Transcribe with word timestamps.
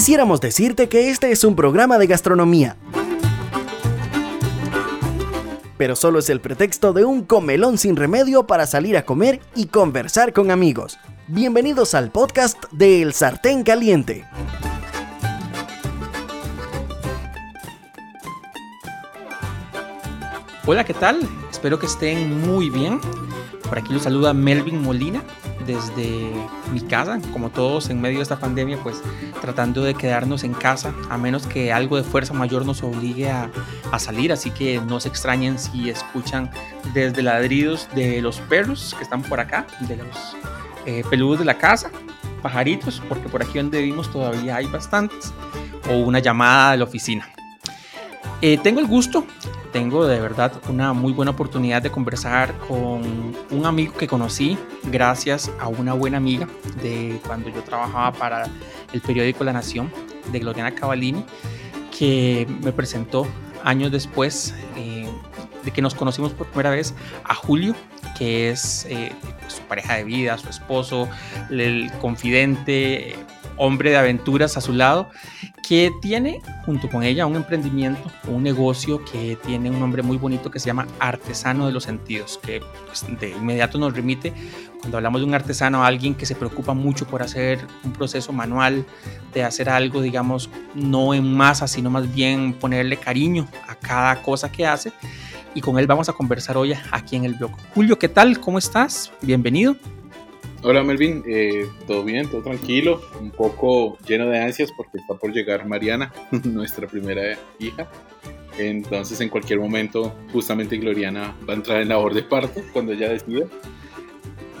Quisiéramos 0.00 0.40
decirte 0.40 0.88
que 0.88 1.10
este 1.10 1.30
es 1.30 1.44
un 1.44 1.54
programa 1.54 1.98
de 1.98 2.06
gastronomía. 2.06 2.74
Pero 5.76 5.94
solo 5.94 6.20
es 6.20 6.30
el 6.30 6.40
pretexto 6.40 6.94
de 6.94 7.04
un 7.04 7.22
comelón 7.22 7.76
sin 7.76 7.96
remedio 7.96 8.46
para 8.46 8.66
salir 8.66 8.96
a 8.96 9.04
comer 9.04 9.40
y 9.54 9.66
conversar 9.66 10.32
con 10.32 10.50
amigos. 10.50 10.98
Bienvenidos 11.26 11.94
al 11.94 12.10
podcast 12.10 12.56
de 12.72 13.02
El 13.02 13.12
Sartén 13.12 13.62
Caliente. 13.62 14.24
Hola, 20.64 20.84
¿qué 20.84 20.94
tal? 20.94 21.20
Espero 21.50 21.78
que 21.78 21.84
estén 21.84 22.40
muy 22.40 22.70
bien. 22.70 23.02
Por 23.68 23.78
aquí 23.78 23.92
los 23.92 24.04
saluda 24.04 24.32
Melvin 24.32 24.80
Molina 24.80 25.22
desde 25.66 26.30
mi 26.72 26.80
casa, 26.80 27.20
como 27.32 27.50
todos 27.50 27.90
en 27.90 28.00
medio 28.00 28.18
de 28.18 28.22
esta 28.22 28.38
pandemia, 28.38 28.78
pues 28.82 29.02
tratando 29.40 29.82
de 29.82 29.94
quedarnos 29.94 30.44
en 30.44 30.54
casa, 30.54 30.94
a 31.08 31.18
menos 31.18 31.46
que 31.46 31.72
algo 31.72 31.96
de 31.96 32.02
fuerza 32.02 32.34
mayor 32.34 32.64
nos 32.64 32.82
obligue 32.82 33.30
a, 33.30 33.50
salir, 33.98 34.32
así 34.32 34.50
que 34.50 34.80
no 34.80 35.00
se 35.00 35.08
extrañen 35.08 35.58
si 35.58 35.90
escuchan 35.90 36.50
desde 36.94 37.22
ladridos 37.22 37.88
de 37.94 38.22
los 38.22 38.40
perros 38.40 38.94
que 38.96 39.04
están 39.04 39.22
por 39.22 39.40
acá, 39.40 39.66
de 39.80 39.96
los 39.96 40.36
eh, 40.86 41.02
peludos 41.10 41.40
de 41.40 41.44
la 41.44 41.58
casa, 41.58 41.90
pajaritos, 42.42 43.02
porque 43.08 43.28
por 43.28 43.42
aquí 43.42 43.58
donde 43.58 43.78
vivimos 43.82 44.10
todavía 44.10 44.56
hay 44.56 44.66
bastantes, 44.66 45.32
o 45.90 45.96
una 45.98 46.20
llamada 46.20 46.72
de 46.72 46.78
la 46.78 46.84
oficina. 46.84 47.28
Eh, 48.42 48.58
tengo 48.62 48.80
el 48.80 48.86
gusto 48.86 49.26
tengo 49.72 50.06
de 50.06 50.20
verdad 50.20 50.52
una 50.68 50.92
muy 50.92 51.12
buena 51.12 51.30
oportunidad 51.30 51.82
de 51.82 51.90
conversar 51.90 52.56
con 52.66 53.02
un 53.50 53.66
amigo 53.66 53.94
que 53.94 54.08
conocí 54.08 54.58
gracias 54.84 55.50
a 55.60 55.68
una 55.68 55.92
buena 55.92 56.16
amiga 56.16 56.48
de 56.82 57.20
cuando 57.26 57.50
yo 57.50 57.62
trabajaba 57.62 58.12
para 58.12 58.48
el 58.92 59.00
periódico 59.00 59.44
La 59.44 59.52
Nación 59.52 59.92
de 60.32 60.40
Gloriana 60.40 60.74
Cavallini, 60.74 61.24
que 61.96 62.46
me 62.62 62.72
presentó 62.72 63.26
años 63.62 63.92
después 63.92 64.54
eh, 64.76 65.08
de 65.64 65.70
que 65.70 65.82
nos 65.82 65.94
conocimos 65.94 66.32
por 66.32 66.48
primera 66.48 66.70
vez 66.70 66.94
a 67.24 67.34
Julio, 67.34 67.74
que 68.18 68.50
es 68.50 68.86
eh, 68.88 69.12
su 69.46 69.62
pareja 69.62 69.96
de 69.96 70.04
vida, 70.04 70.36
su 70.38 70.48
esposo, 70.48 71.08
el 71.50 71.92
confidente, 72.00 73.14
hombre 73.60 73.90
de 73.90 73.98
aventuras 73.98 74.56
a 74.56 74.62
su 74.62 74.72
lado 74.72 75.10
que 75.68 75.92
tiene 76.00 76.40
junto 76.64 76.88
con 76.88 77.02
ella 77.02 77.26
un 77.26 77.36
emprendimiento, 77.36 78.00
un 78.26 78.42
negocio 78.42 79.04
que 79.04 79.36
tiene 79.46 79.70
un 79.70 79.78
nombre 79.78 80.02
muy 80.02 80.16
bonito 80.16 80.50
que 80.50 80.58
se 80.58 80.66
llama 80.66 80.88
Artesano 80.98 81.66
de 81.66 81.72
los 81.72 81.84
Sentidos, 81.84 82.40
que 82.42 82.62
pues, 82.86 83.04
de 83.20 83.30
inmediato 83.30 83.78
nos 83.78 83.94
remite, 83.94 84.32
cuando 84.80 84.96
hablamos 84.96 85.20
de 85.20 85.26
un 85.26 85.34
artesano, 85.34 85.84
a 85.84 85.86
alguien 85.86 86.14
que 86.14 86.24
se 86.24 86.34
preocupa 86.34 86.72
mucho 86.72 87.06
por 87.06 87.22
hacer 87.22 87.60
un 87.84 87.92
proceso 87.92 88.32
manual, 88.32 88.84
de 89.34 89.44
hacer 89.44 89.68
algo, 89.68 90.00
digamos, 90.00 90.48
no 90.74 91.12
en 91.12 91.32
masa, 91.32 91.68
sino 91.68 91.90
más 91.90 92.12
bien 92.12 92.54
ponerle 92.54 92.96
cariño 92.96 93.46
a 93.68 93.74
cada 93.74 94.22
cosa 94.22 94.50
que 94.50 94.66
hace. 94.66 94.90
Y 95.54 95.60
con 95.60 95.78
él 95.78 95.86
vamos 95.86 96.08
a 96.08 96.14
conversar 96.14 96.56
hoy 96.56 96.72
aquí 96.90 97.16
en 97.16 97.24
el 97.24 97.34
blog. 97.34 97.50
Julio, 97.74 97.98
¿qué 97.98 98.08
tal? 98.08 98.40
¿Cómo 98.40 98.58
estás? 98.58 99.12
Bienvenido. 99.20 99.76
Hola 100.62 100.82
Melvin, 100.82 101.22
eh, 101.26 101.66
todo 101.86 102.04
bien, 102.04 102.28
todo 102.28 102.42
tranquilo, 102.42 103.00
un 103.18 103.30
poco 103.30 103.96
lleno 104.06 104.26
de 104.28 104.40
ansias 104.40 104.70
porque 104.76 104.98
está 104.98 105.14
por 105.14 105.32
llegar 105.32 105.66
Mariana, 105.66 106.12
nuestra 106.44 106.86
primera 106.86 107.38
hija. 107.58 107.88
Entonces 108.58 109.18
en 109.22 109.30
cualquier 109.30 109.58
momento 109.58 110.14
justamente 110.34 110.76
Gloriana 110.76 111.34
va 111.48 111.54
a 111.54 111.56
entrar 111.56 111.80
en 111.80 111.88
labor 111.88 112.12
de 112.12 112.24
parto 112.24 112.60
cuando 112.74 112.92
ella 112.92 113.08
decida. 113.08 113.46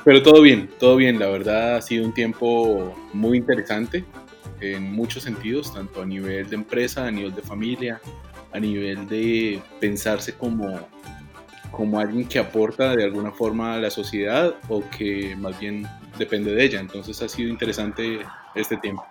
Pero 0.02 0.22
todo 0.22 0.40
bien, 0.40 0.70
todo 0.78 0.96
bien, 0.96 1.18
la 1.18 1.26
verdad 1.26 1.76
ha 1.76 1.82
sido 1.82 2.06
un 2.06 2.14
tiempo 2.14 2.96
muy 3.12 3.36
interesante 3.36 4.02
en 4.62 4.90
muchos 4.90 5.24
sentidos, 5.24 5.74
tanto 5.74 6.00
a 6.00 6.06
nivel 6.06 6.48
de 6.48 6.56
empresa, 6.56 7.06
a 7.06 7.10
nivel 7.10 7.34
de 7.34 7.42
familia, 7.42 8.00
a 8.52 8.58
nivel 8.58 9.06
de 9.06 9.60
pensarse 9.78 10.32
como 10.32 10.80
como 11.70 12.00
alguien 12.00 12.26
que 12.26 12.38
aporta 12.38 12.94
de 12.94 13.04
alguna 13.04 13.30
forma 13.30 13.74
a 13.74 13.78
la 13.78 13.90
sociedad 13.90 14.54
o 14.68 14.82
que 14.90 15.36
más 15.36 15.58
bien 15.58 15.86
depende 16.20 16.54
de 16.54 16.64
ella. 16.64 16.78
Entonces 16.78 17.20
ha 17.22 17.28
sido 17.28 17.48
interesante 17.48 18.20
este 18.54 18.76
tiempo. 18.76 19.04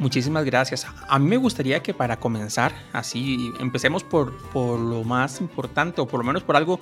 Muchísimas 0.00 0.46
gracias. 0.46 0.86
A 1.08 1.18
mí 1.18 1.28
me 1.28 1.36
gustaría 1.36 1.82
que 1.82 1.92
para 1.92 2.18
comenzar, 2.18 2.72
así 2.92 3.52
empecemos 3.60 4.02
por, 4.02 4.34
por 4.48 4.80
lo 4.80 5.04
más 5.04 5.42
importante 5.42 6.00
o 6.00 6.08
por 6.08 6.20
lo 6.20 6.26
menos 6.26 6.42
por 6.42 6.56
algo, 6.56 6.80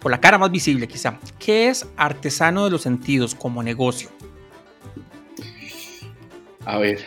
por 0.00 0.10
la 0.10 0.20
cara 0.20 0.38
más 0.38 0.50
visible 0.50 0.88
quizá. 0.88 1.18
¿Qué 1.38 1.68
es 1.68 1.86
artesano 1.96 2.64
de 2.64 2.72
los 2.72 2.82
sentidos 2.82 3.36
como 3.36 3.62
negocio? 3.62 4.10
A 6.64 6.78
ver, 6.78 6.98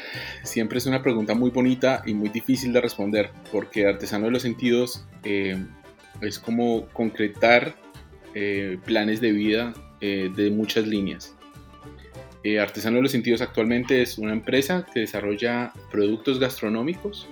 siempre 0.44 0.78
es 0.78 0.86
una 0.86 1.04
pregunta 1.04 1.36
muy 1.36 1.52
bonita 1.52 2.02
y 2.06 2.14
muy 2.14 2.30
difícil 2.30 2.72
de 2.72 2.80
responder 2.80 3.32
porque 3.52 3.86
artesano 3.86 4.28
de 4.28 4.32
los 4.32 4.42
sentidos 4.42 5.06
eh, 5.24 5.62
es 6.22 6.40
como 6.40 6.88
concretar 6.94 7.76
eh, 8.34 8.80
planes 8.86 9.20
de 9.20 9.34
vida 9.34 9.74
eh, 10.00 10.32
de 10.34 10.50
muchas 10.50 10.88
líneas. 10.88 11.36
Eh, 12.44 12.60
Artesano 12.60 12.98
de 12.98 13.04
los 13.04 13.12
Sentidos 13.12 13.42
actualmente 13.42 14.02
es 14.02 14.18
una 14.18 14.34
empresa 14.34 14.86
que 14.92 15.02
desarrolla 15.02 15.74
productos 15.92 16.40
gastronómicos 16.40 17.28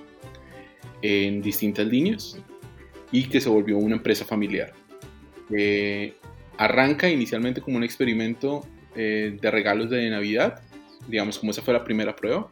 en 1.02 1.42
distintas 1.42 1.88
líneas 1.88 2.38
y 3.12 3.24
que 3.24 3.42
se 3.42 3.50
volvió 3.50 3.78
una 3.78 3.96
empresa 3.96 4.26
familiar. 4.26 4.74
arranca 6.58 7.10
inicialmente 7.10 7.62
como 7.62 7.78
un 7.78 7.84
experimento 7.84 8.68
de 8.94 9.52
regalos 9.52 9.90
de 9.90 10.10
Navidad, 10.10 10.62
digamos 11.08 11.40
como 11.40 11.52
esa 11.52 11.62
fue 11.62 11.74
la 11.74 11.84
primera 11.84 12.16
prueba, 12.16 12.50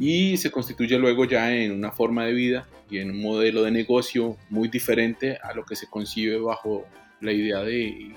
y 0.00 0.38
se 0.38 0.50
constituye 0.50 0.98
luego 0.98 1.26
ya 1.26 1.54
en 1.54 1.72
una 1.72 1.92
forma 1.92 2.24
de 2.24 2.32
vida 2.32 2.66
y 2.88 2.98
en 2.98 3.10
un 3.10 3.20
modelo 3.20 3.62
de 3.62 3.70
negocio 3.70 4.38
muy 4.48 4.68
diferente 4.68 5.38
a 5.42 5.52
lo 5.52 5.64
que 5.64 5.76
se 5.76 5.88
concibe 5.88 6.38
bajo 6.38 6.86
la 7.20 7.32
idea 7.32 7.62
de 7.62 8.16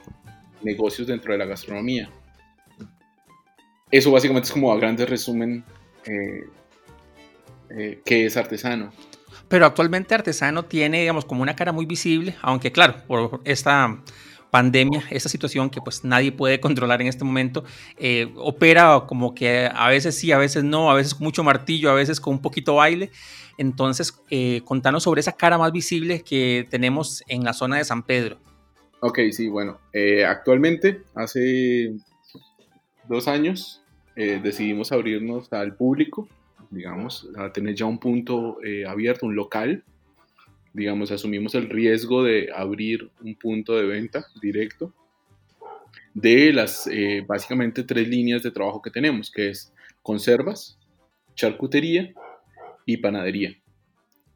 negocios 0.63 1.08
dentro 1.08 1.34
de 1.34 1.40
la 1.40 1.46
gastronomía. 1.46 2.09
Eso 3.94 4.09
básicamente 4.09 4.48
es 4.48 4.52
como 4.52 4.72
a 4.72 4.78
grandes 4.78 5.08
resumen 5.08 5.64
eh, 6.08 6.48
eh, 7.70 8.02
qué 8.04 8.26
es 8.26 8.36
artesano. 8.36 8.92
Pero 9.48 9.68
actualmente 9.68 10.16
artesano 10.16 10.64
tiene, 10.66 11.02
digamos, 11.02 11.26
como 11.26 11.44
una 11.44 11.56
cara 11.56 11.72
muy 11.72 11.86
visible, 11.86 12.36
aunque 12.42 12.72
claro, 12.72 12.96
por 13.06 13.42
esta 13.46 14.02
pandemia, 14.50 15.04
esta 15.12 15.30
situación 15.30 15.70
que 15.70 15.80
pues 15.80 16.04
nadie 16.04 16.31
puede 16.31 16.59
controlar 16.59 17.02
en 17.04 17.08
este 17.08 17.24
momento, 17.24 17.66
eh, 17.98 18.34
opera 18.36 19.04
como 19.08 19.36
que 19.36 19.70
a 19.72 19.90
veces 19.90 20.18
sí, 20.18 20.31
a 20.31 20.40
veces 20.40 20.64
no, 20.64 20.90
a 20.90 20.96
veces 20.96 21.14
con 21.14 21.25
mucho 21.25 21.44
martillo, 21.44 21.92
a 21.92 21.94
veces 21.94 22.20
con 22.20 22.34
un 22.34 22.42
poquito 22.42 22.74
baile. 22.74 23.12
Entonces, 23.60 24.20
eh, 24.31 24.62
contanos 24.66 25.04
sobre 25.04 25.22
esa 25.22 25.34
cara 25.34 25.60
más 25.60 25.72
visible 25.72 26.24
que 26.24 26.66
tenemos 26.72 27.24
en 27.28 27.44
la 27.44 27.54
zona 27.54 27.78
de 27.78 27.86
San 27.86 28.02
Pedro. 28.02 28.40
Ok, 29.02 29.20
sí, 29.31 29.50
bueno, 29.50 29.80
eh, 29.94 30.25
actualmente, 30.25 31.04
hace 31.14 31.94
dos 33.08 33.28
años, 33.28 33.82
decidimos 34.16 34.91
abrirnos 34.91 35.51
al 35.51 35.75
público, 35.75 36.28
digamos, 36.69 37.29
a 37.38 37.51
tener 37.51 37.75
ya 37.75 37.85
un 37.85 38.00
punto 38.00 38.59
abierto, 38.88 39.25
un 39.25 39.35
local, 39.35 39.84
digamos, 40.74 41.12
asumimos 41.12 41.56
el 41.56 41.69
riesgo 41.69 42.24
de 42.24 42.50
abrir 42.53 43.09
un 43.22 43.35
punto 43.35 43.75
de 43.75 43.85
venta 43.85 44.25
directo 44.41 44.94
de 46.13 46.53
las 46.53 46.88
eh, 46.88 47.24
básicamente 47.28 47.84
tres 47.84 48.07
líneas 48.07 48.44
de 48.44 48.51
trabajo 48.51 48.81
que 48.81 48.91
tenemos, 48.91 49.31
que 49.31 49.50
es 49.50 49.74
conservas, 50.01 50.78
charcutería 51.35 52.13
y 52.85 52.97
panadería. 52.97 53.57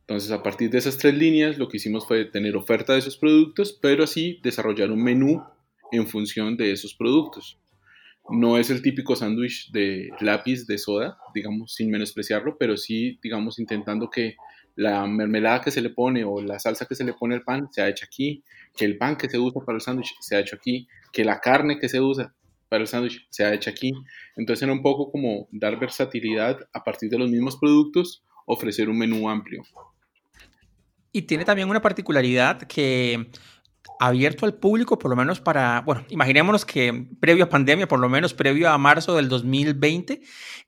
Entonces, 0.01 0.31
a 0.31 0.41
partir 0.41 0.69
de 0.69 0.77
esas 0.77 0.97
tres 0.97 1.13
líneas, 1.15 1.57
lo 1.57 1.67
que 1.67 1.77
hicimos 1.77 2.07
fue 2.07 2.25
tener 2.25 2.55
oferta 2.55 2.93
de 2.93 2.99
esos 2.99 3.17
productos, 3.17 3.77
pero 3.81 4.05
así 4.05 4.39
desarrollar 4.41 4.89
un 4.91 5.03
menú 5.03 5.43
en 5.91 6.07
función 6.07 6.55
de 6.55 6.71
esos 6.71 6.93
productos. 6.93 7.59
No 8.29 8.57
es 8.57 8.69
el 8.69 8.81
típico 8.81 9.15
sándwich 9.15 9.71
de 9.71 10.09
lápiz 10.19 10.67
de 10.67 10.77
soda, 10.77 11.17
digamos, 11.33 11.73
sin 11.73 11.89
menospreciarlo, 11.89 12.57
pero 12.57 12.75
sí, 12.75 13.19
digamos, 13.21 13.59
intentando 13.59 14.09
que 14.09 14.35
la 14.75 15.07
mermelada 15.07 15.61
que 15.61 15.71
se 15.71 15.81
le 15.81 15.89
pone 15.89 16.23
o 16.23 16.41
la 16.41 16.59
salsa 16.59 16.85
que 16.85 16.95
se 16.95 17.03
le 17.03 17.13
pone 17.13 17.35
al 17.35 17.41
pan 17.41 17.67
se 17.71 17.81
ha 17.81 17.89
hecho 17.89 18.05
aquí, 18.05 18.43
que 18.75 18.85
el 18.85 18.97
pan 18.97 19.15
que 19.15 19.29
se 19.29 19.39
usa 19.39 19.63
para 19.65 19.77
el 19.77 19.81
sándwich 19.81 20.15
se 20.19 20.35
ha 20.35 20.39
hecho 20.39 20.55
aquí, 20.55 20.87
que 21.11 21.25
la 21.25 21.39
carne 21.39 21.79
que 21.79 21.89
se 21.89 21.99
usa 21.99 22.35
para 22.69 22.81
el 22.81 22.87
sándwich 22.87 23.25
se 23.29 23.43
ha 23.43 23.53
hecho 23.53 23.69
aquí. 23.69 23.91
Entonces 24.35 24.63
era 24.63 24.71
un 24.71 24.81
poco 24.81 25.11
como 25.11 25.47
dar 25.51 25.79
versatilidad 25.79 26.59
a 26.73 26.83
partir 26.83 27.09
de 27.09 27.17
los 27.17 27.29
mismos 27.29 27.57
productos, 27.57 28.23
ofrecer 28.45 28.89
un 28.89 28.99
menú 28.99 29.29
amplio. 29.29 29.63
Y 31.11 31.23
tiene 31.23 31.45
también 31.45 31.69
una 31.69 31.81
particularidad 31.81 32.61
que 32.63 33.31
abierto 33.99 34.45
al 34.45 34.53
público, 34.53 34.99
por 34.99 35.09
lo 35.09 35.15
menos 35.15 35.41
para, 35.41 35.81
bueno, 35.81 36.03
imaginémonos 36.09 36.65
que 36.65 37.07
previo 37.19 37.45
a 37.45 37.49
pandemia, 37.49 37.87
por 37.87 37.99
lo 37.99 38.09
menos 38.09 38.33
previo 38.33 38.69
a 38.69 38.77
marzo 38.77 39.15
del 39.15 39.29
2020, 39.29 40.21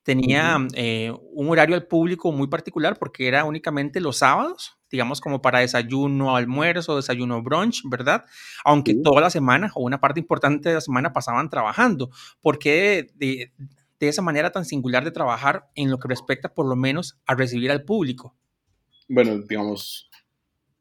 tenía 0.03 0.57
eh, 0.73 1.13
un 1.33 1.49
horario 1.49 1.75
al 1.75 1.85
público 1.85 2.31
muy 2.31 2.47
particular 2.47 2.97
porque 2.97 3.27
era 3.27 3.45
únicamente 3.45 3.99
los 4.01 4.17
sábados, 4.17 4.77
digamos 4.91 5.21
como 5.21 5.41
para 5.41 5.59
desayuno, 5.59 6.35
almuerzo, 6.35 6.95
desayuno, 6.95 7.43
brunch, 7.43 7.83
¿verdad? 7.85 8.25
Aunque 8.65 8.95
toda 8.95 9.21
la 9.21 9.29
semana 9.29 9.71
o 9.75 9.83
una 9.83 9.99
parte 9.99 10.19
importante 10.19 10.69
de 10.69 10.75
la 10.75 10.81
semana 10.81 11.13
pasaban 11.13 11.49
trabajando. 11.49 12.09
¿Por 12.41 12.57
qué 12.57 13.07
de 13.17 14.07
esa 14.07 14.21
manera 14.21 14.51
tan 14.51 14.65
singular 14.65 15.03
de 15.03 15.11
trabajar 15.11 15.69
en 15.75 15.91
lo 15.91 15.99
que 15.99 16.07
respecta 16.07 16.53
por 16.53 16.67
lo 16.67 16.75
menos 16.75 17.19
a 17.25 17.35
recibir 17.35 17.71
al 17.71 17.83
público? 17.83 18.35
Bueno, 19.07 19.39
digamos, 19.39 20.08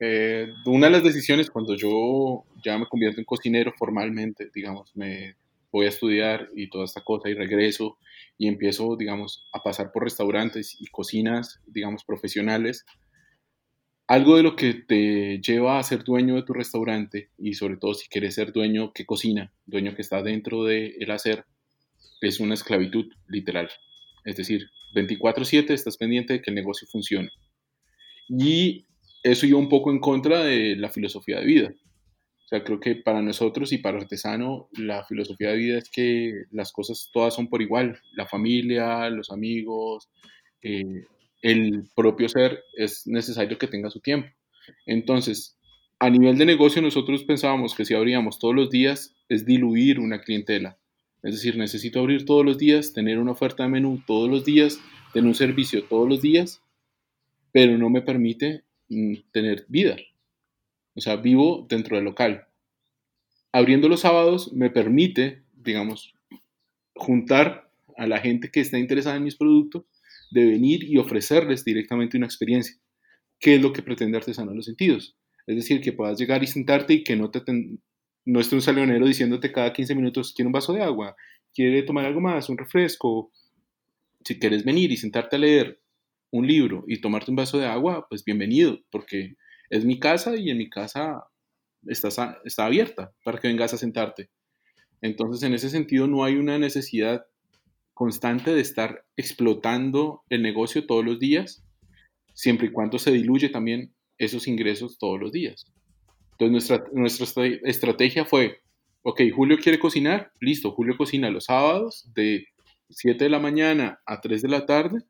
eh, 0.01 0.53
una 0.67 0.87
de 0.87 0.93
las 0.93 1.03
decisiones 1.03 1.51
cuando 1.51 1.75
yo 1.75 2.45
ya 2.65 2.79
me 2.79 2.87
convierto 2.87 3.21
en 3.21 3.25
cocinero 3.25 3.73
formalmente, 3.77 4.51
digamos, 4.55 4.95
me 4.95 5.37
voy 5.73 5.87
a 5.87 5.91
estudiar 5.91 6.49
y 6.55 6.71
toda 6.71 6.85
esta 6.85 7.03
cosa 7.03 7.29
y 7.29 7.35
regreso 7.35 7.99
y 8.39 8.49
empiezo, 8.49 8.97
digamos, 8.97 9.49
a 9.53 9.63
pasar 9.63 9.93
por 9.93 10.05
restaurantes 10.05 10.77
y 10.81 10.87
cocinas, 10.87 11.61
digamos, 11.67 12.05
profesionales, 12.05 12.87
algo 14.07 14.37
de 14.37 14.43
lo 14.43 14.57
que 14.57 14.73
te 14.73 15.39
lleva 15.41 15.79
a 15.79 15.83
ser 15.83 16.03
dueño 16.03 16.37
de 16.37 16.43
tu 16.43 16.55
restaurante 16.55 17.29
y 17.37 17.55
sobre 17.55 17.77
todo 17.77 17.93
si 17.93 18.09
quieres 18.09 18.35
ser 18.35 18.53
dueño 18.53 18.93
que 18.93 19.05
cocina, 19.05 19.53
dueño 19.67 19.95
que 19.95 20.03
está 20.03 20.23
dentro 20.23 20.65
del 20.65 20.95
el 20.99 21.11
hacer, 21.11 21.45
es 22.23 22.41
una 22.41 22.55
esclavitud 22.55 23.13
literal. 23.27 23.69
Es 24.25 24.37
decir, 24.37 24.71
24/7 24.95 25.75
estás 25.75 25.99
pendiente 25.99 26.33
de 26.35 26.43
que 26.43 26.51
el 26.51 26.55
negocio 26.55 26.89
funcione. 26.91 27.31
Y 28.29 28.87
eso 29.23 29.47
iba 29.47 29.59
un 29.59 29.69
poco 29.69 29.91
en 29.91 30.01
contra 30.01 30.43
de 30.43 30.77
la 30.77 30.91
filosofía 30.91 31.41
de 31.41 31.47
vida. 31.47 31.75
O 32.45 32.49
sea, 32.49 32.65
creo 32.65 32.81
que 32.81 32.97
para 32.97 33.21
nosotros 33.21 33.73
y 33.73 33.79
para 33.79 33.99
el 33.99 34.05
artesano, 34.05 34.69
la 34.73 35.05
filosofía 35.05 35.51
de 35.51 35.57
vida 35.57 35.79
es 35.79 35.91
que 35.91 36.45
las 36.51 36.73
cosas 36.73 37.11
todas 37.13 37.35
son 37.35 37.49
por 37.49 37.61
igual. 37.61 38.01
La 38.15 38.27
familia, 38.27 39.11
los 39.11 39.31
amigos, 39.31 40.09
eh, 40.63 41.05
el 41.43 41.85
propio 41.95 42.29
ser 42.29 42.63
es 42.75 43.07
necesario 43.07 43.59
que 43.59 43.67
tenga 43.67 43.91
su 43.91 44.01
tiempo. 44.01 44.29
Entonces, 44.87 45.59
a 45.99 46.11
nivel 46.11 46.39
de 46.39 46.47
negocio, 46.47 46.81
nosotros 46.81 47.25
pensábamos 47.25 47.75
que 47.75 47.85
si 47.85 47.95
abríamos 47.95 48.39
todos 48.39 48.55
los 48.55 48.71
días 48.71 49.15
es 49.29 49.45
diluir 49.45 50.01
una 50.01 50.21
clientela. 50.21 50.79
Es 51.23 51.35
decir, 51.35 51.57
necesito 51.57 52.01
abrir 52.01 52.25
todos 52.25 52.45
los 52.45 52.57
días, 52.57 52.93
tener 52.93 53.19
una 53.19 53.33
oferta 53.33 53.65
de 53.65 53.69
menú 53.69 54.03
todos 54.07 54.31
los 54.31 54.45
días, 54.45 54.81
tener 55.13 55.29
un 55.29 55.35
servicio 55.35 55.85
todos 55.85 56.09
los 56.09 56.23
días, 56.23 56.63
pero 57.53 57.77
no 57.77 57.91
me 57.91 58.03
permite 58.03 58.63
tener 59.33 59.67
vida. 59.69 59.97
O 60.95 61.01
sea, 61.01 61.17
vivo 61.17 61.67
dentro 61.69 61.97
del 61.97 62.05
local. 62.05 62.47
Abriendo 63.53 63.89
los 63.89 64.01
sábados 64.01 64.53
me 64.53 64.71
permite, 64.71 65.43
digamos, 65.55 66.15
juntar 66.95 67.71
a 67.97 68.07
la 68.07 68.19
gente 68.19 68.51
que 68.51 68.61
está 68.61 68.79
interesada 68.79 69.17
en 69.17 69.25
mis 69.25 69.37
productos, 69.37 69.85
de 70.31 70.45
venir 70.45 70.85
y 70.85 70.99
ofrecerles 70.99 71.65
directamente 71.65 72.17
una 72.17 72.27
experiencia. 72.27 72.77
¿Qué 73.41 73.55
es 73.55 73.63
lo 73.63 73.73
que 73.73 73.83
pretende 73.83 74.19
Artesano 74.19 74.51
en 74.51 74.59
los 74.59 74.67
Sentidos? 74.67 75.17
Es 75.47 75.57
decir, 75.57 75.81
que 75.81 75.93
puedas 75.93 76.19
llegar 76.19 76.43
y 76.43 76.47
sentarte 76.47 76.95
y 76.95 77.05
que 77.05 77.17
no, 77.17 77.31
te 77.31 77.41
no 78.27 78.41
esté 78.41 78.55
un 78.55 78.63
salonero 78.63 79.07
diciéndote 79.07 79.53
cada 79.53 79.73
15 79.73 79.95
minutos, 79.95 80.35
quiere 80.35 80.47
un 80.47 80.53
vaso 80.53 80.73
de 80.73 80.83
agua, 80.83 81.17
quiere 81.55 81.83
tomar 81.83 82.05
algo 82.05 82.21
más, 82.21 82.49
un 82.51 82.59
refresco. 82.59 83.33
Si 84.23 84.39
quieres 84.39 84.65
venir 84.65 84.93
y 84.93 84.97
sentarte 84.97 85.37
a 85.37 85.39
leer 85.39 85.81
un 86.31 86.47
libro 86.47 86.85
y 86.87 87.01
tomarte 87.01 87.31
un 87.31 87.37
vaso 87.37 87.59
de 87.59 87.67
agua, 87.67 88.07
pues 88.09 88.25
bienvenido, 88.25 88.79
porque 88.91 89.37
es 89.71 89.85
mi 89.85 89.99
casa 89.99 90.37
y 90.37 90.51
en 90.51 90.59
mi 90.59 90.69
casa 90.69 91.25
está, 91.87 92.39
está 92.45 92.67
abierta 92.67 93.13
para 93.25 93.39
que 93.39 93.49
vengas 93.49 93.75
a 93.75 93.79
sentarte. 93.79 94.31
Entonces, 95.01 95.43
en 95.43 95.55
ese 95.55 95.71
sentido, 95.71 96.07
no 96.07 96.25
hay 96.25 96.37
una 96.37 96.59
necesidad 96.59 97.25
constante 97.95 98.55
de 98.55 98.61
estar 98.61 99.05
explotando 99.17 100.23
el 100.29 100.43
negocio 100.43 100.87
todos 100.87 101.05
los 101.05 101.19
días, 101.19 101.65
siempre 102.35 102.69
y 102.69 102.73
cuando 102.73 102.99
se 102.99 103.11
diluye 103.11 103.49
también 103.49 103.95
esos 104.19 104.47
ingresos 104.49 104.99
todos 104.99 105.19
los 105.19 105.33
días. 105.33 105.67
Entonces, 106.33 106.71
nuestra, 106.71 106.85
nuestra 106.93 107.47
estrategia 107.65 108.25
fue, 108.25 108.61
ok, 109.03 109.23
Julio 109.35 109.59
quiere 109.59 109.79
cocinar, 109.79 110.33
listo, 110.41 110.73
Julio 110.73 110.97
cocina 110.97 111.31
los 111.31 111.45
sábados 111.45 112.09
de 112.15 112.47
7 112.91 113.25
de 113.25 113.31
la 113.31 113.39
mañana 113.39 114.01
a 114.07 114.21
3 114.21 114.43
de 114.43 114.49
la 114.49 114.67
tarde, 114.67 115.01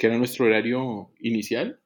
que 0.00 0.06
era 0.06 0.16
nuestro 0.16 0.46
horario 0.46 1.10
inicial, 1.20 1.78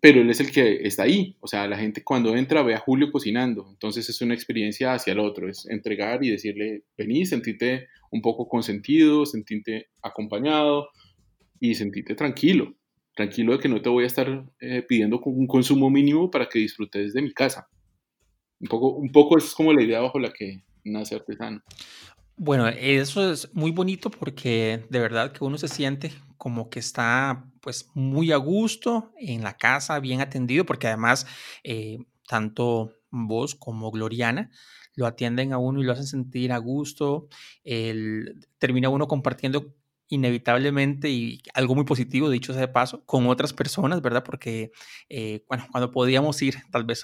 pero 0.00 0.20
él 0.20 0.30
es 0.30 0.38
el 0.38 0.52
que 0.52 0.86
está 0.86 1.02
ahí. 1.02 1.36
O 1.40 1.48
sea, 1.48 1.66
la 1.66 1.76
gente 1.76 2.04
cuando 2.04 2.36
entra 2.36 2.62
ve 2.62 2.74
a 2.74 2.78
Julio 2.78 3.10
cocinando. 3.10 3.66
Entonces 3.70 4.08
es 4.08 4.20
una 4.20 4.34
experiencia 4.34 4.94
hacia 4.94 5.12
el 5.12 5.18
otro, 5.18 5.48
es 5.48 5.66
entregar 5.66 6.24
y 6.24 6.30
decirle, 6.30 6.84
vení, 6.96 7.26
sentite 7.26 7.88
un 8.12 8.22
poco 8.22 8.48
consentido, 8.48 9.26
sentite 9.26 9.88
acompañado 10.00 10.90
y 11.58 11.74
sentite 11.74 12.14
tranquilo. 12.14 12.72
Tranquilo 13.16 13.52
de 13.52 13.58
que 13.58 13.68
no 13.68 13.82
te 13.82 13.88
voy 13.88 14.04
a 14.04 14.06
estar 14.06 14.44
eh, 14.60 14.82
pidiendo 14.88 15.20
un 15.24 15.46
consumo 15.48 15.90
mínimo 15.90 16.30
para 16.30 16.48
que 16.48 16.60
disfrutes 16.60 17.12
de 17.14 17.22
mi 17.22 17.32
casa. 17.32 17.68
Un 18.60 18.68
poco, 18.68 18.92
un 18.92 19.10
poco 19.10 19.38
es 19.38 19.52
como 19.54 19.72
la 19.72 19.82
idea 19.82 20.00
bajo 20.00 20.20
la 20.20 20.32
que 20.32 20.62
nace 20.84 21.16
artesano. 21.16 21.62
Bueno, 22.36 22.68
eso 22.68 23.30
es 23.30 23.52
muy 23.54 23.70
bonito 23.70 24.10
porque 24.10 24.84
de 24.88 24.98
verdad 24.98 25.32
que 25.32 25.44
uno 25.44 25.58
se 25.58 25.68
siente 25.68 26.12
como 26.42 26.70
que 26.70 26.80
está 26.80 27.48
pues 27.60 27.88
muy 27.94 28.32
a 28.32 28.36
gusto 28.36 29.12
en 29.16 29.44
la 29.44 29.56
casa, 29.56 30.00
bien 30.00 30.20
atendido, 30.20 30.66
porque 30.66 30.88
además 30.88 31.24
eh, 31.62 31.98
tanto 32.26 32.90
vos 33.12 33.54
como 33.54 33.92
Gloriana 33.92 34.50
lo 34.96 35.06
atienden 35.06 35.52
a 35.52 35.58
uno 35.58 35.80
y 35.80 35.84
lo 35.84 35.92
hacen 35.92 36.08
sentir 36.08 36.50
a 36.50 36.58
gusto, 36.58 37.28
el, 37.62 38.44
termina 38.58 38.88
uno 38.88 39.06
compartiendo 39.06 39.72
inevitablemente 40.12 41.08
y 41.08 41.42
algo 41.54 41.74
muy 41.74 41.84
positivo, 41.84 42.28
dicho 42.28 42.52
sea 42.52 42.60
de 42.60 42.68
paso, 42.68 43.02
con 43.06 43.26
otras 43.28 43.54
personas, 43.54 44.02
¿verdad? 44.02 44.22
Porque, 44.22 44.70
eh, 45.08 45.42
bueno, 45.48 45.66
cuando 45.70 45.90
podíamos 45.90 46.40
ir, 46.42 46.56
tal 46.70 46.84
vez, 46.84 47.02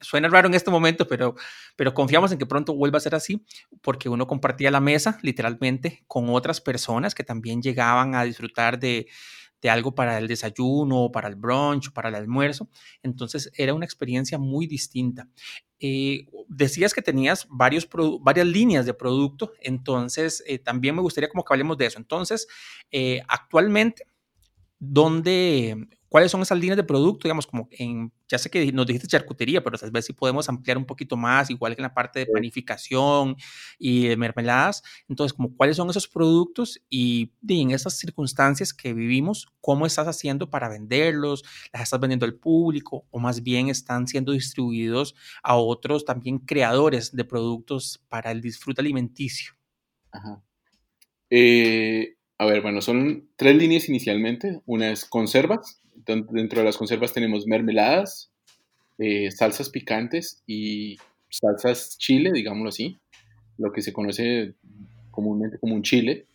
suena 0.00 0.28
raro 0.28 0.48
en 0.48 0.54
este 0.54 0.70
momento, 0.70 1.06
pero, 1.06 1.34
pero 1.76 1.92
confiamos 1.92 2.32
en 2.32 2.38
que 2.38 2.46
pronto 2.46 2.74
vuelva 2.74 2.96
a 2.96 3.00
ser 3.00 3.14
así, 3.14 3.44
porque 3.82 4.08
uno 4.08 4.26
compartía 4.26 4.70
la 4.70 4.80
mesa 4.80 5.18
literalmente 5.22 6.02
con 6.06 6.30
otras 6.30 6.62
personas 6.62 7.14
que 7.14 7.24
también 7.24 7.60
llegaban 7.60 8.14
a 8.14 8.24
disfrutar 8.24 8.78
de, 8.78 9.06
algo 9.68 9.94
para 9.94 10.18
el 10.18 10.28
desayuno, 10.28 11.10
para 11.12 11.28
el 11.28 11.36
brunch, 11.36 11.92
para 11.92 12.08
el 12.08 12.14
almuerzo. 12.14 12.68
Entonces 13.02 13.50
era 13.56 13.74
una 13.74 13.84
experiencia 13.84 14.38
muy 14.38 14.66
distinta. 14.66 15.28
Eh, 15.78 16.26
decías 16.48 16.94
que 16.94 17.02
tenías 17.02 17.46
varios 17.50 17.88
varias 18.20 18.46
líneas 18.46 18.86
de 18.86 18.94
producto, 18.94 19.52
entonces 19.60 20.42
eh, 20.46 20.58
también 20.58 20.94
me 20.94 21.02
gustaría 21.02 21.28
como 21.28 21.44
que 21.44 21.52
hablemos 21.52 21.76
de 21.76 21.86
eso. 21.86 21.98
Entonces, 21.98 22.48
eh, 22.90 23.22
actualmente, 23.28 24.06
¿dónde, 24.78 25.88
¿Cuáles 26.08 26.30
son 26.30 26.40
esas 26.42 26.58
líneas 26.58 26.76
de 26.76 26.84
producto? 26.84 27.26
Digamos, 27.26 27.46
como 27.46 27.68
en, 27.72 28.12
ya 28.28 28.38
sé 28.38 28.48
que 28.48 28.70
nos 28.72 28.86
dijiste 28.86 29.08
charcutería, 29.08 29.62
pero 29.62 29.76
tal 29.76 29.90
vez 29.90 30.04
si 30.04 30.12
podemos 30.12 30.48
ampliar 30.48 30.78
un 30.78 30.84
poquito 30.84 31.16
más, 31.16 31.50
igual 31.50 31.74
que 31.74 31.80
en 31.80 31.84
la 31.84 31.94
parte 31.94 32.20
de 32.20 32.26
panificación 32.26 33.36
y 33.78 34.08
de 34.08 34.16
mermeladas. 34.16 34.82
Entonces, 35.08 35.32
como 35.32 35.54
cuáles 35.56 35.76
son 35.76 35.90
esos 35.90 36.06
productos 36.06 36.80
y, 36.88 37.32
en 37.48 37.72
esas 37.72 37.98
circunstancias 37.98 38.72
que 38.72 38.94
vivimos, 38.94 39.48
¿cómo 39.60 39.86
estás 39.86 40.06
haciendo 40.06 40.48
para 40.48 40.68
venderlos? 40.68 41.44
¿Las 41.72 41.82
estás 41.82 42.00
vendiendo 42.00 42.26
al 42.26 42.34
público 42.34 43.06
o 43.10 43.18
más 43.18 43.42
bien 43.42 43.68
están 43.68 44.06
siendo 44.06 44.32
distribuidos 44.32 45.14
a 45.42 45.56
otros 45.56 46.04
también 46.04 46.38
creadores 46.38 47.14
de 47.14 47.24
productos 47.24 48.04
para 48.08 48.30
el 48.30 48.40
disfrute 48.40 48.80
alimenticio? 48.80 49.54
Ajá. 50.12 50.42
Eh, 51.30 52.16
a 52.38 52.46
ver, 52.46 52.62
bueno, 52.62 52.80
son 52.82 53.28
tres 53.36 53.56
líneas 53.56 53.88
inicialmente. 53.88 54.60
Una 54.66 54.90
es 54.90 55.04
conservas, 55.04 55.80
dentro 56.06 56.60
de 56.60 56.64
las 56.64 56.76
conservas 56.76 57.12
tenemos 57.12 57.46
mermeladas, 57.46 58.30
eh, 58.98 59.30
salsas 59.30 59.68
picantes 59.68 60.42
y 60.46 60.96
salsas 61.28 61.98
chile, 61.98 62.30
digámoslo 62.32 62.68
así, 62.68 62.98
lo 63.58 63.72
que 63.72 63.82
se 63.82 63.92
conoce 63.92 64.54
comúnmente 65.10 65.58
como 65.58 65.74
un 65.74 65.82
chile. 65.82 66.26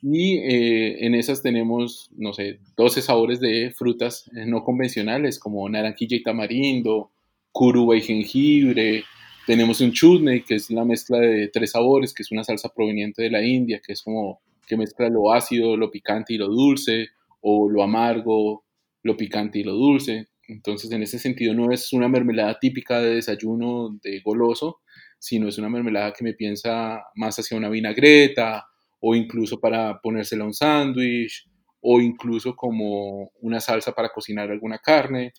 Y 0.00 0.38
eh, 0.38 1.04
en 1.04 1.14
esas 1.14 1.42
tenemos, 1.42 2.10
no 2.16 2.32
sé, 2.32 2.60
12 2.76 3.02
sabores 3.02 3.40
de 3.40 3.72
frutas 3.76 4.30
no 4.32 4.62
convencionales 4.62 5.40
como 5.40 5.68
naranjilla 5.68 6.16
y 6.16 6.22
tamarindo, 6.22 7.10
curuba 7.50 7.96
y 7.96 8.02
jengibre. 8.02 9.04
Tenemos 9.46 9.80
un 9.80 9.92
chutney, 9.92 10.42
que 10.42 10.56
es 10.56 10.70
la 10.70 10.84
mezcla 10.84 11.18
de 11.18 11.48
tres 11.48 11.72
sabores, 11.72 12.14
que 12.14 12.22
es 12.22 12.30
una 12.30 12.44
salsa 12.44 12.68
proveniente 12.68 13.22
de 13.22 13.30
la 13.30 13.42
India, 13.42 13.80
que 13.84 13.94
es 13.94 14.02
como 14.02 14.40
que 14.66 14.76
mezcla 14.76 15.08
lo 15.08 15.32
ácido, 15.32 15.76
lo 15.76 15.90
picante 15.90 16.34
y 16.34 16.38
lo 16.38 16.48
dulce, 16.48 17.08
o 17.40 17.68
lo 17.68 17.82
amargo, 17.82 18.64
lo 19.02 19.16
picante 19.16 19.58
y 19.58 19.64
lo 19.64 19.72
dulce. 19.74 20.28
Entonces, 20.46 20.90
en 20.92 21.02
ese 21.02 21.18
sentido, 21.18 21.54
no 21.54 21.72
es 21.72 21.92
una 21.92 22.08
mermelada 22.08 22.58
típica 22.58 23.00
de 23.00 23.16
desayuno 23.16 23.98
de 24.02 24.20
goloso, 24.20 24.80
sino 25.18 25.48
es 25.48 25.58
una 25.58 25.68
mermelada 25.68 26.12
que 26.12 26.24
me 26.24 26.34
piensa 26.34 27.02
más 27.14 27.38
hacia 27.38 27.56
una 27.56 27.68
vinagreta 27.68 28.66
o 29.00 29.14
incluso 29.14 29.60
para 29.60 30.00
ponérsela 30.00 30.44
a 30.44 30.46
un 30.46 30.54
sándwich 30.54 31.48
o 31.80 32.00
incluso 32.00 32.56
como 32.56 33.30
una 33.40 33.60
salsa 33.60 33.92
para 33.92 34.08
cocinar 34.08 34.50
alguna 34.50 34.78
carne. 34.78 35.32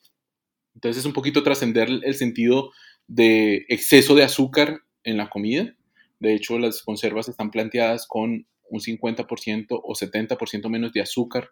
Entonces 0.75 1.01
es 1.01 1.05
un 1.05 1.13
poquito 1.13 1.43
trascender 1.43 1.89
el 1.89 2.13
sentido 2.13 2.71
de 3.07 3.65
exceso 3.67 4.15
de 4.15 4.23
azúcar 4.23 4.79
en 5.03 5.17
la 5.17 5.29
comida. 5.29 5.75
De 6.19 6.33
hecho, 6.33 6.59
las 6.59 6.83
conservas 6.83 7.27
están 7.27 7.51
planteadas 7.51 8.05
con 8.07 8.47
un 8.69 8.79
50% 8.79 9.65
o 9.69 9.93
70% 9.95 10.69
menos 10.69 10.93
de 10.93 11.01
azúcar 11.01 11.49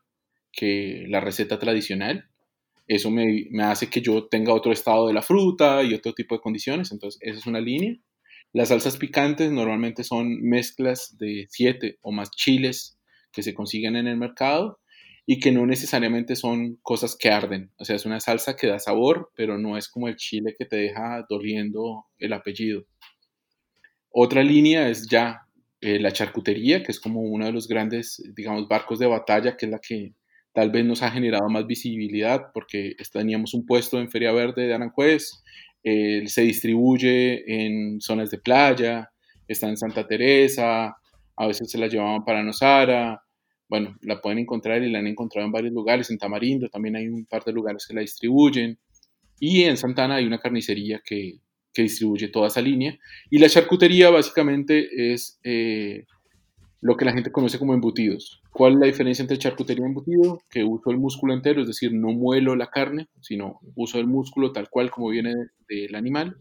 que 0.57 1.05
la 1.07 1.21
receta 1.21 1.59
tradicional. 1.59 2.25
Eso 2.87 3.11
me, 3.11 3.47
hace 3.61 3.89
que 3.89 4.01
yo 4.01 4.27
tenga 4.27 4.53
otro 4.53 4.73
estado 4.73 5.07
de 5.07 5.13
la 5.13 5.21
fruta 5.21 5.83
y 5.83 5.93
otro 5.93 6.13
tipo 6.13 6.35
de 6.35 6.41
condiciones. 6.41 6.91
Entonces, 6.91 7.19
esa 7.21 7.39
es 7.39 7.45
una 7.45 7.61
línea. 7.61 7.95
Las 8.53 8.69
salsas 8.69 8.97
picantes 8.97 9.51
normalmente 9.51 10.03
son 10.03 10.41
mezclas 10.41 11.15
de 11.17 11.45
siete 11.49 11.99
o 12.01 12.11
más 12.11 12.31
chiles 12.31 12.97
que 13.31 13.43
se 13.43 13.53
consiguen 13.53 13.95
en 13.95 14.07
el 14.07 14.17
mercado 14.17 14.79
y 15.27 15.39
que 15.39 15.51
no 15.51 15.65
necesariamente 15.65 16.35
son 16.35 16.77
cosas 16.81 17.15
que 17.15 17.29
arden. 17.29 17.71
O 17.77 17.85
sea, 17.85 17.97
es 17.97 18.05
una 18.05 18.19
salsa 18.19 18.55
que 18.55 18.67
da 18.67 18.79
sabor, 18.79 19.29
pero 19.35 19.59
no 19.59 19.77
es 19.77 19.89
como 19.89 20.07
el 20.07 20.15
chile 20.15 20.55
que 20.57 20.65
te 20.65 20.77
deja 20.77 21.25
doliendo 21.29 22.05
el 22.17 22.33
apellido. 22.33 22.85
Otra 24.09 24.41
línea 24.41 24.89
es 24.89 25.07
ya 25.07 25.41
eh, 25.81 25.99
la 25.99 26.13
charcutería, 26.13 26.81
que 26.81 26.93
es 26.93 26.99
como 26.99 27.21
uno 27.21 27.45
de 27.45 27.51
los 27.51 27.67
grandes, 27.67 28.23
digamos, 28.33 28.67
barcos 28.67 28.97
de 28.97 29.05
batalla, 29.05 29.57
que 29.57 29.67
es 29.67 29.71
la 29.71 29.79
que 29.79 30.13
tal 30.57 30.71
vez 30.71 30.83
nos 30.83 31.03
ha 31.03 31.11
generado 31.11 31.47
más 31.49 31.67
visibilidad, 31.67 32.47
porque 32.51 32.95
teníamos 33.13 33.53
un 33.53 33.63
puesto 33.63 33.99
en 33.99 34.09
Feria 34.09 34.31
Verde 34.31 34.65
de 34.65 34.73
Aranjuez, 34.73 35.43
eh, 35.83 36.23
se 36.25 36.41
distribuye 36.41 37.43
en 37.45 38.01
zonas 38.01 38.31
de 38.31 38.39
playa, 38.39 39.11
está 39.47 39.69
en 39.69 39.77
Santa 39.77 40.07
Teresa, 40.07 40.97
a 41.35 41.45
veces 41.45 41.69
se 41.69 41.77
la 41.77 41.85
llevaban 41.85 42.25
para 42.25 42.41
Nosara, 42.41 43.21
bueno, 43.69 43.95
la 44.01 44.19
pueden 44.19 44.39
encontrar 44.39 44.81
y 44.81 44.89
la 44.89 44.97
han 44.97 45.05
encontrado 45.05 45.45
en 45.45 45.51
varios 45.51 45.73
lugares, 45.73 46.09
en 46.09 46.17
Tamarindo 46.17 46.69
también 46.69 46.95
hay 46.95 47.07
un 47.07 47.27
par 47.27 47.43
de 47.43 47.53
lugares 47.53 47.85
que 47.85 47.93
la 47.93 48.01
distribuyen, 48.01 48.79
y 49.39 49.61
en 49.61 49.77
Santana 49.77 50.15
hay 50.15 50.25
una 50.25 50.39
carnicería 50.39 51.03
que, 51.05 51.33
que 51.71 51.83
distribuye 51.83 52.29
toda 52.29 52.47
esa 52.47 52.61
línea. 52.61 52.97
Y 53.29 53.37
la 53.37 53.47
charcutería 53.47 54.09
básicamente 54.09 55.13
es 55.13 55.39
eh, 55.43 56.05
lo 56.81 56.95
que 56.95 57.05
la 57.05 57.13
gente 57.13 57.31
conoce 57.31 57.59
como 57.59 57.73
embutidos. 57.73 58.41
¿Cuál 58.51 58.73
es 58.73 58.79
la 58.79 58.85
diferencia 58.85 59.23
entre 59.23 59.37
charcutería 59.37 59.83
y 59.83 59.87
embutido? 59.87 60.39
Que 60.49 60.63
uso 60.63 60.91
el 60.91 60.97
músculo 60.97 61.33
entero, 61.33 61.61
es 61.61 61.67
decir, 61.67 61.93
no 61.93 62.09
muelo 62.09 62.55
la 62.55 62.67
carne, 62.67 63.07
sino 63.21 63.59
uso 63.75 63.99
el 63.99 64.07
músculo 64.07 64.51
tal 64.51 64.69
cual 64.69 64.91
como 64.91 65.09
viene 65.09 65.33
del 65.67 65.95
animal 65.95 66.37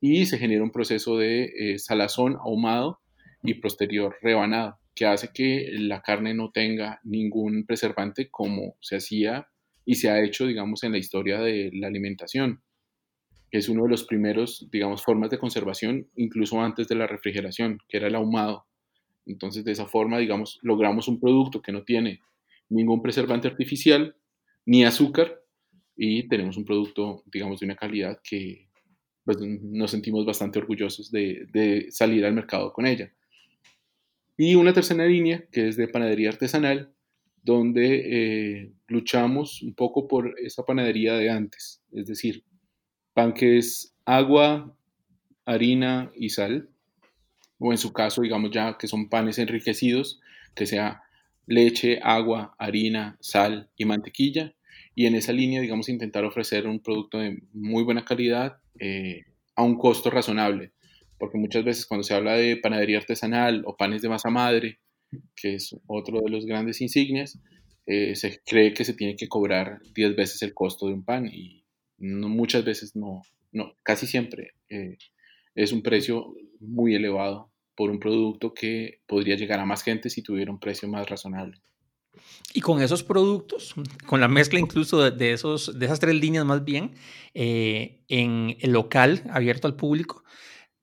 y 0.00 0.26
se 0.26 0.38
genera 0.38 0.62
un 0.62 0.70
proceso 0.70 1.18
de 1.18 1.44
eh, 1.44 1.78
salazón 1.78 2.36
ahumado 2.36 3.00
y 3.42 3.54
posterior 3.54 4.16
rebanado, 4.22 4.78
que 4.94 5.06
hace 5.06 5.30
que 5.32 5.68
la 5.72 6.02
carne 6.02 6.34
no 6.34 6.50
tenga 6.50 7.00
ningún 7.04 7.64
preservante 7.66 8.28
como 8.30 8.76
se 8.80 8.96
hacía 8.96 9.48
y 9.84 9.96
se 9.96 10.10
ha 10.10 10.22
hecho, 10.22 10.46
digamos, 10.46 10.84
en 10.84 10.92
la 10.92 10.98
historia 10.98 11.40
de 11.40 11.70
la 11.72 11.88
alimentación 11.88 12.62
es 13.50 13.68
uno 13.68 13.84
de 13.84 13.90
los 13.90 14.04
primeros, 14.04 14.68
digamos, 14.70 15.02
formas 15.02 15.30
de 15.30 15.38
conservación, 15.38 16.08
incluso 16.14 16.60
antes 16.60 16.88
de 16.88 16.94
la 16.94 17.06
refrigeración, 17.06 17.78
que 17.88 17.96
era 17.96 18.06
el 18.06 18.14
ahumado. 18.14 18.66
Entonces, 19.30 19.64
de 19.64 19.72
esa 19.72 19.86
forma, 19.86 20.18
digamos, 20.18 20.58
logramos 20.62 21.08
un 21.08 21.20
producto 21.20 21.62
que 21.62 21.72
no 21.72 21.84
tiene 21.84 22.20
ningún 22.68 23.02
preservante 23.02 23.48
artificial 23.48 24.16
ni 24.66 24.84
azúcar 24.84 25.40
y 25.96 26.28
tenemos 26.28 26.56
un 26.56 26.64
producto, 26.64 27.22
digamos, 27.26 27.60
de 27.60 27.66
una 27.66 27.76
calidad 27.76 28.20
que 28.22 28.68
pues, 29.24 29.38
nos 29.40 29.90
sentimos 29.90 30.24
bastante 30.24 30.58
orgullosos 30.58 31.10
de, 31.10 31.86
salir 31.90 32.24
al 32.24 32.34
mercado 32.34 32.72
con 32.72 32.86
ella. 32.86 33.12
Y 34.36 34.54
una 34.54 34.72
tercera 34.72 35.06
línea, 35.06 35.44
que 35.52 35.68
es 35.68 35.76
de 35.76 35.88
panadería 35.88 36.30
artesanal, 36.30 36.92
donde 37.42 38.62
eh, 38.62 38.72
luchamos 38.88 39.62
un 39.62 39.74
poco 39.74 40.08
por 40.08 40.34
esa 40.38 40.64
panadería 40.64 41.14
de 41.14 41.30
antes, 41.30 41.82
es 41.92 42.06
decir, 42.06 42.44
pan 43.14 43.32
que 43.32 43.58
es 43.58 43.94
agua, 44.04 44.76
harina 45.44 46.10
y 46.14 46.30
sal, 46.30 46.68
o 47.60 47.72
en 47.72 47.78
su 47.78 47.92
caso, 47.92 48.22
digamos 48.22 48.50
ya 48.50 48.76
que 48.78 48.88
son 48.88 49.08
panes 49.08 49.38
enriquecidos, 49.38 50.20
que 50.56 50.66
sea 50.66 51.02
leche, 51.46 52.00
agua, 52.02 52.54
harina, 52.58 53.16
sal 53.20 53.70
y 53.76 53.84
mantequilla. 53.84 54.54
Y 54.94 55.06
en 55.06 55.14
esa 55.14 55.32
línea, 55.32 55.60
digamos, 55.60 55.88
intentar 55.88 56.24
ofrecer 56.24 56.66
un 56.66 56.80
producto 56.80 57.18
de 57.18 57.42
muy 57.52 57.84
buena 57.84 58.04
calidad 58.04 58.58
eh, 58.78 59.24
a 59.54 59.62
un 59.62 59.76
costo 59.76 60.10
razonable. 60.10 60.72
Porque 61.18 61.38
muchas 61.38 61.64
veces 61.64 61.86
cuando 61.86 62.02
se 62.02 62.14
habla 62.14 62.34
de 62.34 62.56
panadería 62.56 62.98
artesanal 62.98 63.62
o 63.66 63.76
panes 63.76 64.00
de 64.02 64.08
masa 64.08 64.30
madre, 64.30 64.80
que 65.36 65.54
es 65.54 65.76
otro 65.86 66.20
de 66.20 66.30
los 66.30 66.46
grandes 66.46 66.80
insignias, 66.80 67.38
eh, 67.86 68.14
se 68.14 68.40
cree 68.44 68.72
que 68.72 68.84
se 68.84 68.94
tiene 68.94 69.16
que 69.16 69.28
cobrar 69.28 69.80
10 69.94 70.16
veces 70.16 70.42
el 70.42 70.54
costo 70.54 70.86
de 70.86 70.94
un 70.94 71.04
pan 71.04 71.26
y 71.26 71.64
muchas 71.98 72.64
veces 72.64 72.94
no, 72.96 73.22
no 73.52 73.74
casi 73.82 74.06
siempre 74.06 74.52
eh, 74.68 74.96
es 75.54 75.72
un 75.72 75.82
precio 75.82 76.34
muy 76.60 76.94
elevado 76.94 77.49
por 77.74 77.90
un 77.90 77.98
producto 77.98 78.52
que 78.52 79.00
podría 79.06 79.36
llegar 79.36 79.60
a 79.60 79.66
más 79.66 79.82
gente 79.82 80.10
si 80.10 80.22
tuviera 80.22 80.50
un 80.50 80.60
precio 80.60 80.88
más 80.88 81.08
razonable. 81.08 81.60
Y 82.52 82.60
con 82.60 82.82
esos 82.82 83.04
productos, 83.04 83.74
con 84.06 84.20
la 84.20 84.28
mezcla 84.28 84.58
incluso 84.58 85.10
de, 85.10 85.32
esos, 85.32 85.78
de 85.78 85.86
esas 85.86 86.00
tres 86.00 86.14
líneas 86.14 86.44
más 86.44 86.64
bien, 86.64 86.94
eh, 87.34 88.02
en 88.08 88.56
el 88.60 88.72
local 88.72 89.22
abierto 89.30 89.68
al 89.68 89.76
público, 89.76 90.24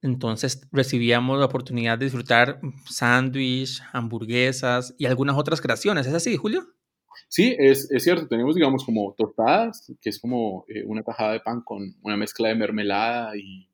entonces 0.01 0.67
recibíamos 0.71 1.39
la 1.39 1.45
oportunidad 1.45 1.97
de 1.97 2.05
disfrutar 2.05 2.61
sándwich, 2.89 3.81
hamburguesas 3.91 4.95
y 4.97 5.05
algunas 5.05 5.37
otras 5.37 5.59
creaciones. 5.59 6.07
¿Es 6.07 6.13
así, 6.13 6.37
Julio? 6.37 6.67
Sí, 7.27 7.55
es, 7.57 7.91
es, 7.91 8.03
cierto, 8.03 8.27
tenemos, 8.27 8.55
digamos, 8.55 8.85
como 8.85 9.13
tostadas, 9.17 9.91
que 10.01 10.09
es 10.09 10.19
como 10.19 10.65
eh, 10.69 10.83
una 10.85 11.03
tajada 11.03 11.33
de 11.33 11.41
pan 11.41 11.61
con 11.61 11.95
una 12.01 12.15
mezcla 12.15 12.47
de 12.47 12.55
mermelada 12.55 13.35
y 13.35 13.67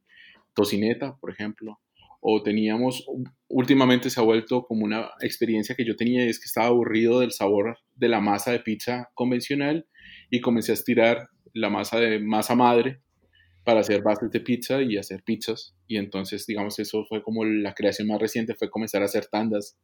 tocineta, 0.56 1.16
por 1.18 1.30
ejemplo. 1.30 1.80
O 2.26 2.42
teníamos, 2.42 3.06
últimamente 3.50 4.10
se 4.10 4.20
ha 4.20 4.24
vuelto 4.24 4.64
como 4.64 4.86
una 4.86 5.10
experiencia 5.20 5.76
que 5.76 5.84
yo 5.84 5.98
tenía, 5.98 6.24
es 6.24 6.40
que 6.40 6.46
estaba 6.46 6.68
aburrido 6.68 7.20
del 7.20 7.34
sabor 7.34 7.80
de 7.96 8.08
la 8.08 8.22
masa 8.22 8.52
de 8.52 8.60
pizza 8.60 9.10
convencional 9.14 9.86
y 10.30 10.40
comencé 10.40 10.72
a 10.72 10.76
estirar 10.76 11.28
la 11.54 11.70
masa 11.70 12.00
de 12.00 12.20
masa 12.20 12.56
madre 12.56 13.02
para 13.66 13.82
hacer 13.82 14.02
bases 14.02 14.32
de 14.32 14.40
pizza 14.40 14.82
y 14.82 14.96
hacer 14.96 15.22
pizzas. 15.24 15.76
Y 15.86 15.98
entonces, 15.98 16.46
digamos, 16.46 16.80
eso 16.80 17.04
fue 17.10 17.22
como 17.22 17.44
la 17.44 17.74
creación 17.74 18.08
más 18.08 18.22
reciente, 18.22 18.56
fue 18.56 18.70
comenzar 18.70 19.02
a 19.02 19.06
hacer 19.06 19.26
tandas 19.26 19.78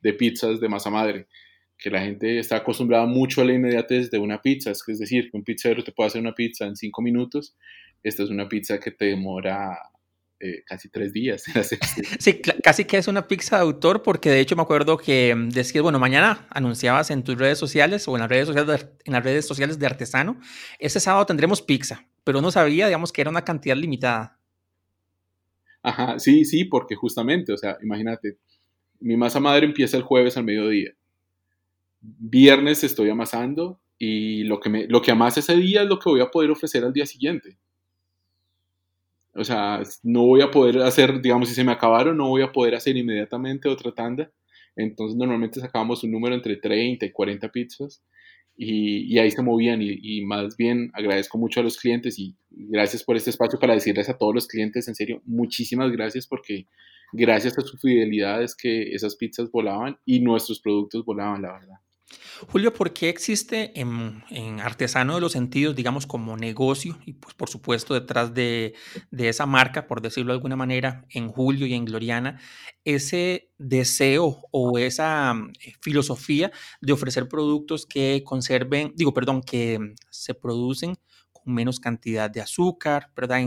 de 0.00 0.14
pizzas 0.14 0.58
de 0.58 0.68
masa 0.68 0.90
madre 0.90 1.28
que 1.78 1.90
la 1.90 2.00
gente 2.00 2.38
está 2.38 2.56
acostumbrada 2.56 3.06
mucho 3.06 3.40
a 3.40 3.44
la 3.44 3.52
inmediatez 3.52 4.10
de 4.10 4.18
una 4.18 4.40
pizza, 4.42 4.72
es 4.72 4.98
decir, 4.98 5.30
que 5.30 5.36
un 5.36 5.44
pizzero 5.44 5.84
te 5.84 5.92
puede 5.92 6.08
hacer 6.08 6.20
una 6.20 6.34
pizza 6.34 6.66
en 6.66 6.76
cinco 6.76 7.02
minutos, 7.02 7.56
esta 8.02 8.22
es 8.22 8.30
una 8.30 8.48
pizza 8.48 8.78
que 8.78 8.90
te 8.90 9.06
demora 9.06 9.76
eh, 10.44 10.62
casi 10.66 10.88
tres 10.88 11.12
días. 11.12 11.44
Sí, 12.18 12.40
casi 12.62 12.84
que 12.84 12.98
es 12.98 13.08
una 13.08 13.26
pizza 13.26 13.56
de 13.56 13.62
autor, 13.62 14.02
porque 14.02 14.30
de 14.30 14.40
hecho 14.40 14.56
me 14.56 14.62
acuerdo 14.62 14.96
que 14.96 15.34
mm, 15.34 15.48
decías, 15.50 15.82
bueno, 15.82 15.98
mañana 15.98 16.46
anunciabas 16.50 17.10
en 17.10 17.24
tus 17.24 17.38
redes 17.38 17.58
sociales 17.58 18.06
o 18.08 18.14
en 18.14 18.20
las 18.20 18.28
redes 18.28 18.46
sociales 18.46 18.80
de, 18.80 18.88
en 19.04 19.12
las 19.12 19.24
redes 19.24 19.46
sociales 19.46 19.78
de 19.78 19.86
Artesano, 19.86 20.40
ese 20.78 21.00
sábado 21.00 21.26
tendremos 21.26 21.62
pizza, 21.62 22.06
pero 22.24 22.40
no 22.40 22.50
sabía, 22.50 22.86
digamos, 22.86 23.12
que 23.12 23.20
era 23.22 23.30
una 23.30 23.44
cantidad 23.44 23.76
limitada. 23.76 24.38
Ajá, 25.82 26.18
sí, 26.18 26.44
sí, 26.44 26.64
porque 26.64 26.94
justamente, 26.94 27.52
o 27.52 27.56
sea, 27.56 27.76
imagínate, 27.82 28.38
mi 29.00 29.16
masa 29.16 29.40
madre 29.40 29.66
empieza 29.66 29.96
el 29.96 30.02
jueves 30.02 30.36
al 30.36 30.44
mediodía 30.44 30.94
viernes 32.04 32.84
estoy 32.84 33.10
amasando 33.10 33.80
y 33.98 34.44
lo 34.44 34.60
que, 34.60 34.68
me, 34.68 34.86
lo 34.86 35.00
que 35.00 35.10
amase 35.10 35.40
ese 35.40 35.56
día 35.56 35.82
es 35.82 35.88
lo 35.88 35.98
que 35.98 36.10
voy 36.10 36.20
a 36.20 36.30
poder 36.30 36.50
ofrecer 36.50 36.84
al 36.84 36.92
día 36.92 37.06
siguiente. 37.06 37.58
O 39.34 39.44
sea, 39.44 39.82
no 40.02 40.26
voy 40.26 40.42
a 40.42 40.50
poder 40.50 40.78
hacer, 40.78 41.20
digamos, 41.20 41.48
si 41.48 41.54
se 41.54 41.64
me 41.64 41.72
acabaron, 41.72 42.16
no 42.16 42.28
voy 42.28 42.42
a 42.42 42.52
poder 42.52 42.74
hacer 42.74 42.96
inmediatamente 42.96 43.68
otra 43.68 43.92
tanda. 43.92 44.30
Entonces 44.76 45.16
normalmente 45.16 45.60
sacábamos 45.60 46.04
un 46.04 46.12
número 46.12 46.34
entre 46.34 46.56
30 46.56 47.06
y 47.06 47.12
40 47.12 47.48
pizzas 47.50 48.02
y, 48.56 49.18
ahí 49.18 49.30
se 49.30 49.42
movían 49.42 49.82
y, 49.82 49.98
y, 50.00 50.24
más 50.24 50.56
bien 50.56 50.90
agradezco 50.94 51.38
mucho 51.38 51.60
a 51.60 51.62
los 51.62 51.76
clientes 51.76 52.18
y 52.18 52.36
gracias 52.50 53.02
por 53.02 53.16
este 53.16 53.30
espacio 53.30 53.58
para 53.58 53.74
decirles 53.74 54.08
a 54.08 54.16
todos 54.16 54.34
los 54.34 54.46
clientes, 54.46 54.86
en 54.86 54.94
serio, 54.94 55.20
muchísimas 55.24 55.90
gracias 55.90 56.26
porque 56.26 56.66
gracias 57.12 57.58
a 57.58 57.62
su 57.62 57.76
fidelidad 57.78 58.42
es 58.42 58.54
que 58.54 58.94
esas 58.94 59.16
pizzas 59.16 59.50
volaban 59.50 59.98
y 60.04 60.20
nuestros 60.20 60.60
productos 60.60 61.04
volaban, 61.04 61.42
la 61.42 61.52
verdad. 61.52 61.83
Julio, 62.48 62.72
¿por 62.72 62.92
qué 62.92 63.08
existe 63.08 63.78
en, 63.80 64.22
Artesano 64.60 65.14
de 65.14 65.20
los 65.20 65.32
Sentidos, 65.32 65.74
digamos, 65.74 66.06
como 66.06 66.36
negocio 66.36 66.98
y 67.06 67.14
pues 67.14 67.34
por 67.34 67.48
supuesto 67.48 67.94
detrás 67.94 68.34
de, 68.34 68.74
esa 69.16 69.46
marca, 69.46 69.86
por 69.86 70.00
decirlo 70.00 70.32
de 70.32 70.36
alguna 70.36 70.56
manera, 70.56 71.04
en 71.10 71.28
Julio 71.28 71.66
y 71.66 71.74
en 71.74 71.84
Gloriana, 71.84 72.40
ese 72.84 73.50
deseo 73.58 74.40
o 74.50 74.78
esa 74.78 75.34
eh, 75.60 75.72
filosofía 75.80 76.52
de 76.80 76.92
ofrecer 76.92 77.28
productos 77.28 77.86
que 77.86 78.22
conserven, 78.24 78.92
digo, 78.96 79.14
perdón, 79.14 79.42
que 79.42 79.94
se 80.10 80.34
producen 80.34 80.96
con 81.32 81.54
menos 81.54 81.80
cantidad 81.80 82.30
de 82.30 82.40
azúcar, 82.40 83.10
¿verdad? 83.16 83.40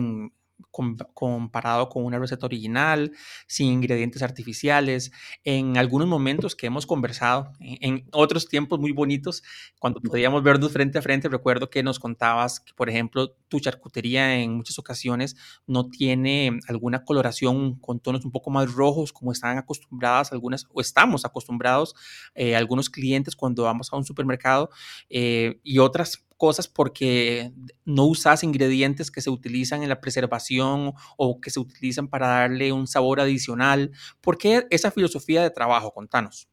Comparado 1.14 1.90
con 1.90 2.06
una 2.06 2.20
receta 2.20 2.46
original, 2.46 3.12
sin 3.48 3.72
ingredientes 3.72 4.22
artificiales. 4.22 5.12
En 5.44 5.78
algunos 5.78 6.08
momentos 6.08 6.56
que 6.56 6.68
hemos 6.68 6.86
conversado, 6.86 7.52
en, 7.60 8.08
otros 8.12 8.48
tiempos 8.48 8.80
muy 8.80 8.92
bonitos, 8.92 9.44
cuando 9.80 10.00
podíamos 10.02 10.44
vernos 10.44 10.72
frente 10.72 11.00
a 11.00 11.02
frente, 11.02 11.30
recuerdo 11.30 11.70
que 11.70 11.84
nos 11.84 12.00
contabas 12.00 12.60
que, 12.60 12.74
por 12.74 12.90
ejemplo, 12.90 13.36
tu 13.48 13.60
charcutería 13.60 14.40
en 14.40 14.54
muchas 14.54 14.78
ocasiones 14.78 15.36
no 15.66 15.90
tiene 15.90 16.60
alguna 16.68 17.04
coloración 17.04 17.76
con 17.80 18.00
tonos 18.00 18.26
un 18.26 18.32
poco 18.32 18.50
más 18.50 18.72
rojos, 18.72 19.14
como 19.14 19.32
están 19.32 19.58
acostumbradas 19.58 20.32
algunas, 20.32 20.68
o 20.74 20.82
estamos 20.82 21.26
acostumbrados 21.26 21.96
eh, 22.36 22.56
algunos 22.56 22.90
clientes 22.90 23.36
cuando 23.36 23.64
vamos 23.64 23.92
a 23.92 23.98
un 23.98 24.06
supermercado, 24.06 24.70
eh, 25.10 25.60
y 25.64 25.80
otras 25.80 26.27
cosas 26.38 26.68
porque 26.68 27.52
no 27.84 28.06
usas 28.06 28.44
ingredientes 28.44 29.12
que 29.12 29.22
se 29.22 29.30
utilizan 29.30 29.84
en 29.84 29.90
la 29.90 30.00
preservación 30.00 30.94
o 31.18 31.42
que 31.42 31.50
se 31.50 31.60
utilizan 31.60 32.08
para 32.08 32.28
darle 32.28 32.72
un 32.72 32.88
sabor 32.88 33.20
adicional. 33.20 33.92
¿Por 34.22 34.38
qué 34.38 34.66
esa 34.70 34.92
filosofía 34.92 35.44
de 35.44 35.50
trabajo? 35.50 35.92
Contanos. 35.92 36.48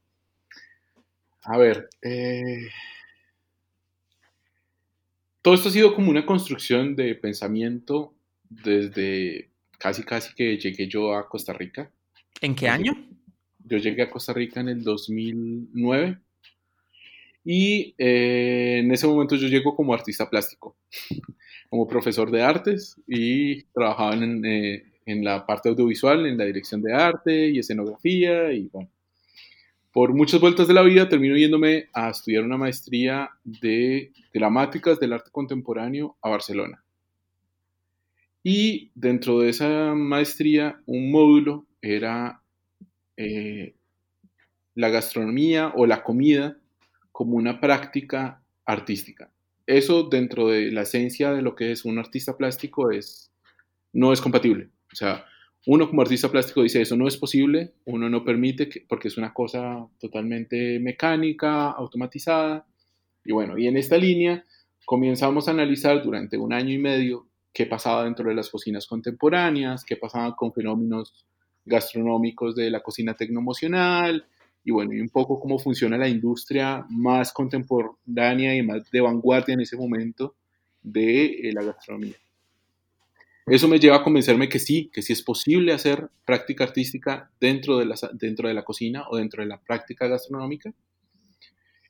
A 1.42 1.58
ver, 1.58 1.90
eh, 2.00 2.68
todo 5.42 5.54
esto 5.54 5.68
ha 5.68 5.72
sido 5.72 5.94
como 5.94 6.10
una 6.10 6.24
construcción 6.24 6.96
de 6.96 7.14
pensamiento 7.14 8.14
desde 8.48 9.50
casi 9.78 10.02
casi 10.02 10.34
que 10.34 10.56
llegué 10.56 10.88
yo 10.88 11.14
a 11.14 11.28
Costa 11.28 11.52
Rica. 11.52 11.90
¿En 12.40 12.54
qué 12.54 12.68
año? 12.68 12.94
Yo 13.58 13.76
llegué 13.76 14.02
a 14.02 14.10
Costa 14.10 14.32
Rica 14.32 14.60
en 14.60 14.70
el 14.70 14.82
2009 14.82 16.18
y 17.44 17.94
eh, 17.98 18.78
en 18.78 18.90
ese 18.90 19.06
momento 19.06 19.36
yo 19.36 19.48
llego 19.48 19.76
como 19.76 19.92
artista 19.92 20.28
plástico, 20.30 20.76
como 21.68 21.86
profesor 21.86 22.30
de 22.30 22.42
artes 22.42 23.00
y 23.06 23.64
trabajaba 23.64 24.14
en, 24.14 24.44
eh, 24.44 24.84
en, 25.04 25.22
la 25.24 25.44
parte 25.44 25.68
audiovisual, 25.68 26.26
en 26.26 26.38
la 26.38 26.46
dirección 26.46 26.80
de 26.80 26.94
arte 26.94 27.50
y 27.50 27.58
escenografía 27.58 28.52
y 28.52 28.68
bueno. 28.72 28.90
Por 29.92 30.12
muchas 30.12 30.40
vueltas 30.40 30.66
de 30.66 30.74
la 30.74 30.82
vida 30.82 31.08
termino 31.08 31.36
yéndome 31.36 31.88
a 31.92 32.10
estudiar 32.10 32.42
una 32.42 32.56
maestría 32.56 33.30
de 33.44 34.10
gramáticas 34.32 34.98
del 34.98 35.12
arte 35.12 35.30
contemporáneo 35.30 36.16
a 36.20 36.30
Barcelona. 36.30 36.82
Y 38.42 38.90
dentro 38.96 39.38
de 39.38 39.50
esa 39.50 39.94
maestría, 39.94 40.80
un 40.86 41.12
módulo 41.12 41.66
era 41.80 42.42
eh, 43.16 43.76
la 44.74 44.88
gastronomía 44.88 45.72
o 45.76 45.86
la 45.86 46.02
comida 46.02 46.58
como 47.14 47.37
una 47.37 47.61
práctica 47.61 48.42
artística. 48.66 49.30
Eso 49.68 50.02
dentro 50.02 50.49
de 50.49 50.73
la 50.73 50.83
esencia 50.83 51.33
de 51.33 51.42
lo 51.42 51.54
que 51.54 51.71
es 51.71 51.85
un 51.85 52.00
artista 52.00 52.37
plástico 52.37 52.90
es, 52.90 53.30
no 53.92 54.12
es 54.12 54.21
compatible. 54.21 54.71
O 54.92 54.97
sea, 54.97 55.25
uno 55.64 55.88
como 55.88 56.02
artista 56.02 56.28
plástico 56.28 56.64
dice 56.64 56.83
eso 56.83 56.97
no 56.97 57.06
es 57.06 57.16
posible, 57.16 57.75
uno 57.85 58.11
no 58.11 58.25
permite 58.25 58.68
porque 58.88 59.06
es 59.06 59.16
una 59.16 59.33
cosa 59.33 59.87
totalmente 60.00 60.80
mecánica, 60.80 61.71
automatizada. 61.71 62.66
Y 63.25 63.30
bueno, 63.30 63.56
y 63.59 63.68
en 63.68 63.76
esta 63.76 63.97
línea 63.97 64.44
comenzamos 64.85 65.47
a 65.47 65.52
analizar 65.52 66.02
durante 66.02 66.37
un 66.37 66.52
año 66.52 66.75
y 66.75 66.78
medio 66.78 67.28
qué 67.52 67.64
pasaba 67.64 68.02
dentro 68.02 68.28
de 68.28 68.35
las 68.35 68.50
cocinas 68.50 68.88
contemporáneas, 68.88 69.85
qué 69.85 69.97
pasaba 69.97 70.35
con 70.35 70.52
fenómenos 70.52 71.25
gastronómicos 71.64 72.56
de 72.56 72.71
la 72.71 72.80
cocina 72.80 73.14
tecnoemocional, 73.14 74.26
y 74.64 74.71
bueno, 74.71 74.94
y 74.94 75.00
un 75.00 75.11
poco 75.11 75.38
cómo 75.38 75.59
funciona 75.59 75.99
la 75.99 76.09
industria 76.09 76.87
más 76.88 77.33
contemporánea 77.33 78.56
y 78.56 78.62
más 78.62 78.90
de 78.90 79.00
vanguardia 79.00 79.52
en 79.52 79.61
ese 79.61 79.76
momento 79.76 80.35
de 80.83 81.26
eh, 81.26 81.52
la 81.52 81.62
gastronomía. 81.62 82.14
Eso 83.47 83.68
me 83.68 83.78
lleva 83.78 83.97
a 83.97 84.02
convencerme 84.02 84.49
que 84.49 84.59
sí, 84.59 84.90
que 84.90 85.02
sí 85.02 85.12
es 85.12 85.23
posible 85.23 85.75
hacer 85.75 86.09
práctica 86.25 86.64
artística 86.64 87.30
dentro 87.38 87.76
de 87.76 87.85
la, 87.85 88.62
cocina 88.64 89.04
o 89.11 89.18
dentro 89.18 89.42
de 89.42 89.49
la 89.49 89.61
práctica 89.61 90.09
gastronómica. 90.09 90.73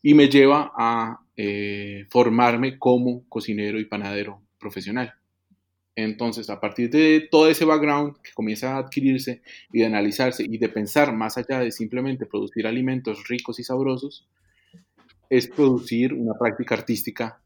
Y 0.02 0.14
me 0.14 0.28
lleva 0.28 0.72
a 0.76 1.20
eh, 1.36 2.06
formarme 2.10 2.76
como 2.76 3.24
cocinero 3.28 3.78
y 3.78 3.84
panadero 3.84 4.42
profesional. 4.58 5.14
Entonces, 5.96 6.50
a 6.50 6.60
partir 6.60 6.90
de 6.90 7.28
todo 7.30 7.48
ese 7.48 7.64
background 7.64 8.16
que 8.20 8.32
comienza 8.32 8.74
a 8.74 8.78
adquirirse 8.78 9.42
y 9.72 9.80
de 9.80 9.86
analizarse 9.86 10.44
y 10.44 10.58
de 10.58 10.68
pensar 10.68 11.14
más 11.14 11.38
allá 11.38 11.60
de 11.60 11.70
simplemente 11.70 12.26
producir 12.26 12.66
alimentos 12.66 13.28
ricos 13.28 13.60
y 13.60 13.64
sabrosos, 13.64 14.26
es 15.30 15.46
producir 15.46 16.12
una 16.12 16.34
práctica 16.34 16.74
artística 16.74 17.40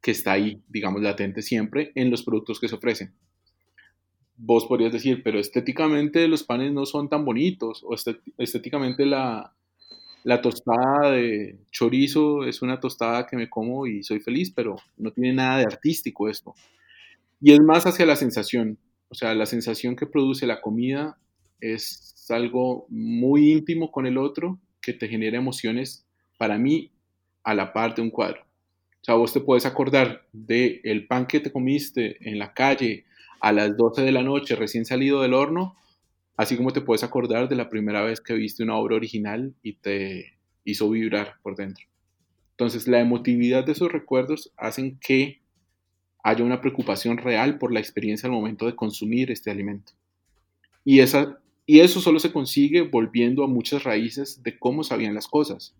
que 0.00 0.12
está 0.12 0.32
ahí, 0.32 0.62
digamos, 0.68 1.02
latente 1.02 1.42
siempre 1.42 1.92
en 1.94 2.10
los 2.10 2.22
productos 2.22 2.58
que 2.58 2.68
se 2.68 2.74
ofrecen. 2.74 3.12
Vos 4.36 4.66
podrías 4.66 4.92
decir, 4.92 5.22
pero 5.22 5.38
estéticamente 5.38 6.26
los 6.28 6.44
panes 6.44 6.72
no 6.72 6.86
son 6.86 7.08
tan 7.08 7.24
bonitos, 7.24 7.84
o 7.84 7.94
estéticamente 8.38 9.04
la, 9.04 9.52
la 10.24 10.40
tostada 10.40 11.10
de 11.12 11.58
chorizo 11.70 12.44
es 12.44 12.62
una 12.62 12.80
tostada 12.80 13.26
que 13.26 13.36
me 13.36 13.50
como 13.50 13.86
y 13.86 14.02
soy 14.02 14.20
feliz, 14.20 14.52
pero 14.54 14.76
no 14.96 15.10
tiene 15.12 15.32
nada 15.32 15.58
de 15.58 15.64
artístico 15.64 16.28
esto. 16.28 16.54
Y 17.40 17.52
es 17.52 17.60
más 17.60 17.86
hacia 17.86 18.06
la 18.06 18.16
sensación, 18.16 18.78
o 19.08 19.14
sea, 19.14 19.34
la 19.34 19.46
sensación 19.46 19.96
que 19.96 20.06
produce 20.06 20.46
la 20.46 20.60
comida 20.60 21.18
es 21.60 22.26
algo 22.30 22.86
muy 22.88 23.52
íntimo 23.52 23.90
con 23.90 24.06
el 24.06 24.18
otro 24.18 24.58
que 24.80 24.92
te 24.92 25.08
genera 25.08 25.38
emociones 25.38 26.04
para 26.36 26.58
mí 26.58 26.92
a 27.42 27.54
la 27.54 27.72
par 27.72 27.94
de 27.94 28.02
un 28.02 28.10
cuadro. 28.10 28.42
O 29.00 29.04
sea, 29.04 29.14
vos 29.14 29.32
te 29.32 29.40
puedes 29.40 29.66
acordar 29.66 30.26
del 30.32 30.80
el 30.84 31.06
pan 31.06 31.26
que 31.26 31.40
te 31.40 31.52
comiste 31.52 32.16
en 32.28 32.38
la 32.38 32.52
calle 32.52 33.04
a 33.40 33.52
las 33.52 33.76
12 33.76 34.02
de 34.02 34.12
la 34.12 34.22
noche 34.22 34.56
recién 34.56 34.84
salido 34.84 35.22
del 35.22 35.34
horno, 35.34 35.76
así 36.36 36.56
como 36.56 36.72
te 36.72 36.80
puedes 36.80 37.04
acordar 37.04 37.48
de 37.48 37.56
la 37.56 37.68
primera 37.68 38.02
vez 38.02 38.20
que 38.20 38.34
viste 38.34 38.62
una 38.62 38.76
obra 38.76 38.96
original 38.96 39.54
y 39.62 39.74
te 39.74 40.34
hizo 40.64 40.90
vibrar 40.90 41.36
por 41.42 41.56
dentro. 41.56 41.86
Entonces, 42.50 42.88
la 42.88 43.00
emotividad 43.00 43.64
de 43.64 43.72
esos 43.72 43.90
recuerdos 43.90 44.52
hacen 44.56 44.98
que 45.00 45.40
haya 46.22 46.44
una 46.44 46.60
preocupación 46.60 47.18
real 47.18 47.58
por 47.58 47.72
la 47.72 47.80
experiencia 47.80 48.26
al 48.26 48.32
momento 48.32 48.66
de 48.66 48.74
consumir 48.74 49.30
este 49.30 49.50
alimento. 49.50 49.92
Y, 50.84 51.00
esa, 51.00 51.38
y 51.66 51.80
eso 51.80 52.00
solo 52.00 52.18
se 52.18 52.32
consigue 52.32 52.82
volviendo 52.82 53.44
a 53.44 53.48
muchas 53.48 53.84
raíces 53.84 54.42
de 54.42 54.58
cómo 54.58 54.84
sabían 54.84 55.14
las 55.14 55.28
cosas. 55.28 55.74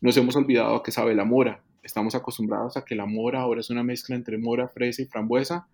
Nos 0.00 0.16
hemos 0.16 0.36
olvidado 0.36 0.76
a 0.76 0.82
qué 0.82 0.90
sabe 0.90 1.14
la 1.14 1.24
mora. 1.24 1.62
Estamos 1.82 2.14
acostumbrados 2.14 2.76
a 2.76 2.84
que 2.84 2.94
la 2.94 3.06
mora 3.06 3.40
ahora 3.40 3.60
es 3.60 3.70
una 3.70 3.82
mezcla 3.82 4.16
entre 4.16 4.38
mora, 4.38 4.68
fresa 4.68 5.02
y 5.02 5.06
frambuesa 5.06 5.66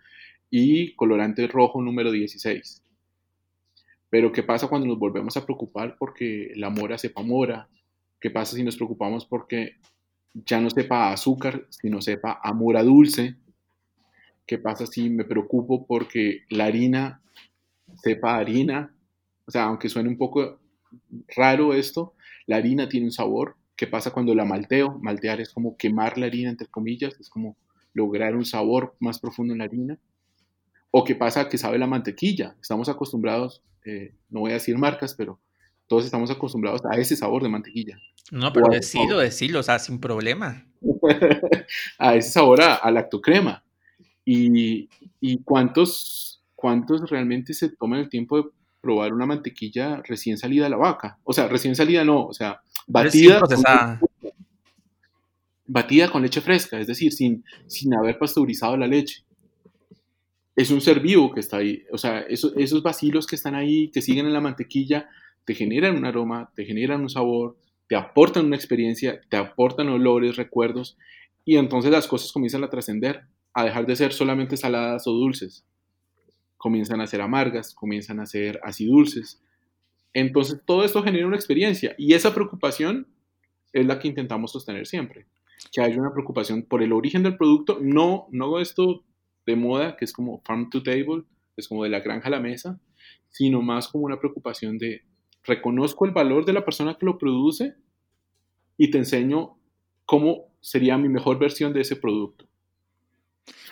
y 0.50 0.94
colorante 0.94 1.46
rojo 1.46 1.80
número 1.80 2.10
16. 2.10 2.82
Pero 4.10 4.32
¿qué 4.32 4.42
pasa 4.42 4.66
cuando 4.66 4.88
nos 4.88 4.98
volvemos 4.98 5.36
a 5.36 5.44
preocupar 5.44 5.96
porque 5.98 6.52
la 6.56 6.68
mora 6.68 6.98
sepa 6.98 7.22
mora? 7.22 7.68
¿Qué 8.20 8.30
pasa 8.30 8.56
si 8.56 8.64
nos 8.64 8.76
preocupamos 8.76 9.24
porque 9.24 9.76
ya 10.34 10.60
no 10.60 10.68
sepa 10.68 11.12
azúcar, 11.12 11.66
sino 11.70 12.02
sepa 12.02 12.40
a 12.42 12.52
mora 12.52 12.82
dulce? 12.82 13.36
¿Qué 14.50 14.58
pasa 14.58 14.84
si 14.84 15.08
me 15.10 15.22
preocupo 15.22 15.86
porque 15.86 16.40
la 16.48 16.64
harina 16.64 17.22
sepa 18.02 18.36
harina? 18.36 18.92
O 19.46 19.50
sea, 19.52 19.66
aunque 19.66 19.88
suene 19.88 20.08
un 20.08 20.18
poco 20.18 20.58
raro 21.36 21.72
esto, 21.72 22.14
la 22.48 22.56
harina 22.56 22.88
tiene 22.88 23.06
un 23.06 23.12
sabor. 23.12 23.54
¿Qué 23.76 23.86
pasa 23.86 24.10
cuando 24.10 24.34
la 24.34 24.44
malteo? 24.44 24.98
Maltear 25.02 25.40
es 25.40 25.52
como 25.52 25.76
quemar 25.76 26.18
la 26.18 26.26
harina, 26.26 26.50
entre 26.50 26.66
comillas, 26.66 27.14
es 27.20 27.30
como 27.30 27.56
lograr 27.94 28.34
un 28.34 28.44
sabor 28.44 28.96
más 28.98 29.20
profundo 29.20 29.52
en 29.52 29.58
la 29.58 29.66
harina. 29.66 29.98
¿O 30.90 31.04
qué 31.04 31.14
pasa 31.14 31.48
que 31.48 31.56
sabe 31.56 31.78
la 31.78 31.86
mantequilla? 31.86 32.56
Estamos 32.60 32.88
acostumbrados, 32.88 33.62
eh, 33.84 34.16
no 34.30 34.40
voy 34.40 34.50
a 34.50 34.54
decir 34.54 34.76
marcas, 34.76 35.14
pero 35.14 35.38
todos 35.86 36.04
estamos 36.04 36.28
acostumbrados 36.28 36.80
a 36.90 36.96
ese 36.98 37.14
sabor 37.14 37.44
de 37.44 37.50
mantequilla. 37.50 38.00
No, 38.32 38.52
pero 38.52 38.66
decilo, 38.68 39.18
decilo, 39.18 39.60
o 39.60 39.62
sea, 39.62 39.78
sin 39.78 40.00
problema. 40.00 40.66
a 42.00 42.16
ese 42.16 42.30
sabor 42.30 42.62
a, 42.62 42.74
a 42.74 42.90
lactocrema. 42.90 43.62
Y, 44.32 45.38
cuántos, 45.44 46.42
cuántos 46.54 47.10
realmente 47.10 47.52
se 47.52 47.70
toman 47.70 48.00
el 48.00 48.08
tiempo 48.08 48.36
de 48.36 48.48
probar 48.80 49.12
una 49.12 49.26
mantequilla 49.26 50.02
recién 50.06 50.38
salida 50.38 50.64
de 50.64 50.70
la 50.70 50.76
vaca. 50.76 51.18
O 51.24 51.32
sea, 51.32 51.48
recién 51.48 51.74
salida 51.74 52.04
no, 52.04 52.26
o 52.26 52.32
sea, 52.32 52.60
batida. 52.86 53.40
Con, 53.40 54.00
batida 55.66 56.10
con 56.10 56.22
leche 56.22 56.40
fresca, 56.40 56.80
es 56.80 56.86
decir, 56.86 57.12
sin, 57.12 57.44
sin 57.66 57.94
haber 57.94 58.18
pasteurizado 58.18 58.76
la 58.76 58.86
leche. 58.86 59.24
Es 60.56 60.70
un 60.70 60.80
ser 60.80 61.00
vivo 61.00 61.32
que 61.32 61.40
está 61.40 61.58
ahí. 61.58 61.84
O 61.92 61.98
sea, 61.98 62.20
esos, 62.20 62.52
esos 62.56 62.82
vacilos 62.82 63.26
que 63.26 63.36
están 63.36 63.54
ahí, 63.54 63.88
que 63.90 64.02
siguen 64.02 64.26
en 64.26 64.32
la 64.32 64.40
mantequilla, 64.40 65.08
te 65.44 65.54
generan 65.54 65.96
un 65.96 66.04
aroma, 66.04 66.50
te 66.54 66.64
generan 66.64 67.02
un 67.02 67.10
sabor, 67.10 67.56
te 67.88 67.96
aportan 67.96 68.46
una 68.46 68.56
experiencia, 68.56 69.20
te 69.28 69.36
aportan 69.36 69.88
olores, 69.88 70.36
recuerdos, 70.36 70.96
y 71.44 71.56
entonces 71.56 71.90
las 71.90 72.06
cosas 72.06 72.32
comienzan 72.32 72.62
a 72.62 72.70
trascender 72.70 73.24
a 73.52 73.64
dejar 73.64 73.86
de 73.86 73.96
ser 73.96 74.12
solamente 74.12 74.56
saladas 74.56 75.06
o 75.06 75.12
dulces. 75.12 75.64
Comienzan 76.56 77.00
a 77.00 77.06
ser 77.06 77.20
amargas, 77.20 77.74
comienzan 77.74 78.20
a 78.20 78.26
ser 78.26 78.60
dulces 78.78 79.42
Entonces 80.12 80.60
todo 80.64 80.84
esto 80.84 81.02
genera 81.02 81.26
una 81.26 81.36
experiencia 81.36 81.94
y 81.98 82.14
esa 82.14 82.34
preocupación 82.34 83.06
es 83.72 83.86
la 83.86 83.98
que 83.98 84.08
intentamos 84.08 84.52
sostener 84.52 84.86
siempre. 84.86 85.26
Que 85.72 85.80
haya 85.80 86.00
una 86.00 86.12
preocupación 86.12 86.62
por 86.62 86.82
el 86.82 86.92
origen 86.92 87.22
del 87.22 87.36
producto, 87.36 87.78
no, 87.80 88.26
no 88.30 88.58
esto 88.60 89.04
de 89.46 89.56
moda, 89.56 89.96
que 89.96 90.04
es 90.04 90.12
como 90.12 90.40
farm 90.42 90.70
to 90.70 90.82
table, 90.82 91.24
es 91.56 91.68
como 91.68 91.84
de 91.84 91.90
la 91.90 92.00
granja 92.00 92.28
a 92.28 92.30
la 92.30 92.40
mesa, 92.40 92.80
sino 93.28 93.62
más 93.62 93.88
como 93.88 94.04
una 94.04 94.18
preocupación 94.18 94.78
de 94.78 95.02
reconozco 95.42 96.04
el 96.04 96.12
valor 96.12 96.44
de 96.44 96.52
la 96.52 96.64
persona 96.64 96.96
que 96.98 97.06
lo 97.06 97.18
produce 97.18 97.74
y 98.76 98.90
te 98.90 98.98
enseño 98.98 99.56
cómo 100.04 100.54
sería 100.60 100.98
mi 100.98 101.08
mejor 101.08 101.38
versión 101.38 101.72
de 101.72 101.80
ese 101.80 101.96
producto 101.96 102.49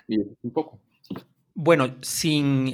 un 0.09 0.51
poco. 0.53 0.81
Bueno, 1.55 1.97
sin, 2.03 2.73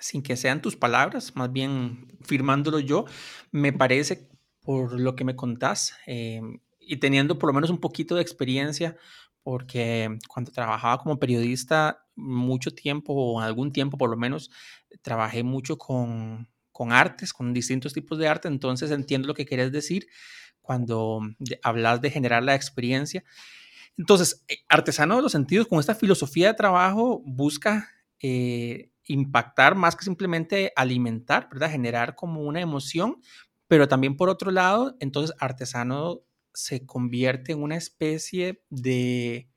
sin 0.00 0.22
que 0.22 0.36
sean 0.36 0.62
tus 0.62 0.76
palabras, 0.76 1.36
más 1.36 1.52
bien 1.52 2.08
firmándolo 2.22 2.78
yo, 2.80 3.04
me 3.52 3.72
parece, 3.72 4.28
por 4.62 4.98
lo 4.98 5.14
que 5.16 5.24
me 5.24 5.36
contás, 5.36 5.94
eh, 6.06 6.40
y 6.80 6.96
teniendo 6.98 7.38
por 7.38 7.48
lo 7.48 7.54
menos 7.54 7.70
un 7.70 7.78
poquito 7.78 8.14
de 8.14 8.22
experiencia, 8.22 8.96
porque 9.42 10.18
cuando 10.28 10.50
trabajaba 10.50 10.98
como 10.98 11.18
periodista, 11.18 12.04
mucho 12.16 12.74
tiempo, 12.74 13.12
o 13.12 13.40
algún 13.40 13.72
tiempo 13.72 13.98
por 13.98 14.10
lo 14.10 14.16
menos, 14.16 14.50
trabajé 15.02 15.42
mucho 15.42 15.78
con, 15.78 16.48
con 16.72 16.92
artes, 16.92 17.32
con 17.32 17.52
distintos 17.52 17.92
tipos 17.92 18.18
de 18.18 18.28
arte, 18.28 18.48
entonces 18.48 18.90
entiendo 18.90 19.28
lo 19.28 19.34
que 19.34 19.46
quieres 19.46 19.72
decir 19.72 20.08
cuando 20.60 21.20
hablas 21.62 22.00
de 22.00 22.10
generar 22.10 22.42
la 22.42 22.56
experiencia. 22.56 23.22
Entonces, 23.96 24.44
eh, 24.48 24.58
Artesano 24.68 25.16
de 25.16 25.22
los 25.22 25.32
Sentidos, 25.32 25.66
con 25.66 25.80
esta 25.80 25.94
filosofía 25.94 26.48
de 26.48 26.54
trabajo, 26.54 27.22
busca 27.24 27.88
eh, 28.20 28.90
impactar 29.04 29.74
más 29.74 29.96
que 29.96 30.04
simplemente 30.04 30.72
alimentar. 30.76 31.48
Generar 31.70 32.14
como 32.14 32.42
una 32.42 32.60
emoción, 32.60 33.20
pero 33.68 33.88
también 33.88 34.16
por 34.16 34.28
otro 34.28 34.50
lado, 34.50 34.96
entonces 35.00 35.34
Artesano 35.40 36.22
se 36.52 36.86
convierte 36.86 37.52
en 37.52 37.62
una 37.62 37.76
especie 37.76 38.62
de, 38.70 39.48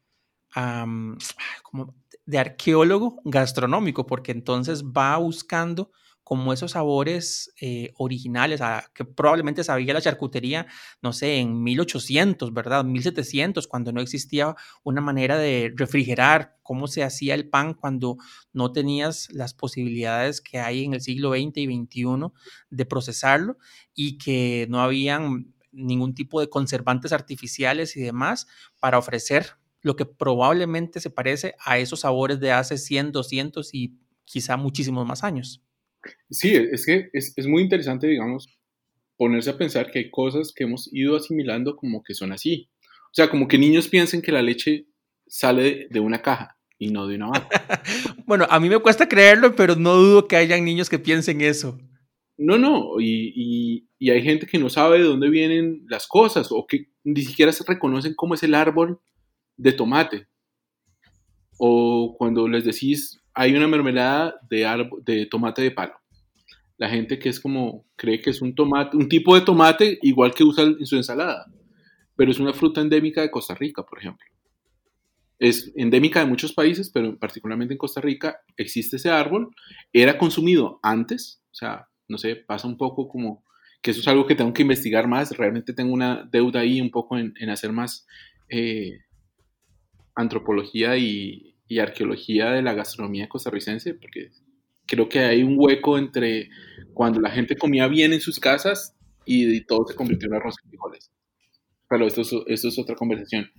como 1.64 1.96
de 2.26 2.38
arqueólogo 2.38 3.22
gastronómico, 3.24 4.06
porque 4.06 4.32
entonces 4.32 4.84
va 4.84 5.18
buscando 5.18 5.92
como 6.30 6.54
esos 6.54 6.74
sabores 6.74 7.52
eh, 7.60 7.92
originales, 7.98 8.62
que 8.94 9.04
probablemente 9.04 9.64
sabía 9.64 9.96
la 9.96 10.02
charcutería, 10.02 10.68
no 11.02 11.12
sé, 11.12 11.38
en 11.38 11.64
1800, 11.64 12.54
¿verdad? 12.54 12.84
1700, 12.86 13.68
cuando 13.68 13.92
no 13.92 14.00
existía 14.00 14.56
una 14.84 15.02
manera 15.02 15.40
de 15.40 15.74
refrigerar 15.76 16.56
cómo 16.62 16.86
se 16.86 17.02
hacía 17.02 17.34
el 17.34 17.50
pan 17.50 17.74
cuando 17.74 18.18
no 18.54 18.72
tenías 18.72 19.28
las 19.32 19.56
posibilidades 19.56 20.40
que 20.40 20.60
hay 20.60 20.84
en 20.84 20.94
el 20.94 21.02
siglo 21.02 21.32
XX 21.32 21.58
y 21.58 21.66
XXI 21.66 22.06
de 22.70 22.86
procesarlo 22.86 23.58
y 23.96 24.20
que 24.20 24.68
no 24.70 24.82
habían 24.82 25.56
ningún 25.72 26.14
tipo 26.14 26.42
de 26.42 26.50
conservantes 26.50 27.12
artificiales 27.12 27.98
y 27.98 28.02
demás 28.02 28.46
para 28.80 29.00
ofrecer 29.00 29.56
lo 29.82 29.96
que 29.96 30.06
probablemente 30.06 31.00
se 31.00 31.10
parece 31.10 31.56
a 31.66 31.80
esos 31.80 32.02
sabores 32.02 32.40
de 32.40 32.52
hace 32.52 32.78
100, 32.78 33.14
200 33.14 33.74
y 33.74 33.98
quizá 34.26 34.58
muchísimos 34.58 35.08
más 35.08 35.24
años. 35.24 35.64
Sí, 36.30 36.56
es 36.56 36.86
que 36.86 37.10
es, 37.14 37.34
es, 37.36 37.48
muy 37.48 37.64
interesante, 37.64 38.08
digamos, 38.08 38.48
ponerse 39.18 39.50
a 39.50 39.58
pensar 39.58 39.92
que 39.92 40.00
hay 40.00 40.10
cosas 40.10 40.54
que 40.54 40.64
hemos 40.64 40.90
ido 40.94 41.16
asimilando 41.16 41.76
como 41.76 42.04
que 42.04 42.14
son 42.14 42.32
así. 42.32 42.70
O 43.06 43.14
sea, 43.14 43.30
como 43.30 43.48
que 43.48 43.58
niños 43.58 43.88
piensen 43.88 44.22
que 44.22 44.32
la 44.32 44.42
leche 44.42 44.88
sale 45.28 45.88
de 45.90 46.00
una 46.00 46.22
caja 46.22 46.58
y 46.78 46.92
no 46.92 47.08
de 47.08 47.16
una 47.16 47.28
vaca. 47.28 47.84
bueno, 48.26 48.46
a 48.50 48.60
mí 48.60 48.70
me 48.70 48.80
cuesta 48.80 49.08
creerlo, 49.08 49.56
pero 49.56 49.76
no 49.76 49.96
dudo 49.96 50.28
que 50.28 50.36
hayan 50.36 50.64
niños 50.64 50.90
que 50.90 51.00
piensen 51.00 51.42
eso. 51.42 51.80
No, 52.38 52.58
no, 52.58 53.00
y, 53.00 53.34
y, 53.36 53.90
y, 54.00 54.12
hay 54.12 54.22
gente 54.22 54.48
que 54.48 54.58
no 54.58 54.70
sabe 54.70 55.00
de 55.00 55.04
dónde 55.04 55.30
vienen 55.30 55.86
las 55.90 56.08
cosas 56.08 56.48
o 56.52 56.66
que 56.66 56.90
ni 57.04 57.22
siquiera 57.22 57.52
se 57.52 57.66
reconocen 57.66 58.14
cómo 58.16 58.34
es 58.34 58.44
el 58.44 58.56
árbol 58.56 59.02
de 59.58 59.74
tomate. 59.74 60.28
O 61.58 62.16
cuando 62.18 62.48
les 62.48 62.64
decís 62.64 63.20
hay 63.34 63.56
una 63.56 63.68
mermelada 63.68 64.36
de, 64.50 64.90
de 65.06 65.26
tomate 65.26 65.62
de 65.62 65.72
palo. 65.72 65.99
La 66.80 66.90
gente 66.90 67.20
que 67.20 67.28
es 67.28 67.42
como, 67.42 67.86
cree 67.98 68.22
que 68.22 68.30
es 68.30 68.42
un 68.42 68.56
tomate, 68.56 68.96
un 68.96 69.10
tipo 69.10 69.36
de 69.36 69.42
tomate 69.42 70.00
igual 70.02 70.34
que 70.34 70.46
usa 70.46 70.64
en 70.64 70.86
su 70.86 70.96
ensalada, 70.96 71.46
pero 72.16 72.32
es 72.32 72.40
una 72.40 72.54
fruta 72.54 72.80
endémica 72.80 73.22
de 73.22 73.30
Costa 73.30 73.54
Rica, 73.54 73.84
por 73.84 74.00
ejemplo. 74.00 74.26
Es 75.40 75.74
endémica 75.76 76.22
de 76.22 76.26
muchos 76.26 76.54
países, 76.54 76.90
pero 76.90 77.20
particularmente 77.20 77.74
en 77.74 77.78
Costa 77.78 78.00
Rica 78.00 78.40
existe 78.56 78.96
ese 78.96 79.10
árbol. 79.10 79.54
Era 79.92 80.18
consumido 80.18 80.80
antes, 80.82 81.42
o 81.52 81.56
sea, 81.56 81.90
no 82.08 82.18
sé, 82.18 82.38
pasa 82.38 82.66
un 82.66 82.78
poco 82.78 83.10
como 83.10 83.44
que 83.82 83.92
eso 83.92 84.00
es 84.00 84.08
algo 84.08 84.26
que 84.26 84.36
tengo 84.36 84.54
que 84.54 84.62
investigar 84.62 85.10
más. 85.10 85.36
Realmente 85.36 85.74
tengo 85.74 85.94
una 85.94 86.28
deuda 86.32 86.62
ahí 86.62 86.80
un 86.80 86.92
poco 86.92 87.18
en, 87.18 87.50
hacer 87.50 87.74
más 87.74 88.08
eh, 88.48 89.00
antropología 90.16 90.98
y, 90.98 91.58
y 91.68 91.80
arqueología 91.80 92.52
de 92.52 92.62
la 92.62 92.74
gastronomía 92.74 93.28
costarricense, 93.28 93.96
porque 93.96 94.32
creo 94.90 95.08
que 95.08 95.20
hay 95.20 95.44
un 95.44 95.56
hueco 95.58 95.98
entre 95.98 96.50
cuando 96.94 97.22
la 97.22 97.30
gente 97.30 97.56
comía 97.56 97.88
bien 97.88 98.12
en 98.12 98.20
sus 98.20 98.40
casas 98.40 98.96
y, 99.26 99.62
todo 99.62 99.86
se 99.88 99.96
convirtió 99.96 100.28
en 100.28 100.36
arroz 100.36 100.56
y 100.66 100.70
frijoles. 100.70 101.12
Pero 101.88 102.08
esto 102.08 102.22
es, 102.48 102.80
otra 102.80 102.96
conversación. 102.96 103.50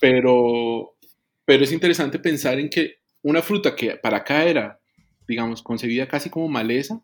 Pero, 0.00 0.96
pero 1.44 1.64
es 1.64 1.72
interesante 1.72 2.18
pensar 2.18 2.58
en 2.58 2.68
que 2.68 2.96
una 3.22 3.40
fruta 3.40 3.76
que 3.76 3.96
para 3.96 4.18
acá 4.18 4.44
era, 4.44 4.80
digamos, 5.28 5.62
concebida 5.62 6.08
casi 6.08 6.28
como 6.28 6.48
maleza, 6.48 7.00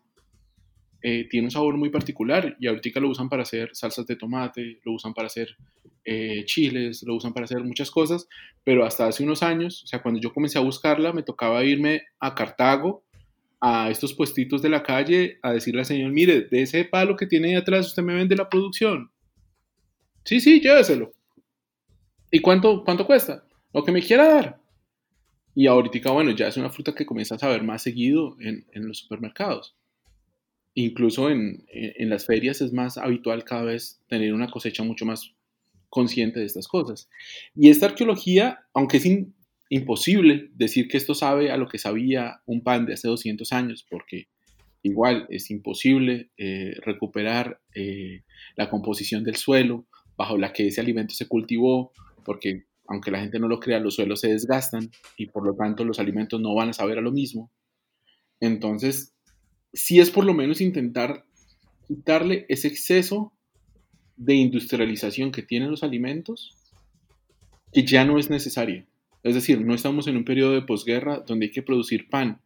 eh, 1.01 1.27
tiene 1.29 1.47
un 1.47 1.51
sabor 1.51 1.77
muy 1.77 1.89
particular 1.89 2.57
y 2.59 2.67
ahorita 2.67 2.99
lo 2.99 3.09
usan 3.09 3.29
para 3.29 3.43
hacer 3.43 3.69
salsas 3.73 4.05
de 4.05 4.17
tomate, 4.17 4.79
lo 4.83 4.91
usan 4.93 5.13
para 5.13 5.27
hacer 5.27 5.55
eh, 6.03 6.43
chiles, 6.45 7.03
lo 7.03 7.15
usan 7.15 7.33
para 7.33 7.45
hacer 7.45 7.63
muchas 7.63 7.89
cosas, 7.89 8.27
pero 8.65 8.85
hasta 8.85 9.07
hace 9.07 9.23
unos 9.23 9.41
años, 9.43 9.83
o 9.83 9.87
sea, 9.87 10.01
cuando 10.01 10.19
yo 10.19 10.33
comencé 10.33 10.57
a 10.57 10.61
buscarla, 10.61 11.13
me 11.13 11.23
tocaba 11.23 11.63
irme 11.63 12.01
a 12.19 12.35
Cartago, 12.35 13.05
a 13.61 13.89
estos 13.89 14.13
puestitos 14.13 14.61
de 14.61 14.69
la 14.69 14.83
calle, 14.83 15.39
a 15.41 15.51
decirle 15.51 15.81
al 15.81 15.85
señor, 15.85 16.11
mire, 16.11 16.41
de 16.41 16.61
ese 16.61 16.85
palo 16.85 17.15
que 17.15 17.27
tiene 17.27 17.49
ahí 17.49 17.55
atrás, 17.55 17.87
usted 17.87 18.03
me 18.03 18.15
vende 18.15 18.35
la 18.35 18.49
producción. 18.49 19.11
Sí, 20.23 20.39
sí, 20.39 20.59
lléveselo. 20.59 21.11
¿Y 22.31 22.39
cuánto, 22.39 22.83
cuánto 22.83 23.05
cuesta? 23.05 23.43
Lo 23.73 23.83
que 23.83 23.91
me 23.91 24.01
quiera 24.01 24.27
dar. 24.27 24.59
Y 25.55 25.67
ahorita, 25.67 26.11
bueno, 26.11 26.31
ya 26.31 26.47
es 26.47 26.57
una 26.57 26.69
fruta 26.69 26.93
que 26.93 27.05
comienza 27.05 27.35
a 27.35 27.39
saber 27.39 27.63
más 27.63 27.81
seguido 27.81 28.37
en, 28.39 28.65
en 28.71 28.87
los 28.87 28.99
supermercados 28.99 29.75
incluso 30.73 31.29
en, 31.29 31.65
las 32.09 32.25
ferias 32.25 32.61
es 32.61 32.73
más 32.73 32.97
habitual 32.97 33.43
cada 33.43 33.63
vez 33.63 34.01
tener 34.07 34.33
una 34.33 34.49
cosecha 34.49 34.83
mucho 34.83 35.05
más 35.05 35.33
consciente 35.89 36.39
de 36.39 36.45
estas 36.45 36.67
cosas. 36.67 37.09
Y 37.55 37.69
esta 37.69 37.87
arqueología, 37.87 38.65
aunque 38.73 38.97
es 38.97 39.05
imposible 39.69 40.49
decir 40.53 40.87
que 40.87 40.97
esto 40.97 41.13
sabe 41.13 41.51
a 41.51 41.57
lo 41.57 41.67
que 41.67 41.77
sabía 41.77 42.41
un 42.45 42.61
pan 42.61 42.85
de 42.85 42.93
hace 42.93 43.07
200 43.07 43.51
años, 43.53 43.85
porque 43.89 44.27
igual 44.81 45.27
es 45.29 45.51
imposible 45.51 46.31
eh, 46.37 46.75
recuperar 46.83 47.61
eh, 47.75 48.23
la 48.55 48.69
composición 48.69 49.23
del 49.23 49.35
suelo 49.35 49.87
bajo 50.17 50.37
la 50.37 50.51
que 50.51 50.67
ese 50.67 50.81
alimento 50.81 51.13
se 51.13 51.27
cultivó, 51.27 51.91
porque 52.25 52.65
aunque 52.87 53.11
la 53.11 53.19
gente 53.19 53.39
no 53.39 53.47
lo 53.47 53.59
crea, 53.59 53.79
los 53.79 53.95
suelos 53.95 54.21
se 54.21 54.29
desgastan 54.29 54.89
y 55.15 55.27
por 55.27 55.45
lo 55.45 55.55
tanto 55.55 55.85
los 55.85 55.99
alimentos 55.99 56.41
no 56.41 56.55
van 56.55 56.69
a 56.69 56.73
saber 56.73 56.97
a 56.97 57.01
lo 57.01 57.11
mismo. 57.11 57.51
Entonces, 58.39 59.13
si 59.73 59.99
es 59.99 60.09
por 60.09 60.25
lo 60.25 60.33
menos 60.33 60.61
intentar 60.61 61.25
quitarle 61.87 62.45
ese 62.49 62.67
exceso 62.67 63.33
de 64.15 64.35
industrialización 64.35 65.31
que 65.31 65.43
tienen 65.43 65.71
los 65.71 65.83
alimentos, 65.83 66.55
que 67.71 67.83
ya 67.85 68.03
no 68.05 68.17
es 68.17 68.29
necesario. 68.29 68.85
Es 69.23 69.35
decir, 69.35 69.61
no 69.61 69.73
estamos 69.73 70.07
en 70.07 70.17
un 70.17 70.25
periodo 70.25 70.53
de 70.53 70.61
posguerra 70.61 71.19
donde 71.19 71.47
hay 71.47 71.51
que 71.51 71.63
producir 71.63 72.09
pan 72.09 72.41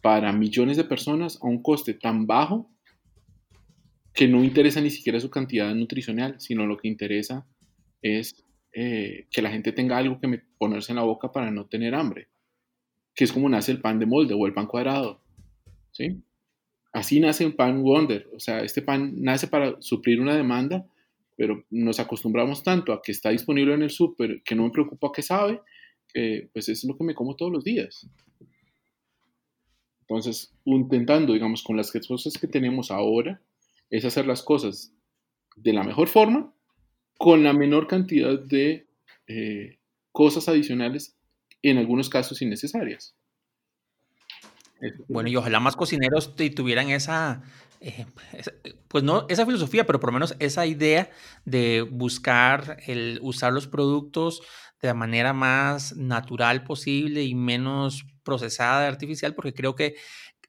para 0.00 0.32
millones 0.32 0.76
de 0.76 0.84
personas 0.84 1.38
a 1.42 1.46
un 1.46 1.62
coste 1.62 1.94
tan 1.94 2.26
bajo 2.26 2.70
que 4.14 4.28
no 4.28 4.42
interesa 4.42 4.80
ni 4.80 4.90
siquiera 4.90 5.20
su 5.20 5.30
cantidad 5.30 5.74
nutricional, 5.74 6.40
sino 6.40 6.66
lo 6.66 6.76
que 6.76 6.88
interesa 6.88 7.46
es 8.02 8.44
eh, 8.72 9.26
que 9.30 9.42
la 9.42 9.50
gente 9.50 9.72
tenga 9.72 9.98
algo 9.98 10.20
que 10.20 10.42
ponerse 10.58 10.92
en 10.92 10.96
la 10.96 11.02
boca 11.02 11.32
para 11.32 11.50
no 11.50 11.66
tener 11.66 11.94
hambre, 11.94 12.28
que 13.14 13.24
es 13.24 13.32
como 13.32 13.48
nace 13.48 13.72
el 13.72 13.80
pan 13.80 13.98
de 13.98 14.06
molde 14.06 14.34
o 14.34 14.46
el 14.46 14.54
pan 14.54 14.66
cuadrado. 14.66 15.20
¿sí? 15.92 16.22
Así 16.92 17.20
nace 17.20 17.46
un 17.46 17.52
pan 17.52 17.82
Wonder, 17.82 18.28
o 18.34 18.40
sea, 18.40 18.60
este 18.60 18.82
pan 18.82 19.14
nace 19.16 19.46
para 19.46 19.80
suplir 19.80 20.20
una 20.20 20.36
demanda, 20.36 20.86
pero 21.40 21.64
nos 21.70 21.98
acostumbramos 21.98 22.62
tanto 22.62 22.92
a 22.92 23.00
que 23.00 23.12
está 23.12 23.30
disponible 23.30 23.72
en 23.72 23.80
el 23.80 23.88
súper, 23.88 24.42
que 24.42 24.54
no 24.54 24.64
me 24.64 24.70
preocupa 24.70 25.10
qué 25.10 25.22
sabe, 25.22 25.62
que 26.06 26.50
pues 26.52 26.68
es 26.68 26.84
lo 26.84 26.98
que 26.98 27.02
me 27.02 27.14
como 27.14 27.34
todos 27.34 27.50
los 27.50 27.64
días. 27.64 28.06
Entonces, 30.02 30.52
intentando, 30.66 31.32
digamos, 31.32 31.62
con 31.62 31.78
las 31.78 31.90
cosas 31.92 32.36
que 32.38 32.46
tenemos 32.46 32.90
ahora, 32.90 33.40
es 33.88 34.04
hacer 34.04 34.26
las 34.26 34.42
cosas 34.42 34.92
de 35.56 35.72
la 35.72 35.82
mejor 35.82 36.08
forma, 36.08 36.52
con 37.16 37.42
la 37.42 37.54
menor 37.54 37.86
cantidad 37.86 38.38
de 38.38 38.86
eh, 39.26 39.78
cosas 40.12 40.46
adicionales, 40.46 41.16
en 41.62 41.78
algunos 41.78 42.10
casos 42.10 42.42
innecesarias. 42.42 43.14
Bueno, 45.08 45.30
y 45.30 45.36
ojalá 45.36 45.58
más 45.58 45.74
cocineros 45.74 46.36
tuvieran 46.54 46.90
esa, 46.90 47.42
eh, 47.80 48.06
pues 48.88 49.04
no 49.04 49.26
esa 49.28 49.46
filosofía, 49.46 49.86
pero 49.86 50.00
por 50.00 50.10
lo 50.10 50.14
menos 50.14 50.36
esa 50.38 50.66
idea 50.66 51.10
de 51.44 51.82
buscar 51.82 52.78
el 52.86 53.18
usar 53.22 53.52
los 53.52 53.66
productos 53.66 54.42
de 54.80 54.88
la 54.88 54.94
manera 54.94 55.32
más 55.32 55.96
natural 55.96 56.64
posible 56.64 57.24
y 57.24 57.34
menos 57.34 58.06
procesada, 58.22 58.88
artificial, 58.88 59.34
porque 59.34 59.52
creo 59.52 59.74
que 59.74 59.96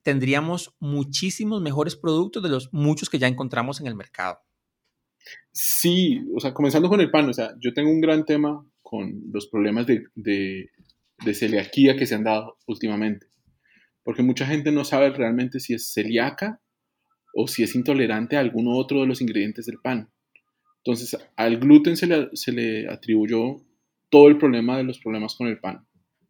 tendríamos 0.04 0.76
muchísimos 0.80 1.62
mejores 1.62 1.96
productos 1.96 2.42
de 2.44 2.50
los 2.50 2.70
muchos 2.74 3.10
que 3.10 3.20
ya 3.20 3.28
encontramos 3.28 3.80
en 3.82 3.88
el 3.88 3.96
mercado. 3.96 4.40
Sí, 5.52 6.22
o 6.36 6.40
sea, 6.40 6.54
comenzando 6.54 6.90
con 6.90 7.02
el 7.02 7.12
pan, 7.12 7.30
o 7.30 7.34
sea, 7.34 7.54
yo 7.60 7.74
tengo 7.74 7.92
un 7.92 8.02
gran 8.02 8.26
tema 8.26 8.66
con 8.82 9.22
los 9.32 9.48
problemas 9.48 9.86
de, 9.86 10.06
de, 10.16 10.72
de 11.24 11.34
celiaquía 11.34 11.96
que 11.96 12.06
se 12.06 12.16
han 12.16 12.24
dado 12.24 12.58
últimamente 12.66 13.32
porque 14.04 14.24
mucha 14.24 14.46
gente 14.46 14.72
no 14.72 14.84
sabe 14.84 15.12
realmente 15.12 15.60
si 15.60 15.74
es 15.74 15.92
celíaca 15.94 16.60
o 17.34 17.48
si 17.48 17.64
es 17.64 17.76
intolerante 17.76 18.36
a 18.36 18.40
alguno 18.40 18.76
otro 18.76 19.02
de 19.02 19.08
los 19.08 19.22
ingredientes 19.22 19.66
del 19.66 19.80
pan. 19.80 20.10
Entonces, 20.84 21.18
al 21.36 21.58
gluten 21.58 21.96
se 21.96 22.08
le, 22.52 22.90
atribuyó 22.90 23.58
todo 24.10 24.28
el 24.28 24.38
problema 24.38 24.78
de 24.78 24.84
los 24.84 25.00
problemas 25.00 25.36
con 25.36 25.48
el 25.48 25.60
pan. 25.60 25.86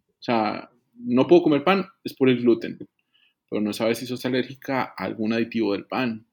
O 0.10 0.24
sea, 0.24 0.70
no 0.94 1.28
puedo 1.28 1.44
comer 1.44 1.64
pan, 1.64 1.86
es 2.04 2.14
por 2.14 2.30
el 2.30 2.42
gluten, 2.42 2.78
pero 3.50 3.62
no 3.62 3.74
sabes 3.74 3.98
si 3.98 4.06
sos 4.06 4.26
alérgica 4.26 4.94
a 4.98 5.06
algún 5.06 5.34
aditivo 5.34 5.74
del 5.74 5.86
pan, 5.86 6.28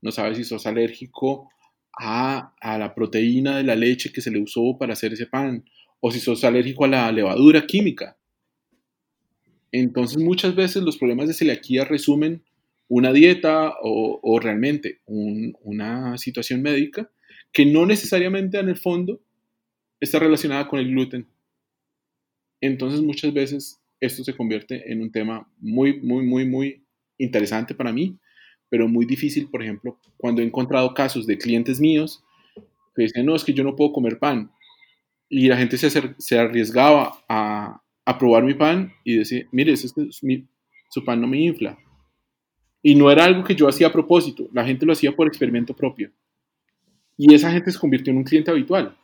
no 0.00 0.12
sabes 0.12 0.38
si 0.38 0.44
sos 0.44 0.66
alérgico 0.66 1.50
a, 1.98 2.54
a 2.60 2.78
la 2.78 2.94
proteína 2.94 3.58
de 3.58 3.64
la 3.64 3.74
leche 3.74 4.12
que 4.12 4.20
se 4.20 4.30
le 4.30 4.40
usó 4.40 4.76
para 4.78 4.94
hacer 4.94 5.12
ese 5.12 5.26
pan, 5.26 5.64
o 6.00 6.10
si 6.10 6.20
sos 6.20 6.44
alérgico 6.44 6.84
a 6.84 6.88
la 6.88 7.12
levadura 7.12 7.66
química. 7.66 8.16
Entonces 9.72 10.18
muchas 10.18 10.54
veces 10.54 10.84
los 10.84 10.96
problemas 10.96 11.26
de 11.26 11.34
celiaquía 11.34 11.84
resumen 11.84 12.44
una 12.88 13.12
dieta 13.12 13.74
o, 13.82 14.38
realmente 14.40 15.00
una 15.06 16.18
situación 16.18 16.62
médica 16.62 17.10
que 17.52 17.64
no 17.64 17.86
necesariamente 17.86 18.58
en 18.58 18.68
el 18.68 18.76
fondo 18.76 19.20
está 20.00 20.18
relacionada 20.18 20.68
con 20.68 20.80
el 20.80 20.90
gluten. 20.90 21.26
Entonces 22.60 23.00
muchas 23.00 23.32
veces 23.32 23.80
esto 24.00 24.24
se 24.24 24.36
convierte 24.36 24.90
en 24.92 25.00
un 25.00 25.10
tema 25.10 25.48
muy, 25.58 26.00
muy, 26.00 26.24
muy, 26.24 26.46
muy 26.46 26.84
interesante 27.18 27.74
para 27.74 27.92
mí, 27.92 28.18
pero 28.68 28.88
muy 28.88 29.06
difícil, 29.06 29.48
por 29.48 29.62
ejemplo, 29.62 29.98
cuando 30.16 30.42
he 30.42 30.44
encontrado 30.44 30.94
casos 30.94 31.26
de 31.26 31.38
clientes 31.38 31.80
míos 31.80 32.22
que 32.94 33.02
dicen, 33.02 33.26
no, 33.26 33.34
es 33.34 33.44
que 33.44 33.54
yo 33.54 33.64
no 33.64 33.76
puedo 33.76 33.92
comer 33.92 34.18
pan. 34.18 34.50
Y 35.28 35.48
la 35.48 35.56
gente 35.56 35.76
se, 35.78 35.90
se 36.18 36.38
arriesgaba 36.38 37.24
a, 37.28 37.82
a, 38.04 38.18
probar 38.18 38.44
mi 38.44 38.54
pan 38.54 38.92
y 39.04 39.16
decir, 39.16 39.48
mire, 39.52 39.72
es 39.72 39.94
su 40.90 41.04
pan 41.04 41.20
no 41.20 41.26
me 41.26 41.38
infla. 41.40 41.78
Y 42.86 42.94
no 42.94 43.10
era 43.10 43.24
algo 43.24 43.42
que 43.42 43.54
yo 43.54 43.66
hacía 43.66 43.86
a 43.86 43.92
propósito, 43.92 44.46
la 44.52 44.62
gente 44.62 44.84
lo 44.84 44.92
hacía 44.92 45.10
por 45.10 45.26
experimento 45.26 45.74
propio. 45.74 46.10
Y 47.16 47.32
esa 47.32 47.50
gente 47.50 47.72
se 47.72 47.78
convirtió 47.78 48.10
en 48.10 48.18
un 48.18 48.24
cliente 48.24 48.50
habitual, 48.50 48.94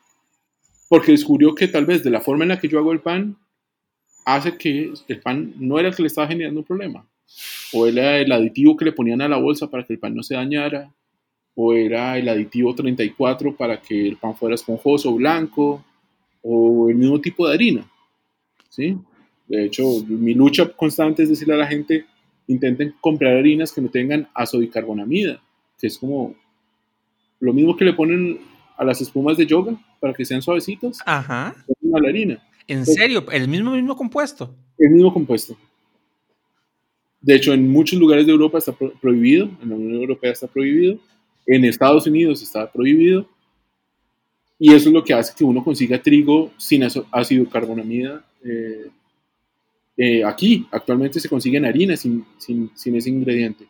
porque 0.90 1.12
descubrió 1.12 1.54
que 1.54 1.66
tal 1.66 1.86
vez 1.86 2.04
de 2.04 2.10
la 2.10 2.20
forma 2.20 2.44
en 2.44 2.50
la 2.50 2.60
que 2.60 2.68
yo 2.68 2.78
hago 2.78 2.92
el 2.92 3.00
pan, 3.00 3.38
hace 4.26 4.58
que 4.58 4.92
el 5.08 5.20
pan 5.20 5.54
no 5.56 5.78
era 5.78 5.88
el 5.88 5.94
que 5.94 6.02
le 6.02 6.08
estaba 6.08 6.28
generando 6.28 6.60
un 6.60 6.66
problema, 6.66 7.08
o 7.72 7.86
era 7.86 8.18
el 8.18 8.30
aditivo 8.30 8.76
que 8.76 8.84
le 8.84 8.92
ponían 8.92 9.22
a 9.22 9.28
la 9.28 9.38
bolsa 9.38 9.70
para 9.70 9.82
que 9.82 9.94
el 9.94 9.98
pan 9.98 10.14
no 10.14 10.22
se 10.22 10.34
dañara, 10.34 10.92
o 11.54 11.72
era 11.72 12.18
el 12.18 12.28
aditivo 12.28 12.74
34 12.74 13.56
para 13.56 13.80
que 13.80 14.08
el 14.08 14.18
pan 14.18 14.36
fuera 14.36 14.56
esponjoso 14.56 15.14
blanco, 15.14 15.82
o 16.42 16.90
el 16.90 16.96
mismo 16.96 17.18
tipo 17.18 17.48
de 17.48 17.54
harina. 17.54 17.90
¿sí? 18.68 18.98
De 19.48 19.64
hecho, 19.64 19.84
mi 20.06 20.34
lucha 20.34 20.68
constante 20.68 21.22
es 21.22 21.30
decirle 21.30 21.54
a 21.54 21.58
la 21.58 21.66
gente, 21.66 22.04
intenten 22.50 22.94
comprar 23.00 23.36
harinas 23.36 23.72
que 23.72 23.80
no 23.80 23.88
tengan 23.88 24.28
azodicarbonamida, 24.34 25.40
que 25.78 25.86
es 25.86 25.98
como 25.98 26.34
lo 27.38 27.52
mismo 27.52 27.76
que 27.76 27.84
le 27.84 27.92
ponen 27.92 28.40
a 28.76 28.84
las 28.84 29.00
espumas 29.00 29.36
de 29.36 29.46
yoga 29.46 29.74
para 30.00 30.12
que 30.12 30.24
sean 30.24 30.42
suavecitas. 30.42 30.98
Ajá. 31.06 31.54
A 31.94 32.00
la 32.00 32.08
harina. 32.08 32.42
¿En 32.66 32.84
serio? 32.84 33.24
¿El 33.30 33.48
mismo, 33.48 33.72
mismo 33.72 33.96
compuesto? 33.96 34.54
El 34.78 34.90
mismo 34.90 35.12
compuesto. 35.12 35.56
De 37.20 37.34
hecho, 37.34 37.52
en 37.52 37.68
muchos 37.68 37.98
lugares 37.98 38.26
de 38.26 38.32
Europa 38.32 38.58
está 38.58 38.72
prohibido, 38.72 39.50
en 39.62 39.68
la 39.68 39.74
Unión 39.74 40.00
Europea 40.00 40.32
está 40.32 40.46
prohibido, 40.46 40.98
en 41.46 41.64
Estados 41.64 42.06
Unidos 42.06 42.42
está 42.42 42.70
prohibido, 42.70 43.28
y 44.58 44.72
eso 44.72 44.88
es 44.88 44.94
lo 44.94 45.04
que 45.04 45.14
hace 45.14 45.34
que 45.36 45.44
uno 45.44 45.62
consiga 45.62 46.02
trigo 46.02 46.50
sin 46.56 46.82
ácido 46.82 47.48
carbonamida 47.48 48.24
eh, 48.44 48.90
eh, 50.02 50.24
aquí 50.24 50.66
actualmente 50.70 51.20
se 51.20 51.28
consiguen 51.28 51.66
harinas 51.66 52.00
sin, 52.00 52.24
sin, 52.38 52.96
ese 52.96 53.10
ingrediente. 53.10 53.66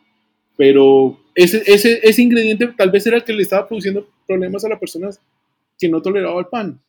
Pero 0.55 1.19
ese, 1.35 1.61
ese, 1.65 1.99
ese, 2.01 2.21
ingrediente 2.21 2.67
tal 2.67 2.89
vez 2.89 3.05
era 3.05 3.17
el 3.17 3.25
que 3.25 3.33
le 3.33 3.43
estaba 3.43 3.67
produciendo 3.67 4.07
problemas 4.25 4.63
a 4.63 4.69
las 4.69 4.79
personas 4.79 5.19
que 5.77 5.89
no 5.89 6.01
toleraba 6.01 6.39
el 6.39 6.45
pan. 6.45 6.79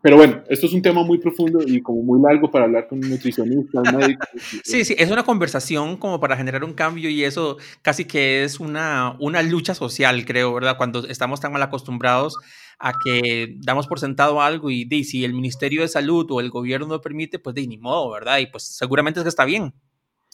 Pero 0.00 0.16
bueno, 0.16 0.42
esto 0.48 0.66
es 0.66 0.72
un 0.72 0.82
tema 0.82 1.02
muy 1.02 1.18
profundo 1.18 1.60
y 1.66 1.80
como 1.80 2.02
muy 2.02 2.20
largo 2.22 2.50
para 2.50 2.66
hablar 2.66 2.86
con 2.86 2.98
un 3.02 3.10
nutricionista, 3.10 3.82
médico. 3.92 4.26
sí, 4.62 4.84
sí, 4.84 4.94
es 4.96 5.10
una 5.10 5.24
conversación 5.24 5.96
como 5.96 6.20
para 6.20 6.36
generar 6.36 6.62
un 6.62 6.72
cambio 6.72 7.10
y 7.10 7.24
eso 7.24 7.56
casi 7.82 8.04
que 8.04 8.44
es 8.44 8.60
una, 8.60 9.16
una 9.18 9.42
lucha 9.42 9.74
social, 9.74 10.24
creo, 10.24 10.54
¿verdad? 10.54 10.76
Cuando 10.76 11.04
estamos 11.06 11.40
tan 11.40 11.52
mal 11.52 11.62
acostumbrados 11.62 12.36
a 12.78 12.92
que 13.04 13.56
damos 13.58 13.88
por 13.88 13.98
sentado 13.98 14.40
algo 14.40 14.70
y 14.70 14.84
de, 14.84 15.02
si 15.02 15.24
el 15.24 15.34
Ministerio 15.34 15.82
de 15.82 15.88
Salud 15.88 16.26
o 16.30 16.40
el 16.40 16.50
gobierno 16.50 16.86
no 16.86 17.00
permite, 17.00 17.40
pues 17.40 17.56
de 17.56 17.66
ni 17.66 17.76
modo, 17.76 18.10
¿verdad? 18.10 18.38
Y 18.38 18.46
pues 18.46 18.64
seguramente 18.64 19.18
es 19.18 19.24
que 19.24 19.30
está 19.30 19.44
bien. 19.44 19.72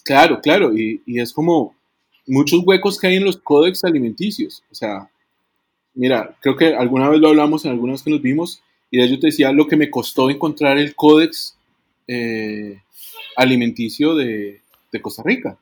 Claro, 0.04 0.40
claro, 0.42 0.76
y, 0.76 1.02
y 1.06 1.20
es 1.20 1.32
como 1.32 1.74
muchos 2.26 2.62
huecos 2.64 2.98
que 2.98 3.06
hay 3.06 3.16
en 3.16 3.24
los 3.24 3.38
códex 3.38 3.84
alimenticios. 3.84 4.62
O 4.70 4.74
sea, 4.74 5.08
mira, 5.94 6.36
creo 6.40 6.56
que 6.56 6.74
alguna 6.74 7.08
vez 7.08 7.20
lo 7.20 7.28
hablamos 7.28 7.64
en 7.64 7.70
algunas 7.70 8.02
que 8.02 8.10
nos 8.10 8.20
vimos, 8.20 8.62
y 8.90 8.98
de 8.98 9.16
te 9.16 9.26
decía 9.26 9.52
lo 9.52 9.66
que 9.66 9.76
me 9.76 9.90
costó 9.90 10.30
encontrar 10.30 10.78
el 10.78 10.94
códex 10.94 11.56
eh, 12.06 12.80
alimenticio 13.36 14.14
de, 14.14 14.60
Costa 15.02 15.22
Rica. 15.24 15.58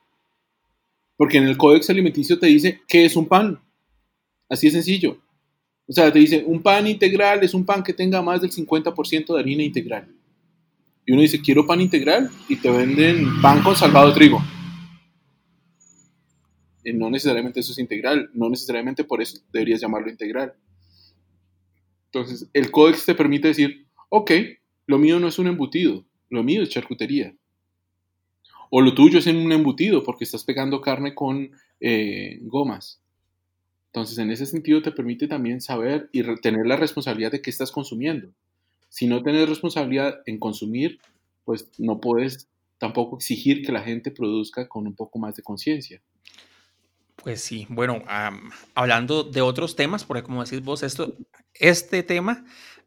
Porque 1.17 1.39
en 1.39 1.45
el 1.45 1.57
códex 1.57 1.89
alimenticio 1.89 2.39
te 2.39 2.47
dice 2.47 2.83
qué 2.87 3.07
es 3.07 3.17
un 3.17 3.27
pan. 3.27 3.59
Así 4.49 4.67
de 4.67 4.73
sencillo. 4.73 5.19
O 5.89 5.93
sea, 5.93 6.13
te 6.13 6.19
dice, 6.19 6.45
un 6.47 6.63
pan 6.63 6.87
integral 6.87 7.43
es 7.43 7.55
un 7.55 7.65
pan 7.65 7.83
que 7.83 7.95
tenga 7.95 8.21
más 8.21 8.43
del 8.43 8.51
50% 8.51 9.35
de 9.35 9.41
harina 9.41 9.63
integral. 9.63 10.09
Y 11.07 11.13
uno 11.13 11.23
dice, 11.23 11.41
quiero 11.41 11.67
pan 11.67 11.81
integral 11.81 12.31
y 12.49 12.57
te 12.57 12.71
venden 12.71 13.41
pan 13.41 13.63
con 13.63 13.75
salvado 13.75 14.09
de 14.09 14.15
trigo. 14.15 14.43
Y 16.85 16.93
no 16.93 17.11
necesariamente 17.11 17.61
eso 17.61 17.73
es 17.73 17.79
integral, 17.79 18.31
no 18.35 18.51
necesariamente 18.51 19.05
por 19.05 19.23
eso 19.23 19.39
deberías 19.53 19.81
llamarlo 19.81 20.11
integral. 20.11 20.55
Entonces, 22.13 22.49
el 22.53 22.71
códex 22.71 23.07
te 23.07 23.15
permite 23.15 23.49
decir, 23.49 23.87
ok, 24.11 24.33
lo 24.87 24.99
mío 24.99 25.19
no 25.19 25.29
es 25.29 25.39
un 25.39 25.47
embutido, 25.47 26.05
lo 26.29 26.43
mío 26.43 26.63
es 26.63 26.69
charcutería. 26.69 27.35
O 28.69 28.83
lo 28.83 28.95
tuyo 28.95 29.19
es 29.19 29.27
en 29.27 29.37
un 29.37 29.51
embutido 29.51 30.03
porque 30.03 30.25
estás 30.25 30.45
pegando 30.45 30.83
carne 30.83 31.15
con 31.15 31.51
eh, 31.81 32.39
gomas. 32.43 33.01
Entonces, 33.87 34.19
en 34.19 34.31
ese 34.31 34.45
sentido 34.45 34.83
te 34.83 34.93
permite 34.93 35.27
también 35.27 35.63
saber 35.63 36.11
y 36.13 36.23
tener 36.37 36.67
la 36.67 36.77
responsabilidad 36.77 37.33
de 37.33 37.41
qué 37.41 37.49
estás 37.49 37.73
consumiendo. 37.73 38.29
Si 38.91 39.07
no 39.07 39.23
tienes 39.23 39.49
responsabilidad 39.49 40.21
en 40.27 40.39
consumir, 40.39 40.99
pues 41.47 41.71
no 41.79 41.99
puedes 41.99 42.47
tampoco 42.77 43.17
exigir 43.17 43.65
que 43.65 43.73
la 43.73 43.83
gente 43.83 44.11
produzca 44.11 44.69
con 44.69 44.87
un 44.87 44.95
poco 44.95 45.19
más 45.19 45.35
de 45.37 45.43
conciencia. 45.43 46.03
Pues 47.17 47.43
sí, 47.43 47.67
bueno, 47.69 48.03
hablando 48.75 49.23
de 49.23 49.43
otros 49.43 49.77
temas, 49.77 50.05
porque 50.05 50.23
como 50.23 50.45
decís 50.45 50.63
vos, 50.63 50.83
esto, 50.83 51.15
este 51.55 52.03
tema 52.03 52.45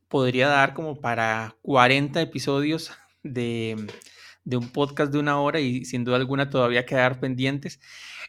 podría 0.10 0.48
dar 0.48 0.74
como 0.74 1.00
para 1.00 1.56
40 1.62 2.22
episodios 2.22 2.92
de, 3.24 3.88
de 4.44 4.58
un 4.58 4.70
podcast 4.70 5.12
de 5.12 5.20
una 5.20 5.40
hora 5.40 5.60
y 5.60 5.86
sin 5.86 6.04
duda 6.04 6.18
alguna 6.18 6.50
todavía 6.50 6.86
quedar 6.86 7.20
pendientes. 7.20 7.80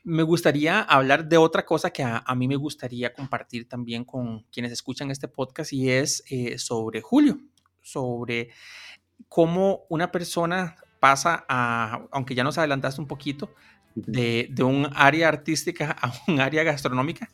Me 0.03 0.23
gustaría 0.23 0.81
hablar 0.81 1.29
de 1.29 1.37
otra 1.37 1.65
cosa 1.65 1.91
que 1.91 2.03
a, 2.03 2.23
mí 2.35 2.49
me 2.49 2.57
gustaría 2.57 3.13
compartir 3.13 3.69
también 3.69 4.05
con 4.05 4.45
quienes 4.53 4.73
escuchan 4.73 5.11
este 5.11 5.29
podcast 5.29 5.73
y 5.73 5.91
es 5.91 6.25
eh, 6.31 6.59
sobre 6.59 7.01
Julio, 7.01 7.39
sobre 7.83 8.51
cómo 9.29 9.85
una 9.89 10.11
persona 10.11 10.77
pasa 11.01 11.45
a, 11.49 12.07
aunque 12.11 12.35
ya 12.35 12.45
nos 12.45 12.57
adelantaste 12.59 13.01
un 13.01 13.09
poquito, 13.09 13.55
de, 13.97 14.47
de 14.51 14.63
un 14.63 14.89
área 14.95 15.29
artística 15.29 15.91
a 16.01 16.13
un 16.29 16.41
área 16.41 16.63
gastronómica. 16.63 17.29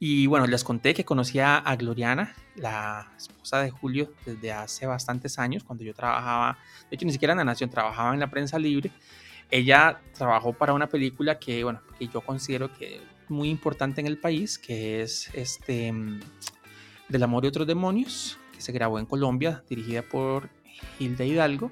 Y 0.00 0.26
bueno, 0.26 0.46
les 0.46 0.64
conté 0.64 0.92
que 0.92 1.04
conocía 1.04 1.56
a 1.56 1.76
Gloriana, 1.76 2.34
la 2.56 3.12
esposa 3.16 3.60
de 3.60 3.70
Julio, 3.70 4.12
desde 4.26 4.52
hace 4.52 4.86
bastantes 4.86 5.38
años, 5.38 5.62
cuando 5.62 5.84
yo 5.84 5.94
trabajaba, 5.94 6.58
de 6.90 6.96
hecho 6.96 7.06
ni 7.06 7.12
siquiera 7.12 7.32
en 7.32 7.38
la 7.38 7.44
Nación, 7.44 7.70
trabajaba 7.70 8.12
en 8.12 8.20
la 8.20 8.28
prensa 8.28 8.58
libre. 8.58 8.90
Ella 9.50 10.00
trabajó 10.12 10.52
para 10.52 10.72
una 10.72 10.88
película 10.88 11.38
que, 11.38 11.62
bueno, 11.62 11.80
que 11.98 12.08
yo 12.08 12.20
considero 12.20 12.72
que 12.76 13.00
muy 13.28 13.48
importante 13.48 14.00
en 14.00 14.06
el 14.06 14.18
país, 14.18 14.58
que 14.58 15.02
es 15.02 15.30
este 15.32 15.92
mm, 15.92 16.20
Del 17.08 17.22
amor 17.22 17.44
y 17.44 17.48
otros 17.48 17.66
demonios, 17.66 18.38
que 18.52 18.60
se 18.60 18.72
grabó 18.72 18.98
en 18.98 19.06
Colombia, 19.06 19.62
dirigida 19.68 20.02
por 20.02 20.48
Hilda 20.98 21.24
Hidalgo. 21.24 21.70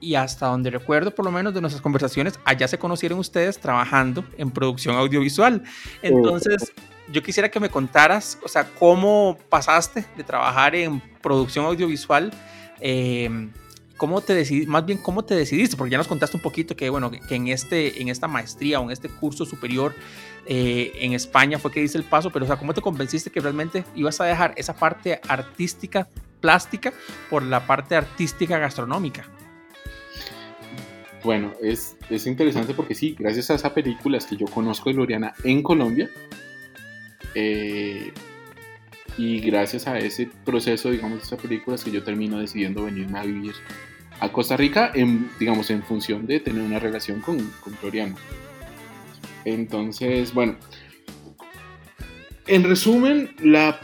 Y 0.00 0.14
hasta 0.14 0.46
donde 0.46 0.70
recuerdo, 0.70 1.12
por 1.12 1.24
lo 1.24 1.32
menos 1.32 1.54
de 1.54 1.60
nuestras 1.60 1.82
conversaciones, 1.82 2.38
allá 2.44 2.68
se 2.68 2.78
conocieron 2.78 3.18
ustedes 3.18 3.58
trabajando 3.58 4.24
en 4.36 4.50
producción 4.50 4.96
audiovisual. 4.96 5.62
Entonces, 6.02 6.72
yo 7.10 7.22
quisiera 7.22 7.50
que 7.50 7.58
me 7.58 7.68
contaras, 7.68 8.38
o 8.44 8.48
sea, 8.48 8.64
cómo 8.78 9.36
pasaste 9.48 10.06
de 10.16 10.24
trabajar 10.24 10.74
en 10.74 11.00
producción 11.20 11.64
audiovisual, 11.64 12.32
eh, 12.80 13.48
cómo 13.96 14.20
te 14.20 14.34
decidiste, 14.34 14.70
más 14.70 14.86
bien 14.86 14.98
cómo 14.98 15.24
te 15.24 15.34
decidiste, 15.34 15.76
porque 15.76 15.90
ya 15.90 15.98
nos 15.98 16.06
contaste 16.06 16.36
un 16.36 16.42
poquito 16.42 16.76
que, 16.76 16.88
bueno, 16.88 17.10
que 17.10 17.34
en, 17.34 17.48
este, 17.48 18.00
en 18.00 18.08
esta 18.08 18.28
maestría 18.28 18.80
o 18.80 18.84
en 18.84 18.90
este 18.90 19.08
curso 19.08 19.44
superior 19.44 19.94
eh, 20.46 20.92
en 21.00 21.12
España 21.12 21.58
fue 21.58 21.70
que 21.72 21.82
hice 21.82 21.98
el 21.98 22.04
paso, 22.04 22.30
pero, 22.30 22.44
o 22.44 22.48
sea, 22.48 22.56
¿cómo 22.56 22.72
te 22.72 22.80
convenciste 22.80 23.30
que 23.30 23.40
realmente 23.40 23.84
ibas 23.94 24.20
a 24.20 24.24
dejar 24.24 24.54
esa 24.56 24.74
parte 24.74 25.20
artística, 25.28 26.08
plástica, 26.40 26.92
por 27.28 27.42
la 27.42 27.66
parte 27.66 27.96
artística 27.96 28.58
gastronómica? 28.58 29.26
Bueno, 31.24 31.52
es, 31.60 31.96
es 32.10 32.26
interesante 32.26 32.74
porque 32.74 32.94
sí, 32.94 33.16
gracias 33.18 33.50
a 33.50 33.54
esa 33.54 33.74
película 33.74 34.18
es 34.18 34.26
que 34.26 34.36
yo 34.36 34.46
conozco 34.46 34.90
a 34.90 34.92
Gloriana 34.92 35.34
en 35.44 35.62
Colombia, 35.62 36.10
eh, 37.34 38.12
Y 39.16 39.40
gracias 39.40 39.88
a 39.88 39.98
ese 39.98 40.30
proceso, 40.44 40.90
digamos, 40.92 41.18
de 41.18 41.24
esta 41.24 41.36
película, 41.36 41.74
es 41.74 41.82
que 41.82 41.90
yo 41.90 42.04
termino 42.04 42.38
decidiendo 42.38 42.84
venirme 42.84 43.18
a 43.18 43.24
vivir 43.24 43.52
a 44.20 44.30
Costa 44.30 44.56
Rica, 44.56 44.92
en, 44.94 45.28
digamos, 45.40 45.70
en 45.70 45.82
función 45.82 46.26
de 46.26 46.38
tener 46.38 46.62
una 46.62 46.78
relación 46.78 47.20
con, 47.20 47.38
con. 47.60 47.74
Entonces, 49.44 50.32
bueno, 50.32 50.54
en 52.46 52.62
resumen, 52.62 53.34
la, 53.42 53.80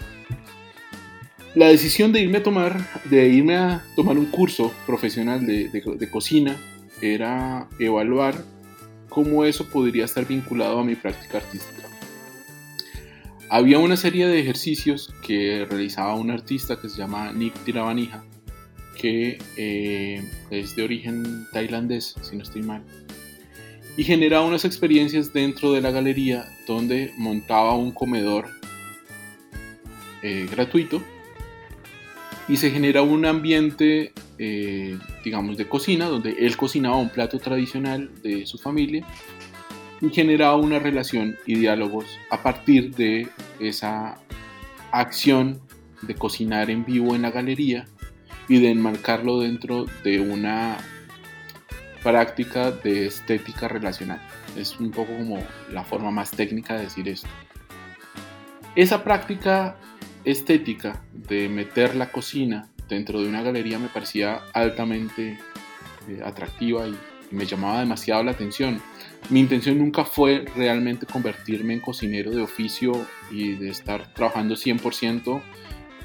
la 1.56 1.66
decisión 1.66 2.12
de 2.12 2.20
irme 2.20 2.38
a 2.38 2.42
tomar, 2.44 2.78
de 3.04 3.28
irme 3.28 3.56
a 3.56 3.84
tomar 3.96 4.16
un 4.16 4.26
curso 4.26 4.72
profesional 4.86 5.44
de, 5.44 5.68
de 5.68 6.10
cocina 6.10 6.56
era 7.12 7.68
evaluar 7.78 8.34
cómo 9.08 9.44
eso 9.44 9.66
podría 9.66 10.06
estar 10.06 10.26
vinculado 10.26 10.78
a 10.78 10.84
mi 10.84 10.94
práctica 10.94 11.38
artística. 11.38 11.88
Había 13.50 13.78
una 13.78 13.96
serie 13.96 14.26
de 14.26 14.40
ejercicios 14.40 15.12
que 15.22 15.66
realizaba 15.68 16.14
un 16.14 16.30
artista 16.30 16.80
que 16.80 16.88
se 16.88 16.96
llama 16.96 17.32
Nick 17.32 17.54
Tiravanija, 17.64 18.24
que 18.98 19.38
eh, 19.56 20.24
es 20.50 20.74
de 20.74 20.82
origen 20.82 21.46
tailandés, 21.52 22.14
si 22.22 22.36
no 22.36 22.42
estoy 22.42 22.62
mal, 22.62 22.82
y 23.96 24.04
generaba 24.04 24.44
unas 24.44 24.64
experiencias 24.64 25.32
dentro 25.32 25.72
de 25.72 25.80
la 25.80 25.90
galería 25.90 26.46
donde 26.66 27.12
montaba 27.16 27.76
un 27.76 27.92
comedor 27.92 28.46
eh, 30.22 30.48
gratuito 30.50 31.02
y 32.48 32.56
se 32.56 32.70
genera 32.70 33.02
un 33.02 33.24
ambiente, 33.26 34.12
eh, 34.38 34.98
digamos, 35.24 35.56
de 35.56 35.68
cocina, 35.68 36.06
donde 36.06 36.30
él 36.40 36.56
cocinaba 36.56 36.96
un 36.96 37.08
plato 37.08 37.38
tradicional 37.38 38.10
de 38.22 38.46
su 38.46 38.58
familia 38.58 39.04
y 40.00 40.10
generaba 40.10 40.56
una 40.56 40.78
relación 40.78 41.36
y 41.46 41.56
diálogos 41.56 42.18
a 42.30 42.42
partir 42.42 42.94
de 42.94 43.28
esa 43.60 44.18
acción 44.90 45.60
de 46.02 46.14
cocinar 46.14 46.70
en 46.70 46.84
vivo 46.84 47.14
en 47.14 47.22
la 47.22 47.30
galería 47.30 47.86
y 48.48 48.60
de 48.60 48.70
enmarcarlo 48.70 49.40
dentro 49.40 49.86
de 50.02 50.20
una 50.20 50.76
práctica 52.02 52.70
de 52.70 53.06
estética 53.06 53.68
relacional. 53.68 54.20
Es 54.56 54.78
un 54.78 54.90
poco 54.90 55.16
como 55.16 55.38
la 55.72 55.84
forma 55.84 56.10
más 56.10 56.30
técnica 56.30 56.74
de 56.74 56.82
decir 56.82 57.08
esto. 57.08 57.28
Esa 58.76 59.02
práctica 59.02 59.76
estética 60.24 61.02
de 61.12 61.48
meter 61.48 61.94
la 61.94 62.10
cocina 62.10 62.68
dentro 62.88 63.20
de 63.20 63.28
una 63.28 63.42
galería 63.42 63.78
me 63.78 63.88
parecía 63.88 64.42
altamente 64.52 65.38
eh, 66.08 66.20
atractiva 66.24 66.86
y, 66.86 66.96
me 67.30 67.46
llamaba 67.46 67.80
demasiado 67.80 68.22
la 68.22 68.30
atención. 68.30 68.80
Mi 69.28 69.40
intención 69.40 69.78
nunca 69.78 70.04
fue 70.04 70.44
realmente 70.54 71.06
convertirme 71.06 71.74
en 71.74 71.80
cocinero 71.80 72.30
de 72.30 72.42
oficio 72.42 72.92
y 73.30 73.54
de 73.56 73.70
estar 73.70 74.12
trabajando 74.14 74.54
100%, 74.54 75.42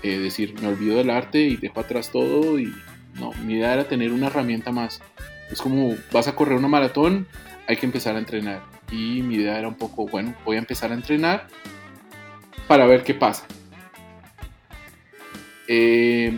eh, 0.02 0.18
decir, 0.18 0.56
me 0.60 0.68
olvido 0.68 0.98
del 0.98 1.10
arte 1.10 1.42
y 1.42 1.58
dejo 1.58 1.82
atrás 1.82 2.12
todo 2.12 2.58
y 2.58 2.74
no, 3.20 3.32
mi 3.46 3.56
idea 3.56 3.74
era 3.74 3.88
tener 3.88 4.12
una 4.12 4.28
herramienta 4.28 4.72
más. 4.72 5.02
Es 5.52 5.62
como 5.62 5.96
vas 6.12 6.28
a 6.28 6.36
correr 6.36 6.58
una 6.58 6.68
maratón, 6.68 7.28
hay 7.68 7.78
que 7.78 7.86
empezar 7.86 8.16
a 8.16 8.20
entrenar. 8.20 8.64
Y 8.92 9.22
mi 9.22 9.36
idea 9.36 9.60
era 9.60 9.68
un 9.68 9.76
poco, 9.76 10.08
bueno, 10.08 10.36
voy 10.46 10.56
a 10.56 10.60
empezar 10.60 10.92
a 10.92 10.96
entrenar 10.96 11.48
para 12.68 12.86
ver 12.86 13.04
qué 13.04 13.14
pasa. 13.14 13.46
Eh, 15.68 16.36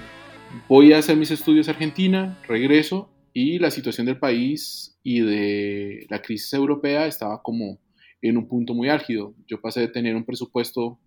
voy 0.68 0.94
a 0.94 0.98
hacer 0.98 1.18
mis 1.18 1.32
estudios 1.32 1.68
en 1.68 1.76
Argentina, 1.76 2.38
regreso 2.48 3.10
y 3.34 3.60
la 3.60 3.72
situación 3.72 4.06
del 4.06 4.20
país 4.20 4.98
y 5.04 5.22
de 5.22 6.06
la 6.10 6.22
crisis 6.22 6.54
europea 6.54 7.08
estaba 7.08 7.42
como 7.42 7.80
en 8.22 8.38
un 8.38 8.48
punto 8.48 8.74
muy 8.74 8.90
álgido. 8.90 9.34
Yo 9.48 9.62
pasé 9.62 9.82
de 9.82 9.88
tener 9.88 10.16
un 10.16 10.26
presupuesto, 10.26 11.00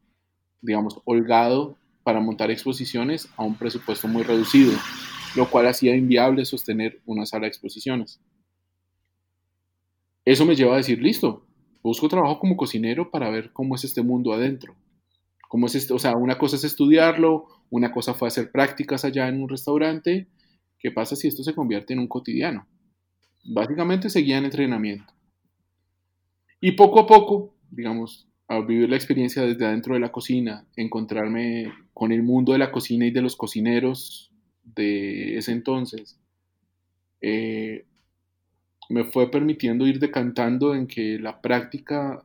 digamos, 0.60 1.00
holgado 1.04 1.76
para 2.02 2.20
montar 2.20 2.50
exposiciones 2.50 3.28
a 3.36 3.44
un 3.44 3.56
presupuesto 3.56 4.08
muy 4.08 4.22
reducido, 4.22 4.72
lo 5.36 5.48
cual 5.50 5.66
hacía 5.66 5.96
inviable 5.96 6.44
sostener 6.44 7.00
una 7.06 7.26
sala 7.26 7.42
de 7.42 7.48
exposiciones. 7.48 8.20
Eso 10.24 10.46
me 10.46 10.56
lleva 10.56 10.74
a 10.74 10.78
decir, 10.78 11.00
listo, 11.02 11.46
busco 11.82 12.08
trabajo 12.08 12.38
como 12.38 12.56
cocinero 12.56 13.10
para 13.10 13.30
ver 13.30 13.52
cómo 13.52 13.74
es 13.74 13.84
este 13.84 14.02
mundo 14.02 14.32
adentro. 14.32 14.74
Cómo 15.48 15.66
es 15.66 15.74
este, 15.74 15.92
o 15.92 15.98
sea, 15.98 16.16
una 16.16 16.38
cosa 16.38 16.56
es 16.56 16.64
estudiarlo, 16.64 17.46
una 17.70 17.92
cosa 17.92 18.14
fue 18.14 18.28
hacer 18.28 18.50
prácticas 18.50 19.04
allá 19.04 19.28
en 19.28 19.42
un 19.42 19.48
restaurante. 19.48 20.28
¿Qué 20.78 20.90
pasa 20.90 21.16
si 21.16 21.28
esto 21.28 21.42
se 21.42 21.54
convierte 21.54 21.92
en 21.92 22.00
un 22.00 22.08
cotidiano? 22.08 22.66
Básicamente 23.44 24.10
seguía 24.10 24.38
en 24.38 24.44
entrenamiento. 24.44 25.12
Y 26.60 26.72
poco 26.72 27.00
a 27.00 27.06
poco, 27.06 27.54
digamos, 27.70 28.26
al 28.48 28.66
vivir 28.66 28.88
la 28.88 28.96
experiencia 28.96 29.42
desde 29.42 29.66
adentro 29.66 29.94
de 29.94 30.00
la 30.00 30.12
cocina, 30.12 30.66
encontrarme 30.76 31.72
con 31.92 32.12
el 32.12 32.22
mundo 32.22 32.52
de 32.52 32.58
la 32.58 32.72
cocina 32.72 33.06
y 33.06 33.10
de 33.10 33.22
los 33.22 33.36
cocineros 33.36 34.30
de 34.62 35.36
ese 35.38 35.52
entonces, 35.52 36.18
eh, 37.20 37.86
me 38.88 39.04
fue 39.04 39.30
permitiendo 39.30 39.86
ir 39.86 39.98
decantando 39.98 40.74
en 40.74 40.86
que 40.86 41.18
la 41.18 41.40
práctica 41.40 42.24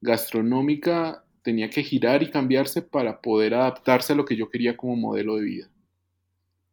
gastronómica 0.00 1.24
tenía 1.46 1.70
que 1.70 1.84
girar 1.84 2.24
y 2.24 2.30
cambiarse 2.30 2.82
para 2.82 3.20
poder 3.20 3.54
adaptarse 3.54 4.12
a 4.12 4.16
lo 4.16 4.24
que 4.24 4.34
yo 4.34 4.50
quería 4.50 4.76
como 4.76 4.96
modelo 4.96 5.36
de 5.36 5.44
vida. 5.44 5.70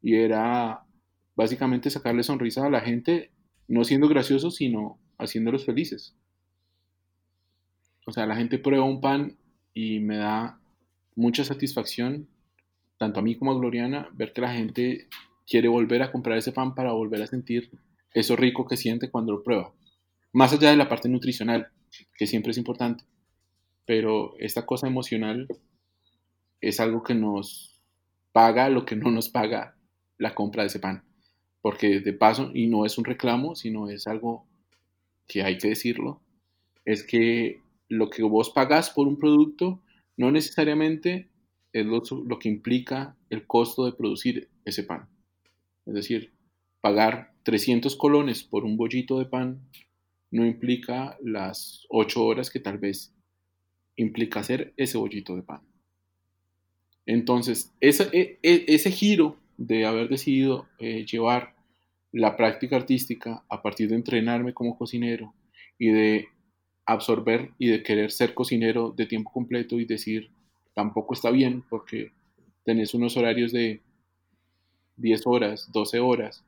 Y 0.02 0.16
era 0.16 0.84
básicamente 1.36 1.92
sacarle 1.92 2.24
sonrisa 2.24 2.66
a 2.66 2.72
la 2.72 2.82
gente, 2.82 3.30
no 3.68 3.84
siendo 3.84 4.08
gracioso, 4.08 4.50
sino 4.50 4.98
haciéndolos 5.20 5.64
felices. 5.64 6.16
O 8.08 8.12
sea, 8.12 8.26
la 8.26 8.36
gente 8.36 8.58
prueba 8.58 8.84
un 8.84 9.00
pan 9.00 9.38
y 9.76 10.00
me 10.00 10.18
da 10.18 10.60
mucha 11.16 11.44
satisfacción, 11.44 12.28
tanto 12.98 13.20
a 13.20 13.24
mí 13.24 13.36
como 13.36 13.52
a 13.52 13.56
Gloriana, 13.56 14.10
ver 14.14 14.34
que 14.34 14.42
la 14.42 14.54
gente 14.54 15.08
quiere 15.46 15.68
volver 15.68 16.02
a 16.02 16.12
comprar 16.12 16.40
ese 16.40 16.52
pan 16.52 16.74
para 16.74 16.94
volver 16.94 17.22
a 17.22 17.28
sentir 17.28 17.70
eso 18.12 18.36
rico 18.36 18.66
que 18.66 18.76
siente 18.76 19.12
cuando 19.12 19.34
lo 19.34 19.44
prueba. 19.44 19.72
Más 20.32 20.52
allá 20.52 20.72
de 20.72 20.78
la 20.78 20.90
parte 20.90 21.10
nutricional, 21.10 21.68
que 22.18 22.26
siempre 22.26 22.50
es 22.50 22.58
importante 22.58 23.06
pero 23.86 24.36
esta 24.40 24.66
cosa 24.66 24.88
emocional 24.88 25.48
es 26.62 26.80
algo 26.80 27.04
que 27.04 27.16
nos 27.16 27.74
paga 28.32 28.70
lo 28.70 28.86
que 28.86 28.96
no 28.96 29.12
nos 29.12 29.30
paga 29.30 29.78
la 30.18 30.34
compra 30.36 30.64
de 30.64 30.68
ese 30.68 30.80
pan. 30.80 31.04
Porque 31.62 32.00
de 32.00 32.14
paso, 32.14 32.52
y 32.54 32.68
no 32.68 32.86
es 32.86 32.98
un 32.98 33.06
reclamo, 33.06 33.56
sino 33.56 33.90
es 33.90 34.08
algo 34.08 34.46
que 35.28 35.44
hay 35.44 35.58
que 35.58 35.70
decirlo, 35.70 36.22
es 36.84 37.04
que 37.04 37.62
lo 37.88 38.10
que 38.10 38.24
vos 38.24 38.50
pagas 38.50 38.90
por 38.90 39.08
un 39.08 39.18
producto 39.18 39.82
no 40.18 40.32
necesariamente 40.32 41.30
es 41.72 41.86
lo, 41.86 42.02
lo 42.26 42.40
que 42.40 42.50
implica 42.50 43.16
el 43.30 43.48
costo 43.48 43.86
de 43.86 43.94
producir 43.94 44.50
ese 44.66 44.84
pan. 44.84 45.08
Es 45.86 45.94
decir, 45.94 46.34
pagar 46.82 47.34
300 47.44 47.96
colones 47.96 48.44
por 48.44 48.66
un 48.66 48.78
bollito 48.78 49.20
de 49.20 49.26
pan 49.26 49.62
no 50.32 50.46
implica 50.46 51.18
las 51.22 51.86
8 51.90 52.26
horas 52.26 52.50
que 52.50 52.60
tal 52.60 52.78
vez 52.78 53.14
implica 53.96 54.40
hacer 54.40 54.74
ese 54.78 54.98
bollito 54.98 55.36
de 55.36 55.44
pan. 55.44 55.62
Entonces, 57.06 57.72
ese, 57.82 58.10
e, 58.14 58.40
e, 58.42 58.92
giro 58.92 59.38
de 59.58 59.86
haber 59.86 60.10
decidido 60.10 60.68
eh, 60.80 61.06
llevar 61.06 61.54
la 62.12 62.38
práctica 62.38 62.76
artística 62.76 63.44
a 63.50 63.62
partir 63.62 63.90
de 63.90 63.96
entrenarme 63.96 64.54
como 64.54 64.78
cocinero 64.78 65.34
y 65.78 65.90
de 65.90 66.28
absorber 66.86 67.52
y 67.58 67.68
de 67.68 67.84
querer 67.84 68.12
ser 68.12 68.34
cocinero 68.34 68.94
de 68.96 69.06
tiempo 69.06 69.32
completo 69.32 69.80
y 69.80 69.86
decir, 69.86 70.30
tampoco 70.74 71.14
está 71.14 71.32
bien 71.32 71.64
porque 71.70 72.12
tenés 72.64 72.94
unos 72.94 73.18
horarios 73.18 73.52
de 73.52 73.82
10 74.98 75.28
horas, 75.28 75.72
12 75.72 76.00
horas. 76.00 76.44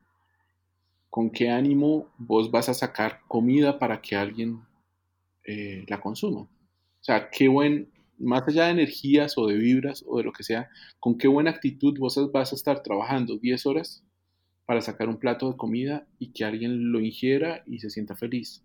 ¿Con 1.10 1.30
qué 1.30 1.50
ánimo 1.50 2.10
vos 2.18 2.52
vas 2.52 2.70
a 2.70 2.74
sacar 2.74 3.22
comida 3.28 3.80
para 3.80 4.02
que 4.02 4.16
alguien 4.16 4.62
eh, 5.46 5.86
la 5.88 6.00
consuma? 6.00 6.48
O 7.06 7.12
sea, 7.14 7.30
qué 7.30 7.48
buen, 7.48 7.92
más 8.18 8.48
allá 8.48 8.66
de 8.66 8.72
energías 8.72 9.38
o 9.38 9.46
de 9.46 9.54
vibras 9.54 10.04
o 10.08 10.18
de 10.18 10.24
lo 10.24 10.34
que 10.34 10.42
sea, 10.42 10.72
con 11.00 11.20
qué 11.20 11.28
buena 11.28 11.52
actitud 11.52 11.96
vos 12.00 12.20
vas 12.32 12.52
a 12.52 12.56
estar 12.56 12.82
trabajando 12.82 13.38
10 13.38 13.64
horas 13.68 14.04
para 14.66 14.82
sacar 14.82 15.08
un 15.08 15.18
plato 15.18 15.52
de 15.52 15.56
comida 15.56 16.08
y 16.18 16.32
que 16.32 16.46
alguien 16.46 16.92
lo 16.92 17.00
ingiera 17.00 17.62
y 17.68 17.78
se 17.78 17.92
sienta 17.92 18.16
feliz. 18.16 18.64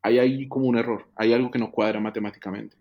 Hay 0.00 0.20
ahí 0.20 0.46
como 0.46 0.66
un 0.66 0.78
error, 0.78 1.08
hay 1.16 1.32
algo 1.32 1.50
que 1.50 1.58
no 1.58 1.72
cuadra 1.72 1.98
matemáticamente. 1.98 2.76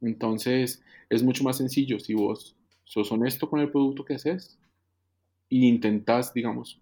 Entonces, 0.00 0.82
es 1.08 1.22
mucho 1.22 1.44
más 1.44 1.58
sencillo 1.58 2.00
si 2.00 2.14
vos 2.14 2.56
sos 2.82 3.12
honesto 3.12 3.48
con 3.48 3.60
el 3.60 3.70
producto 3.70 4.04
que 4.04 4.14
haces 4.14 4.58
e 5.48 5.58
intentás, 5.58 6.34
digamos, 6.34 6.80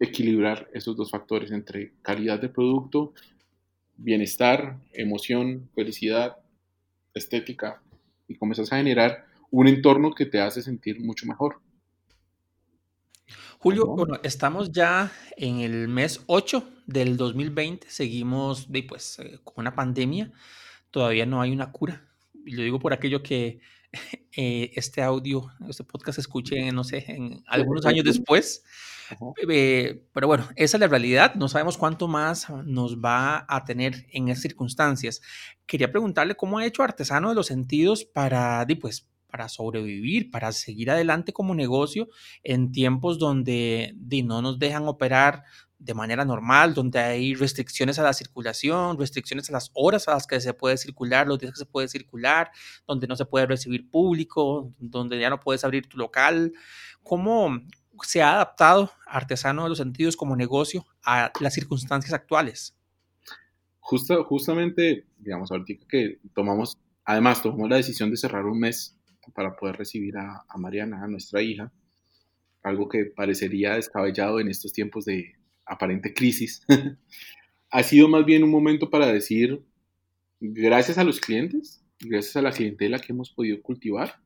equilibrar 0.00 0.68
esos 0.72 0.96
dos 0.96 1.12
factores 1.12 1.52
entre 1.52 1.92
calidad 2.02 2.40
de 2.40 2.48
producto 2.48 3.12
bienestar, 3.96 4.78
emoción, 4.92 5.70
felicidad, 5.74 6.36
estética, 7.14 7.82
y 8.28 8.36
comienzas 8.36 8.72
a 8.72 8.76
generar 8.76 9.26
un 9.50 9.68
entorno 9.68 10.12
que 10.14 10.26
te 10.26 10.40
hace 10.40 10.62
sentir 10.62 11.00
mucho 11.00 11.26
mejor. 11.26 11.60
Julio, 13.58 13.86
bueno, 13.86 14.18
estamos 14.24 14.72
ya 14.72 15.12
en 15.36 15.60
el 15.60 15.86
mes 15.86 16.22
8 16.26 16.68
del 16.86 17.16
2020, 17.16 17.88
seguimos 17.88 18.68
pues, 18.88 19.18
eh, 19.20 19.38
con 19.44 19.62
una 19.62 19.74
pandemia, 19.74 20.32
todavía 20.90 21.26
no 21.26 21.40
hay 21.40 21.52
una 21.52 21.70
cura. 21.70 22.08
y 22.44 22.56
lo 22.56 22.62
digo 22.62 22.80
por 22.80 22.92
aquello 22.92 23.22
que 23.22 23.60
eh, 24.36 24.72
este 24.74 25.02
audio, 25.02 25.48
este 25.68 25.84
podcast 25.84 26.16
se 26.16 26.22
escuche, 26.22 26.72
no 26.72 26.82
sé, 26.82 27.04
en 27.06 27.44
algunos 27.46 27.86
años 27.86 28.04
después. 28.04 28.64
Eh, 29.48 30.04
pero 30.12 30.26
bueno, 30.26 30.48
esa 30.56 30.76
es 30.76 30.80
la 30.80 30.88
realidad. 30.88 31.34
No 31.34 31.48
sabemos 31.48 31.78
cuánto 31.78 32.08
más 32.08 32.48
nos 32.64 32.98
va 32.98 33.44
a 33.48 33.64
tener 33.64 34.06
en 34.12 34.28
esas 34.28 34.42
circunstancias. 34.42 35.20
Quería 35.66 35.90
preguntarle 35.90 36.34
cómo 36.34 36.58
ha 36.58 36.66
hecho 36.66 36.82
Artesano 36.82 37.28
de 37.28 37.34
los 37.34 37.46
Sentidos 37.46 38.04
para, 38.04 38.66
pues, 38.80 39.08
para 39.32 39.48
sobrevivir, 39.48 40.30
para 40.30 40.52
seguir 40.52 40.90
adelante 40.90 41.32
como 41.32 41.54
negocio 41.54 42.08
en 42.42 42.70
tiempos 42.70 43.18
donde 43.18 43.94
no 44.24 44.42
nos 44.42 44.58
dejan 44.58 44.86
operar 44.86 45.44
de 45.78 45.94
manera 45.94 46.24
normal, 46.24 46.74
donde 46.74 47.00
hay 47.00 47.34
restricciones 47.34 47.98
a 47.98 48.04
la 48.04 48.12
circulación, 48.12 48.98
restricciones 48.98 49.48
a 49.48 49.52
las 49.52 49.70
horas 49.74 50.06
a 50.06 50.12
las 50.12 50.26
que 50.26 50.40
se 50.40 50.54
puede 50.54 50.76
circular, 50.76 51.26
los 51.26 51.38
días 51.38 51.52
que 51.52 51.58
se 51.58 51.66
puede 51.66 51.88
circular, 51.88 52.50
donde 52.86 53.08
no 53.08 53.16
se 53.16 53.24
puede 53.24 53.46
recibir 53.46 53.90
público, 53.90 54.72
donde 54.78 55.18
ya 55.18 55.28
no 55.28 55.40
puedes 55.40 55.64
abrir 55.64 55.88
tu 55.88 55.98
local. 55.98 56.52
¿Cómo 57.02 57.58
se 58.04 58.22
ha 58.22 58.34
adaptado 58.34 58.92
Artesano 59.06 59.64
de 59.64 59.70
los 59.70 59.78
Sentidos 59.78 60.16
como 60.16 60.36
negocio 60.36 60.86
a 61.04 61.32
las 61.40 61.54
circunstancias 61.54 62.12
actuales? 62.12 62.76
Justamente, 63.80 65.06
digamos, 65.18 65.50
ahorita 65.50 65.86
que 65.88 66.18
tomamos, 66.34 66.78
además 67.04 67.42
tomamos 67.42 67.68
la 67.68 67.76
decisión 67.76 68.10
de 68.10 68.16
cerrar 68.16 68.46
un 68.46 68.58
mes 68.58 68.96
para 69.34 69.56
poder 69.56 69.76
recibir 69.76 70.16
a, 70.16 70.44
a 70.48 70.58
Mariana, 70.58 71.02
a 71.02 71.08
nuestra 71.08 71.42
hija, 71.42 71.72
algo 72.62 72.88
que 72.88 73.06
parecería 73.06 73.74
descabellado 73.74 74.40
en 74.40 74.48
estos 74.48 74.72
tiempos 74.72 75.04
de, 75.04 75.34
aparente 75.66 76.14
crisis, 76.14 76.62
ha 77.70 77.82
sido 77.82 78.08
más 78.08 78.24
bien 78.24 78.44
un 78.44 78.50
momento 78.50 78.90
para 78.90 79.06
decir, 79.06 79.62
gracias 80.40 80.98
a 80.98 81.04
los 81.04 81.20
clientes, 81.20 81.84
gracias 82.00 82.36
a 82.36 82.42
la 82.42 82.52
clientela 82.52 82.98
que 82.98 83.12
hemos 83.12 83.30
podido 83.30 83.60
cultivar, 83.62 84.20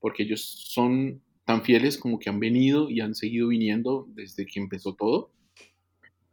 porque 0.00 0.24
ellos 0.24 0.42
son 0.42 1.22
tan 1.44 1.62
fieles 1.62 1.98
como 1.98 2.18
que 2.18 2.30
han 2.30 2.40
venido 2.40 2.90
y 2.90 3.00
han 3.00 3.14
seguido 3.14 3.48
viniendo 3.48 4.06
desde 4.14 4.46
que 4.46 4.60
empezó 4.60 4.94
todo, 4.94 5.30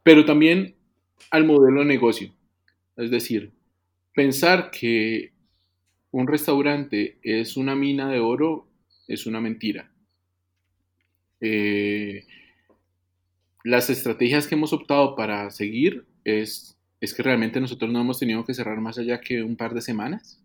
pero 0.02 0.24
también 0.24 0.76
al 1.30 1.44
modelo 1.44 1.80
de 1.80 1.86
negocio. 1.86 2.32
Es 2.96 3.10
decir, 3.10 3.52
pensar 4.14 4.70
que 4.70 5.32
un 6.10 6.26
restaurante 6.26 7.18
es 7.22 7.56
una 7.56 7.74
mina 7.74 8.10
de 8.10 8.20
oro 8.20 8.66
es 9.06 9.26
una 9.26 9.40
mentira. 9.40 9.90
Eh, 11.40 12.24
las 13.64 13.90
estrategias 13.90 14.46
que 14.46 14.54
hemos 14.54 14.72
optado 14.72 15.16
para 15.16 15.50
seguir 15.50 16.06
es, 16.24 16.76
es 17.00 17.14
que 17.14 17.22
realmente 17.22 17.60
nosotros 17.60 17.90
no 17.92 18.00
hemos 18.00 18.18
tenido 18.18 18.44
que 18.44 18.54
cerrar 18.54 18.80
más 18.80 18.98
allá 18.98 19.20
que 19.20 19.42
un 19.42 19.56
par 19.56 19.74
de 19.74 19.80
semanas, 19.80 20.42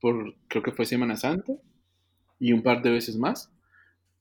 por 0.00 0.34
creo 0.48 0.62
que 0.62 0.72
fue 0.72 0.86
Semana 0.86 1.16
Santa 1.16 1.52
y 2.38 2.52
un 2.52 2.62
par 2.62 2.82
de 2.82 2.90
veces 2.90 3.16
más, 3.16 3.50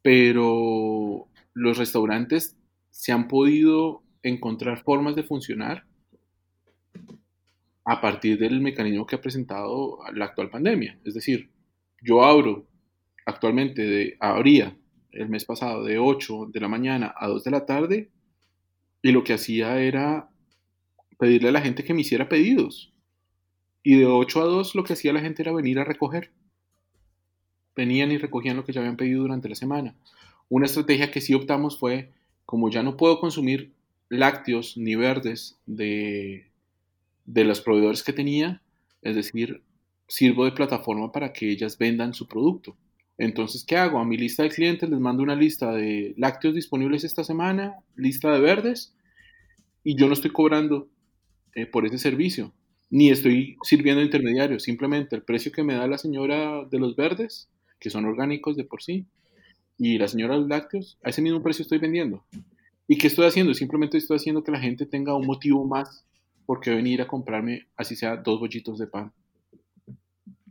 pero 0.06 1.28
los 1.56 1.80
restaurantes 1.80 2.56
se 2.92 3.12
han 3.12 3.28
podido 3.28 4.04
encontrar 4.22 4.84
formas 4.84 5.16
de 5.16 5.24
funcionar 5.24 5.88
a 7.86 8.02
partir 8.02 8.38
del 8.38 8.62
mecanismo 8.62 9.08
que 9.08 9.16
ha 9.16 9.22
presentado 9.22 9.98
la 10.14 10.26
actual 10.26 10.52
pandemia. 10.52 11.00
Es 11.06 11.16
decir, 11.16 11.50
yo 12.04 12.24
abro 12.24 12.68
actualmente, 13.26 13.82
de, 13.82 14.18
abría 14.20 14.78
el 15.10 15.28
mes 15.28 15.44
pasado 15.44 15.84
de 15.84 15.98
8 15.98 16.50
de 16.54 16.60
la 16.60 16.68
mañana 16.68 17.16
a 17.18 17.28
2 17.28 17.44
de 17.44 17.50
la 17.50 17.66
tarde 17.66 18.12
y 19.02 19.12
lo 19.12 19.24
que 19.24 19.34
hacía 19.34 19.80
era 19.80 20.30
pedirle 21.18 21.50
a 21.50 21.54
la 21.54 21.62
gente 21.62 21.84
que 21.84 21.96
me 21.96 22.02
hiciera 22.02 22.30
pedidos. 22.30 22.94
Y 23.82 23.98
de 23.98 24.06
8 24.06 24.40
a 24.40 24.46
2 24.46 24.76
lo 24.76 24.84
que 24.84 24.94
hacía 24.94 25.14
la 25.14 25.22
gente 25.22 25.42
era 25.42 25.52
venir 25.52 25.80
a 25.80 25.84
recoger. 25.84 26.32
Venían 27.76 28.12
y 28.12 28.18
recogían 28.18 28.58
lo 28.58 28.66
que 28.66 28.74
ya 28.74 28.82
habían 28.82 28.98
pedido 28.98 29.22
durante 29.22 29.50
la 29.50 29.56
semana. 29.56 29.96
Una 30.50 30.66
estrategia 30.66 31.12
que 31.12 31.22
sí 31.22 31.34
optamos 31.34 31.80
fue, 31.80 32.12
como 32.46 32.70
ya 32.70 32.84
no 32.84 32.98
puedo 32.98 33.20
consumir 33.20 33.72
lácteos 34.10 34.78
ni 34.78 34.96
verdes 34.96 35.58
de, 35.66 36.48
de 37.26 37.44
los 37.44 37.62
proveedores 37.62 38.04
que 38.04 38.14
tenía, 38.14 38.62
es 39.02 39.16
decir, 39.16 39.62
sirvo 40.08 40.46
de 40.46 40.52
plataforma 40.52 41.12
para 41.12 41.34
que 41.34 41.50
ellas 41.50 41.78
vendan 41.78 42.14
su 42.14 42.28
producto. 42.28 42.76
Entonces, 43.18 43.64
¿qué 43.64 43.78
hago? 43.78 44.00
A 44.00 44.06
mi 44.06 44.18
lista 44.18 44.44
de 44.44 44.50
clientes 44.50 44.90
les 44.90 45.00
mando 45.00 45.24
una 45.24 45.36
lista 45.36 45.72
de 45.72 46.14
lácteos 46.18 46.54
disponibles 46.54 47.04
esta 47.04 47.24
semana, 47.24 47.76
lista 47.96 48.32
de 48.32 48.40
verdes, 48.40 48.94
y 49.84 49.96
yo 49.96 50.08
no 50.08 50.14
estoy 50.14 50.32
cobrando 50.32 50.90
eh, 51.54 51.66
por 51.66 51.86
ese 51.86 51.98
servicio, 51.98 52.52
ni 52.90 53.10
estoy 53.10 53.58
sirviendo 53.64 54.02
intermediario, 54.02 54.60
simplemente 54.60 55.16
el 55.16 55.24
precio 55.24 55.52
que 55.52 55.64
me 55.64 55.76
da 55.76 55.88
la 55.88 55.98
señora 55.98 56.66
de 56.66 56.80
los 56.80 56.96
verdes, 56.96 57.50
que 57.86 57.92
son 57.92 58.06
orgánicos 58.06 58.58
de 58.58 58.64
por 58.64 58.82
sí, 58.82 59.06
y 59.78 60.00
la 60.00 60.08
señora 60.08 60.36
lácteos, 60.40 60.98
a 61.04 61.12
ese 61.12 61.22
mismo 61.22 61.44
precio 61.44 61.62
estoy 61.62 61.78
vendiendo. 61.78 62.26
¿Y 62.88 62.98
qué 62.98 63.06
estoy 63.06 63.28
haciendo? 63.28 63.54
Simplemente 63.54 64.00
estoy 64.00 64.18
haciendo 64.18 64.44
que 64.44 64.52
la 64.52 64.60
gente 64.60 64.88
tenga 64.88 65.16
un 65.16 65.28
motivo 65.28 65.64
más 65.68 66.04
por 66.48 66.62
qué 66.62 66.72
venir 66.72 67.04
a 67.04 67.08
comprarme, 67.08 67.68
así 67.78 67.96
sea, 67.96 68.18
dos 68.18 68.40
bollitos 68.40 68.80
de 68.80 68.88
pan. 68.88 69.14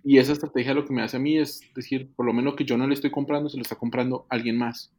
Y 0.05 0.19
esa 0.19 0.33
estrategia 0.33 0.75
lo 0.75 0.85
que 0.85 0.93
me 0.93 1.03
hace 1.03 1.17
a 1.17 1.21
mí 1.21 1.37
es 1.37 1.61
decir, 1.75 2.09
por 2.15 2.25
lo 2.25 2.33
menos 2.33 2.55
que 2.55 2.65
yo 2.65 2.79
no 2.79 2.87
le 2.87 2.95
estoy 2.95 3.11
comprando, 3.11 3.49
se 3.49 3.57
lo 3.57 3.63
está 3.63 3.75
comprando 3.75 4.27
alguien 4.29 4.57
más. 4.57 4.93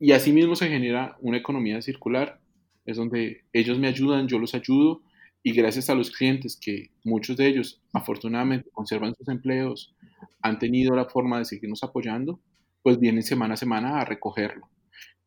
Y 0.00 0.10
así 0.10 0.32
mismo 0.32 0.56
se 0.56 0.68
genera 0.68 1.16
una 1.20 1.36
economía 1.36 1.80
circular, 1.80 2.40
es 2.86 2.96
donde 2.96 3.44
ellos 3.52 3.78
me 3.78 3.86
ayudan, 3.86 4.26
yo 4.26 4.40
los 4.40 4.56
ayudo, 4.56 5.02
y 5.42 5.52
gracias 5.52 5.88
a 5.88 5.94
los 5.94 6.10
clientes 6.10 6.58
que 6.60 6.90
muchos 7.04 7.36
de 7.36 7.46
ellos 7.46 7.80
afortunadamente 7.92 8.70
conservan 8.70 9.14
sus 9.14 9.28
empleos, 9.28 9.94
han 10.42 10.58
tenido 10.58 10.94
la 10.94 11.06
forma 11.06 11.38
de 11.38 11.44
seguirnos 11.44 11.82
apoyando, 11.82 12.40
pues 12.82 12.98
vienen 12.98 13.22
semana 13.22 13.54
a 13.54 13.56
semana 13.56 14.00
a 14.00 14.04
recogerlo. 14.04 14.68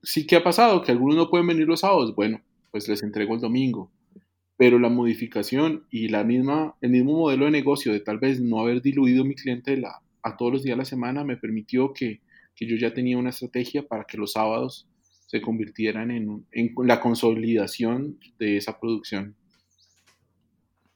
Sí 0.03 0.26
que 0.26 0.36
ha 0.36 0.43
pasado 0.43 0.82
que 0.82 0.91
algunos 0.91 1.16
no 1.16 1.30
pueden 1.30 1.47
venir 1.47 1.68
los 1.68 1.82
sábados, 1.82 2.16
bueno, 2.16 2.41
pues 2.72 2.88
les 2.88 3.03
entrego 3.03 3.36
el 3.36 3.41
domingo, 3.41 3.91
pero 4.57 4.80
la 4.80 4.89
modificación 4.89 5.86
y 5.89 6.07
la 6.09 6.24
misma, 6.24 6.76
el 6.82 6.91
mismo 6.91 7.18
modelo 7.18 7.45
de 7.45 7.51
negocio 7.51 7.91
de 7.91 7.99
tal 7.99 8.20
vez 8.20 8.39
no 8.39 8.59
haber 8.59 8.82
diluido 8.82 9.26
mi 9.26 9.36
clientela 9.36 10.01
a 10.24 10.38
todos 10.38 10.53
los 10.53 10.64
días 10.64 10.76
de 10.76 10.80
la 10.84 10.86
semana 10.86 11.24
me 11.24 11.38
permitió 11.38 11.93
que, 11.93 12.22
que 12.55 12.68
yo 12.68 12.76
ya 12.76 12.93
tenía 12.93 13.18
una 13.18 13.30
estrategia 13.30 13.88
para 13.88 14.03
que 14.03 14.18
los 14.18 14.34
sábados 14.34 14.88
se 15.28 15.41
convirtieran 15.41 16.12
en, 16.12 16.45
en 16.51 16.74
la 16.84 16.99
consolidación 16.99 18.20
de 18.38 18.57
esa 18.57 18.80
producción. 18.80 19.36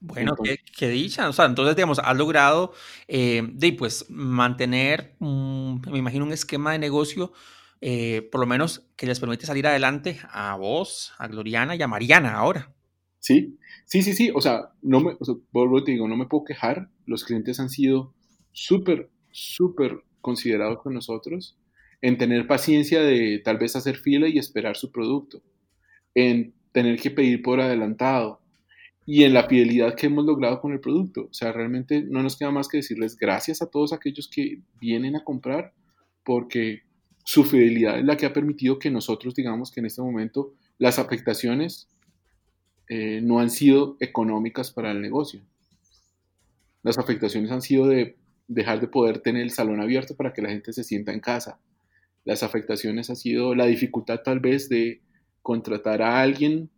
Bueno, 0.05 0.35
qué, 0.77 0.89
dicha. 0.89 1.27
O 1.27 1.33
sea, 1.33 1.45
entonces, 1.45 1.75
digamos, 1.75 1.99
has 1.99 2.15
logrado 2.15 2.73
eh, 3.07 3.41
de, 3.53 3.73
pues, 3.73 4.05
mantener, 4.09 5.15
me 5.19 5.97
imagino, 5.97 6.25
un 6.25 6.31
esquema 6.31 6.73
de 6.73 6.79
negocio, 6.79 7.33
eh, 7.81 8.27
por 8.31 8.41
lo 8.41 8.47
menos 8.47 8.87
que 8.95 9.07
les 9.07 9.19
permite 9.19 9.45
salir 9.45 9.65
adelante 9.67 10.19
a 10.29 10.55
vos, 10.55 11.13
a 11.17 11.27
Gloriana 11.27 11.75
y 11.75 11.81
a 11.81 11.87
Mariana 11.87 12.35
ahora. 12.35 12.73
Sí, 13.19 13.57
sí, 13.85 14.03
sí, 14.03 14.13
sí. 14.13 14.31
O 14.33 14.41
sea, 14.41 14.73
no 14.81 15.01
me, 15.01 15.17
o 15.19 15.83
te 15.83 15.91
digo, 15.91 16.07
no 16.07 16.15
me 16.15 16.27
puedo 16.27 16.45
quejar. 16.45 16.89
Los 17.05 17.23
clientes 17.23 17.59
han 17.59 17.69
sido 17.69 18.13
súper, 18.51 19.09
súper 19.31 20.03
considerados 20.21 20.81
con 20.81 20.93
nosotros 20.93 21.57
en 22.01 22.17
tener 22.19 22.45
paciencia 22.45 23.01
de 23.01 23.41
tal 23.43 23.57
vez 23.57 23.75
hacer 23.75 23.97
fila 23.97 24.27
y 24.27 24.37
esperar 24.37 24.77
su 24.77 24.91
producto, 24.91 25.41
en 26.13 26.53
tener 26.71 26.99
que 26.99 27.09
pedir 27.09 27.41
por 27.41 27.59
adelantado 27.59 28.41
y 29.05 29.23
en 29.23 29.33
la 29.33 29.47
fidelidad 29.47 29.95
que 29.95 30.07
hemos 30.07 30.25
logrado 30.25 30.59
con 30.59 30.73
el 30.73 30.79
producto. 30.79 31.27
O 31.29 31.33
sea, 31.33 31.51
realmente 31.51 32.01
no 32.01 32.23
nos 32.23 32.37
queda 32.37 32.51
más 32.51 32.67
que 32.67 32.77
decirles 32.77 33.15
gracias 33.15 33.61
a 33.61 33.69
todos 33.69 33.93
aquellos 33.93 34.27
que 34.27 34.61
vienen 34.79 35.15
a 35.15 35.23
comprar 35.23 35.73
porque 36.23 36.81
su 37.23 37.43
fidelidad 37.43 37.99
es 37.99 38.05
la 38.05 38.17
que 38.17 38.25
ha 38.25 38.33
permitido 38.33 38.79
que 38.79 38.89
nosotros 38.89 39.35
digamos 39.35 39.71
que 39.71 39.79
en 39.79 39.85
este 39.85 40.01
momento 40.01 40.53
las 40.77 40.99
afectaciones 40.99 41.87
eh, 42.89 43.19
no 43.21 43.39
han 43.39 43.49
sido 43.49 43.97
económicas 43.99 44.71
para 44.71 44.91
el 44.91 45.01
negocio. 45.01 45.41
Las 46.83 46.97
afectaciones 46.97 47.51
han 47.51 47.61
sido 47.61 47.87
de 47.87 48.15
dejar 48.47 48.79
de 48.79 48.87
poder 48.87 49.19
tener 49.19 49.41
el 49.41 49.51
salón 49.51 49.81
abierto 49.81 50.15
para 50.15 50.33
que 50.33 50.41
la 50.41 50.49
gente 50.49 50.73
se 50.73 50.83
sienta 50.83 51.13
en 51.13 51.19
casa. 51.19 51.59
Las 52.25 52.43
afectaciones 52.43 53.09
han 53.09 53.15
sido 53.15 53.55
la 53.55 53.65
dificultad 53.65 54.21
tal 54.23 54.39
vez 54.39 54.69
de 54.69 55.01
contratar 55.41 56.01
a 56.01 56.21
alguien 56.21 56.69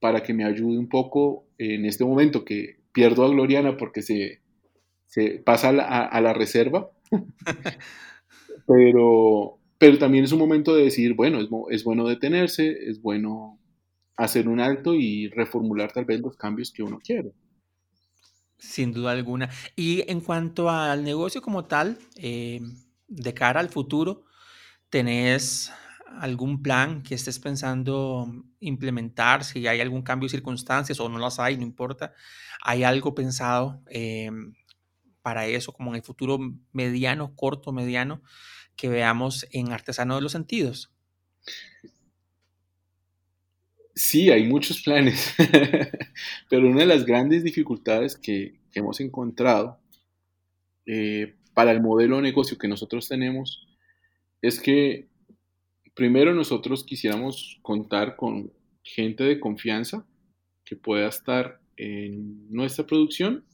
para 0.00 0.22
que 0.22 0.34
me 0.34 0.44
ayude 0.44 0.78
un 0.78 0.88
poco 0.88 1.46
en 1.58 1.84
este 1.84 2.04
momento 2.04 2.44
que 2.44 2.78
pierdo 2.92 3.24
a 3.24 3.28
Gloriana 3.28 3.76
porque 3.76 4.02
se, 4.02 4.40
se 5.06 5.42
pasa 5.44 5.68
a 5.68 6.20
la, 6.20 6.32
reserva. 6.32 6.90
pero, 8.66 9.58
pero 9.78 9.98
también 9.98 10.24
es 10.24 10.32
un 10.32 10.38
momento 10.38 10.74
de 10.74 10.84
decir, 10.84 11.14
bueno, 11.14 11.40
es, 11.40 11.48
es 11.70 11.84
bueno 11.84 12.06
detenerse, 12.06 12.76
es 12.88 13.00
bueno 13.00 13.58
hacer 14.16 14.48
un 14.48 14.60
alto 14.60 14.94
y 14.94 15.28
reformular 15.28 15.92
tal 15.92 16.04
vez 16.04 16.20
los 16.20 16.36
cambios 16.36 16.72
que 16.72 16.82
uno 16.82 16.98
quiere. 16.98 17.32
Sin 18.58 18.92
duda 18.92 19.12
alguna. 19.12 19.48
Y 19.76 20.02
en 20.10 20.20
cuanto 20.20 20.68
al 20.68 21.04
negocio 21.04 21.40
como 21.40 21.66
tal, 21.66 21.98
eh, 22.16 22.60
de 23.06 23.34
cara 23.34 23.60
al 23.60 23.68
futuro, 23.68 24.24
¿tenés 24.90 25.72
algún 26.20 26.62
plan 26.62 27.02
que 27.02 27.14
estés 27.14 27.38
pensando 27.38 28.44
implementar? 28.60 29.44
Si 29.44 29.66
hay 29.66 29.80
algún 29.80 30.02
cambio 30.02 30.26
de 30.26 30.30
circunstancias 30.30 30.98
o 31.00 31.08
no 31.08 31.18
las 31.18 31.38
hay, 31.38 31.56
no 31.56 31.62
importa. 31.62 32.14
¿Hay 32.62 32.84
algo 32.84 33.14
pensado 33.14 33.82
eh, 33.90 34.30
para 35.22 35.46
eso, 35.46 35.72
como 35.72 35.90
en 35.90 35.96
el 35.96 36.02
futuro 36.02 36.38
mediano, 36.72 37.34
corto, 37.36 37.72
mediano, 37.72 38.22
que 38.76 38.88
veamos 38.88 39.46
en 39.50 39.72
Artesano 39.72 40.14
de 40.14 40.22
los 40.22 40.32
Sentidos? 40.32 40.90
Sí, 43.94 44.30
hay 44.30 44.46
muchos 44.46 44.80
planes, 44.80 45.34
pero 46.48 46.68
una 46.68 46.80
de 46.80 46.86
las 46.86 47.04
grandes 47.04 47.42
dificultades 47.42 48.16
que, 48.16 48.56
hemos 48.74 49.00
encontrado 49.00 49.80
eh, 50.86 51.34
para 51.52 51.72
el 51.72 51.82
modelo 51.82 52.16
de 52.16 52.22
negocio 52.22 52.56
que 52.58 52.68
nosotros 52.68 53.08
tenemos 53.08 53.66
es 54.40 54.60
que 54.60 55.08
primero 55.98 56.32
nosotros 56.32 56.84
quisiéramos 56.84 57.58
contar 57.60 58.14
con 58.14 58.52
gente 58.84 59.24
de 59.24 59.40
confianza 59.40 60.06
que 60.64 60.76
pueda 60.76 61.08
estar 61.08 61.58
en 61.76 62.48
nuestra 62.54 62.86
producción, 62.86 63.44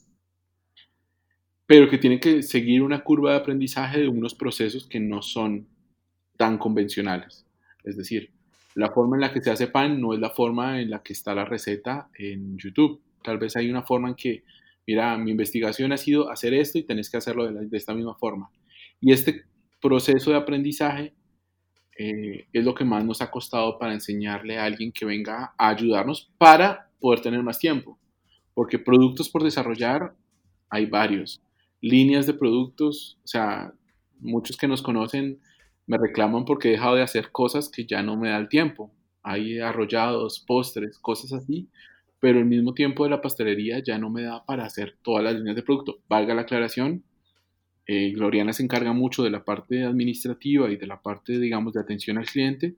pero 1.67 1.89
que 1.89 1.97
tiene 1.97 2.21
que 2.21 2.43
seguir 2.43 2.83
una 2.83 3.03
curva 3.03 3.31
de 3.31 3.39
aprendizaje 3.39 4.01
de 4.01 4.09
unos 4.09 4.35
procesos 4.35 4.87
que 4.87 5.01
no 5.01 5.23
son 5.23 5.67
tan 6.37 6.59
convencionales. 6.59 7.47
Es 7.83 7.97
decir, 7.97 8.31
la 8.75 8.91
forma 8.91 9.17
en 9.17 9.23
la 9.23 9.33
que 9.33 9.41
se 9.41 9.51
hace 9.51 9.69
pan 9.69 9.99
no 9.99 10.13
es 10.13 10.21
la 10.21 10.29
forma 10.29 10.83
en 10.83 10.91
la 10.91 11.03
que 11.03 11.15
está 11.15 11.35
la 11.35 11.47
receta 11.47 12.11
en 12.19 12.59
YouTube. 12.59 13.01
Tal 13.23 13.39
vez 13.39 13.57
hay 13.57 13.71
una 13.71 13.85
forma 13.85 14.11
en 14.11 14.17
que, 14.17 14.45
mira, 14.87 15.17
mi 15.17 15.31
investigación 15.31 15.93
ha 15.93 15.97
sido 15.97 16.31
hacer 16.31 16.53
esto 16.53 16.77
y 16.77 16.83
tenés 16.83 17.09
que 17.09 17.17
hacerlo 17.17 17.51
de, 17.51 17.75
esta 17.75 17.95
misma 17.95 18.15
forma. 18.17 18.51
Y 19.01 19.13
este 19.13 19.47
proceso 19.81 20.31
de 20.31 20.37
aprendizaje 20.37 21.15
eh, 21.99 22.47
es 22.53 22.65
lo 22.65 22.75
que 22.75 22.85
más 22.85 23.05
nos 23.05 23.23
ha 23.23 23.31
costado 23.31 23.79
para 23.79 23.93
enseñarle 23.93 24.59
a 24.59 24.65
alguien 24.65 24.93
que 24.93 25.05
venga 25.05 25.55
a 25.57 25.69
ayudarnos 25.69 26.31
para 26.39 26.91
poder 27.01 27.21
tener 27.21 27.43
más 27.43 27.59
tiempo. 27.59 27.99
Porque 28.53 28.79
productos 28.79 29.29
por 29.29 29.43
desarrollar 29.43 30.15
hay 30.71 30.87
varios. 30.87 31.41
Líneas 31.81 32.27
de 32.27 32.35
productos, 32.35 33.19
o 33.25 33.27
sea, 33.27 33.73
muchos 34.19 34.57
que 34.57 34.69
nos 34.69 34.83
conocen 34.83 35.41
me 35.87 35.99
reclaman 35.99 36.45
porque 36.45 36.69
he 36.69 36.73
dejado 36.73 36.97
de 36.97 37.03
hacer 37.03 37.31
cosas 37.31 37.69
que 37.69 37.85
ya 37.85 38.03
no 38.03 38.17
me 38.17 38.31
da 38.31 38.39
el 38.39 38.49
tiempo. 38.49 38.91
Hay 39.23 39.59
arrollados, 39.59 40.41
postres, 40.41 40.99
cosas 40.99 41.33
así, 41.33 41.69
pero 42.21 42.39
al 42.39 42.47
mismo 42.47 42.75
tiempo 42.75 43.05
de 43.05 43.11
la 43.11 43.21
pastelería 43.21 43.81
ya 43.81 43.99
no 43.99 44.11
me 44.11 44.23
da 44.23 44.45
para 44.45 44.65
hacer 44.65 44.97
todas 45.03 45.25
las 45.25 45.35
líneas 45.35 45.57
de 45.57 45.63
producto. 45.63 45.99
Valga 46.09 46.35
la 46.35 46.43
aclaración, 46.43 47.05
eh, 47.87 48.13
Gloriana 48.13 48.53
se 48.53 48.63
encarga 48.63 48.93
mucho 48.93 49.23
de 49.23 49.31
la 49.31 49.45
parte 49.45 49.85
administrativa 49.85 50.71
y 50.71 50.77
de 50.77 50.87
la 50.87 51.03
parte, 51.03 51.39
digamos, 51.39 51.73
de 51.75 51.81
atención 51.81 52.19
al 52.19 52.27
cliente, 52.27 52.77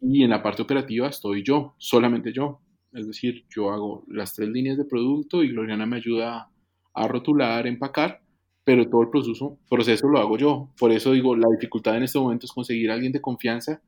y 0.00 0.22
en 0.22 0.30
la 0.30 0.42
parte 0.42 0.62
operativa 0.62 1.08
estoy 1.08 1.42
yo, 1.42 1.74
solamente 1.78 2.32
yo. 2.32 2.60
Es 2.92 3.06
decir, 3.06 3.44
yo 3.54 3.70
hago 3.70 4.04
las 4.08 4.34
tres 4.34 4.48
líneas 4.48 4.78
de 4.78 4.84
producto 4.84 5.42
y 5.42 5.48
Gloriana 5.48 5.86
me 5.86 5.96
ayuda 5.96 6.50
a 6.94 7.08
rotular, 7.08 7.66
empacar, 7.66 8.22
pero 8.64 8.88
todo 8.88 9.02
el 9.02 9.10
proceso, 9.10 9.58
proceso 9.68 10.08
lo 10.08 10.18
hago 10.18 10.38
yo. 10.38 10.70
Por 10.78 10.92
eso 10.92 11.12
digo, 11.12 11.36
la 11.36 11.48
dificultad 11.50 11.96
en 11.96 12.04
este 12.04 12.18
momento 12.18 12.46
es 12.46 12.52
conseguir 12.52 12.90
a 12.90 12.94
alguien 12.94 13.12
de 13.12 13.20
confianza 13.20 13.82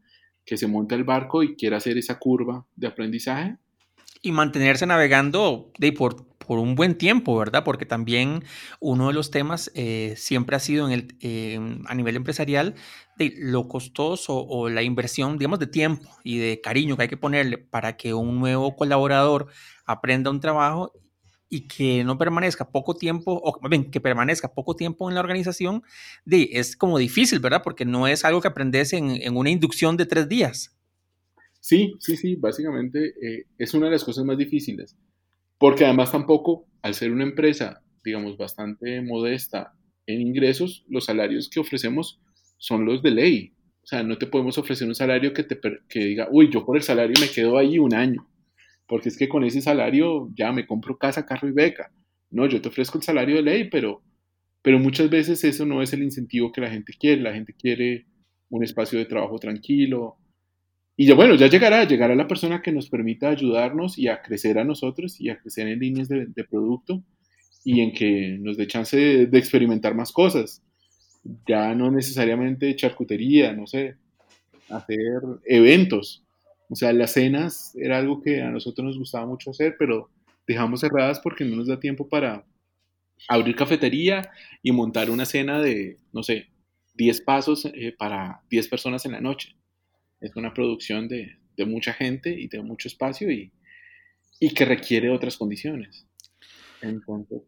que 0.44 0.56
se 0.56 0.66
monte 0.66 0.94
al 0.94 1.04
barco 1.04 1.42
y 1.42 1.56
quiera 1.56 1.76
hacer 1.76 1.98
esa 1.98 2.18
curva 2.18 2.66
de 2.76 2.86
aprendizaje. 2.86 3.56
Y 4.22 4.32
mantenerse 4.32 4.86
navegando 4.86 5.72
por, 5.96 6.26
por 6.38 6.58
un 6.58 6.74
buen 6.74 6.96
tiempo, 6.96 7.36
¿verdad? 7.36 7.62
Porque 7.62 7.86
también 7.86 8.42
uno 8.80 9.08
de 9.08 9.12
los 9.12 9.30
temas 9.30 9.70
eh, 9.74 10.14
siempre 10.16 10.56
ha 10.56 10.60
sido 10.60 10.88
en 10.88 10.92
el, 11.20 11.82
a 11.86 11.94
nivel 11.94 12.16
empresarial 12.16 12.74
de 13.16 13.34
lo 13.36 13.68
costoso 13.68 14.36
o 14.36 14.68
la 14.68 14.82
inversión, 14.82 15.38
digamos, 15.38 15.58
de 15.58 15.66
tiempo 15.66 16.08
y 16.24 16.38
de 16.38 16.60
cariño 16.60 16.96
que 16.96 17.02
hay 17.02 17.08
que 17.08 17.16
ponerle 17.16 17.58
para 17.58 17.96
que 17.96 18.14
un 18.14 18.38
nuevo 18.38 18.76
colaborador 18.76 19.48
aprenda 19.84 20.30
un 20.30 20.40
trabajo 20.40 20.92
y 21.50 21.66
que 21.66 22.04
no 22.04 22.18
permanezca 22.18 22.70
poco 22.70 22.94
tiempo, 22.94 23.40
o 23.42 23.68
bien, 23.68 23.90
que 23.90 24.00
permanezca 24.00 24.52
poco 24.52 24.76
tiempo 24.76 25.08
en 25.08 25.14
la 25.14 25.20
organización, 25.20 25.82
de, 26.24 26.50
es 26.52 26.76
como 26.76 26.98
difícil, 26.98 27.40
¿verdad? 27.40 27.62
Porque 27.62 27.84
no 27.84 28.06
es 28.06 28.24
algo 28.24 28.40
que 28.40 28.48
aprendes 28.48 28.92
en, 28.92 29.10
en 29.10 29.36
una 29.36 29.50
inducción 29.50 29.96
de 29.96 30.06
tres 30.06 30.28
días. 30.28 30.77
Sí, 31.68 31.94
sí, 32.00 32.16
sí, 32.16 32.34
básicamente 32.36 33.14
eh, 33.20 33.44
es 33.58 33.74
una 33.74 33.86
de 33.86 33.92
las 33.92 34.04
cosas 34.04 34.24
más 34.24 34.38
difíciles, 34.38 34.96
porque 35.58 35.84
además 35.84 36.12
tampoco, 36.12 36.66
al 36.82 36.94
ser 36.94 37.12
una 37.12 37.24
empresa, 37.24 37.82
digamos, 38.02 38.38
bastante 38.38 39.02
modesta 39.02 39.74
en 40.06 40.22
ingresos, 40.22 40.84
los 40.88 41.04
salarios 41.04 41.50
que 41.50 41.60
ofrecemos 41.60 42.20
son 42.56 42.86
los 42.86 43.02
de 43.02 43.10
ley. 43.10 43.52
O 43.82 43.86
sea, 43.86 44.02
no 44.02 44.16
te 44.16 44.26
podemos 44.26 44.56
ofrecer 44.56 44.88
un 44.88 44.94
salario 44.94 45.32
que 45.34 45.44
te 45.44 45.58
que 45.88 46.00
diga, 46.00 46.28
uy, 46.30 46.50
yo 46.50 46.64
por 46.64 46.76
el 46.76 46.82
salario 46.82 47.14
me 47.20 47.28
quedo 47.30 47.58
ahí 47.58 47.78
un 47.78 47.94
año 47.94 48.26
porque 48.86 49.10
es 49.10 49.18
que 49.18 49.28
con 49.28 49.44
ese 49.44 49.60
salario 49.60 50.30
ya 50.34 50.52
me 50.52 50.66
compro 50.66 50.98
casa, 50.98 51.26
carro 51.26 51.48
y 51.48 51.52
beca. 51.52 51.92
No, 52.30 52.46
yo 52.46 52.60
te 52.62 52.68
ofrezco 52.68 52.98
el 52.98 53.04
salario 53.04 53.36
de 53.36 53.42
ley, 53.42 53.68
pero, 53.70 54.02
pero 54.62 54.78
muchas 54.78 55.10
veces 55.10 55.44
eso 55.44 55.66
no 55.66 55.82
es 55.82 55.92
el 55.92 56.02
incentivo 56.02 56.52
que 56.52 56.62
la 56.62 56.70
gente 56.70 56.94
quiere. 56.98 57.22
La 57.22 57.34
gente 57.34 57.54
quiere 57.54 58.06
un 58.50 58.64
espacio 58.64 58.98
de 58.98 59.04
trabajo 59.06 59.38
tranquilo. 59.38 60.16
Y 61.00 61.06
ya 61.06 61.14
bueno, 61.14 61.36
ya 61.36 61.46
llegará, 61.46 61.84
llegará 61.84 62.16
la 62.16 62.26
persona 62.26 62.60
que 62.60 62.72
nos 62.72 62.90
permita 62.90 63.28
ayudarnos 63.28 63.96
y 63.98 64.08
a 64.08 64.20
crecer 64.20 64.58
a 64.58 64.64
nosotros 64.64 65.20
y 65.20 65.30
a 65.30 65.38
crecer 65.38 65.68
en 65.68 65.78
líneas 65.78 66.08
de, 66.08 66.44
producto 66.50 67.04
y 67.64 67.82
en 67.82 67.92
que 67.92 68.36
nos 68.40 68.56
dé 68.56 68.66
chance 68.66 68.96
de 68.96 69.38
experimentar 69.38 69.94
más 69.94 70.10
cosas. 70.10 70.60
Ya 71.46 71.72
no 71.76 71.92
necesariamente 71.92 72.74
charcutería, 72.74 73.52
no 73.52 73.68
sé, 73.68 73.94
hacer 74.70 75.22
eventos, 75.44 76.24
o 76.68 76.74
sea, 76.74 76.92
las 76.92 77.12
cenas 77.12 77.76
era 77.76 77.98
algo 77.98 78.20
que 78.20 78.42
a 78.42 78.50
nosotros 78.50 78.84
nos 78.84 78.98
gustaba 78.98 79.24
mucho 79.24 79.52
hacer, 79.52 79.76
pero 79.78 80.10
dejamos 80.48 80.80
cerradas 80.80 81.20
porque 81.20 81.44
no 81.44 81.54
nos 81.54 81.68
da 81.68 81.78
tiempo 81.78 82.08
para 82.08 82.44
abrir 83.28 83.54
cafetería 83.54 84.32
y 84.64 84.72
montar 84.72 85.10
una 85.10 85.26
cena 85.26 85.60
de, 85.60 85.98
no 86.12 86.24
sé, 86.24 86.48
10 86.94 87.20
pasos 87.20 87.66
eh, 87.66 87.94
para 87.96 88.42
10 88.50 88.66
personas 88.66 89.06
en 89.06 89.12
la 89.12 89.20
noche. 89.20 89.57
Es 90.20 90.34
una 90.36 90.52
producción 90.52 91.08
de, 91.08 91.38
de 91.56 91.66
mucha 91.66 91.92
gente 91.92 92.30
y 92.30 92.48
de 92.48 92.62
mucho 92.62 92.88
espacio 92.88 93.30
y, 93.30 93.52
y, 94.40 94.54
que 94.54 94.64
requiere 94.64 95.10
otras 95.10 95.36
condiciones. 95.36 96.06
Entonces, 96.82 97.42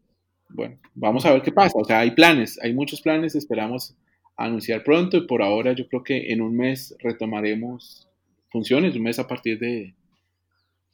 bueno, 0.49 0.79
vamos 0.95 1.25
a 1.27 1.33
ver 1.33 1.43
qué 1.43 1.53
pasa. 1.53 1.79
O 1.79 1.85
sea, 1.85 2.01
hay 2.01 2.13
planes, 2.13 2.59
hay 2.63 2.73
muchos 2.73 3.01
planes, 3.01 3.35
esperamos 3.35 3.95
anunciar 4.37 4.83
pronto 4.83 5.17
y 5.17 5.27
por 5.27 5.43
ahora 5.43 5.73
yo 5.73 5.87
creo 5.89 6.03
que 6.03 6.33
en 6.33 6.41
un 6.41 6.57
mes 6.57 6.97
retomaremos 6.99 8.09
funciones, 8.51 8.97
un 8.97 9.03
mes 9.03 9.19
a 9.19 9.27
partir 9.29 9.59
de, 9.59 9.95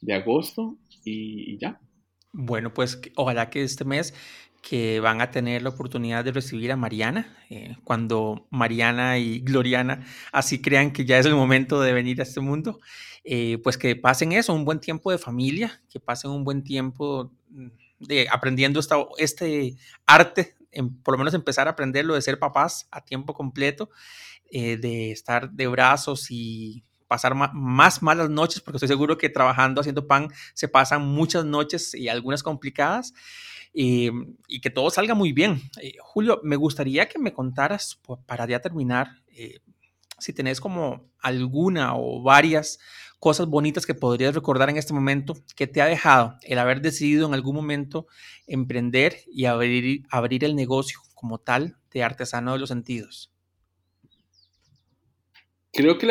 de 0.01 0.13
agosto 0.13 0.77
y, 1.03 1.57
ya. 1.57 1.79
Bueno, 2.33 2.73
pues 2.73 2.99
ojalá 3.15 3.49
que 3.49 3.63
este 3.63 3.85
mes 3.85 4.13
que 4.67 4.99
van 4.99 5.21
a 5.21 5.31
tener 5.31 5.61
la 5.61 5.69
oportunidad 5.69 6.25
de 6.25 6.33
recibir 6.33 6.73
a 6.73 6.75
Mariana, 6.75 7.37
eh, 7.49 7.77
cuando 7.85 8.47
Mariana 8.49 9.17
y 9.17 9.39
Gloriana 9.39 10.05
así 10.33 10.61
crean 10.61 10.91
que 10.91 11.05
ya 11.05 11.17
es 11.17 11.25
el 11.25 11.35
momento 11.35 11.79
de 11.79 11.93
venir 11.93 12.19
a 12.19 12.23
este 12.23 12.41
mundo, 12.41 12.81
eh, 13.23 13.59
pues 13.63 13.77
que 13.77 13.95
pasen 13.95 14.33
eso, 14.33 14.53
un 14.53 14.65
buen 14.65 14.81
tiempo 14.81 15.09
de 15.09 15.19
familia, 15.19 15.81
que 15.89 16.01
pasen 16.01 16.31
un 16.31 16.43
buen 16.43 16.65
tiempo 16.65 17.31
de 17.99 18.27
aprendiendo 18.29 18.81
esta, 18.81 18.97
este 19.17 19.77
arte, 20.05 20.57
en, 20.73 21.01
por 21.01 21.13
lo 21.13 21.19
menos 21.19 21.33
empezar 21.33 21.69
a 21.69 21.71
aprenderlo 21.71 22.15
de 22.15 22.21
ser 22.21 22.37
papás 22.37 22.89
a 22.91 23.05
tiempo 23.05 23.33
completo, 23.33 23.89
eh, 24.51 24.75
de 24.75 25.11
estar 25.11 25.49
de 25.49 25.67
brazos 25.67 26.27
y 26.29 26.83
pasar 27.07 27.35
más 27.35 28.03
malas 28.03 28.29
noches, 28.29 28.59
porque 28.59 28.75
estoy 28.77 28.89
seguro 28.89 29.17
que 29.17 29.29
trabajando 29.29 29.79
haciendo 29.79 30.07
pan 30.07 30.27
se 30.53 30.67
pasan 30.67 31.03
muchas 31.03 31.45
noches 31.45 31.93
y 31.93 32.09
algunas 32.09 32.43
complicadas. 32.43 33.13
Y, 33.79 34.59
que 34.59 34.71
todo 34.71 34.89
salga 34.89 35.13
muy 35.13 35.33
bien. 35.33 35.61
Eh, 35.81 35.93
Julio, 35.99 36.41
me 36.43 36.55
gustaría 36.55 37.07
que 37.07 37.19
me 37.19 37.33
contaras, 37.33 38.01
para 38.25 38.47
ya 38.47 38.59
terminar, 38.59 39.07
eh, 39.27 39.59
si 40.17 40.33
tenés 40.33 40.59
como 40.59 41.11
alguna 41.19 41.95
o 41.95 42.23
varias 42.23 42.79
cosas 43.19 43.47
bonitas 43.47 43.85
que 43.85 43.93
podrías 43.93 44.33
recordar 44.33 44.71
en 44.71 44.77
este 44.77 44.93
momento 44.93 45.35
que 45.55 45.67
te 45.67 45.81
ha 45.81 45.85
dejado 45.85 46.37
el 46.41 46.57
haber 46.57 46.81
decidido 46.81 47.27
en 47.27 47.35
algún 47.35 47.55
momento 47.55 48.07
emprender 48.47 49.17
y 49.27 49.45
abrir, 49.45 50.03
abrir 50.09 50.43
el 50.43 50.55
negocio 50.55 50.99
como 51.13 51.37
tal 51.37 51.77
de 51.91 52.03
artesano 52.03 52.53
de 52.53 52.59
los 52.59 52.69
sentidos. 52.69 53.31
Creo 55.71 55.99
que 55.99 56.07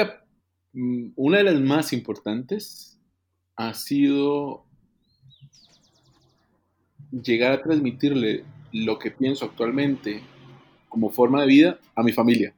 Mm, 0.76 1.12
una 1.16 1.38
de 1.38 1.44
las 1.44 1.58
más 1.58 1.94
importantes 1.94 3.00
ha 3.56 3.72
sido 3.72 4.65
llegar 7.22 7.52
a 7.52 7.62
transmitirle 7.62 8.44
lo 8.72 8.98
que 8.98 9.10
pienso 9.10 9.44
actualmente 9.44 10.20
como 10.88 11.10
forma 11.10 11.40
de 11.42 11.46
vida 11.46 11.80
a 11.94 12.02
mi 12.02 12.12
familia. 12.12 12.54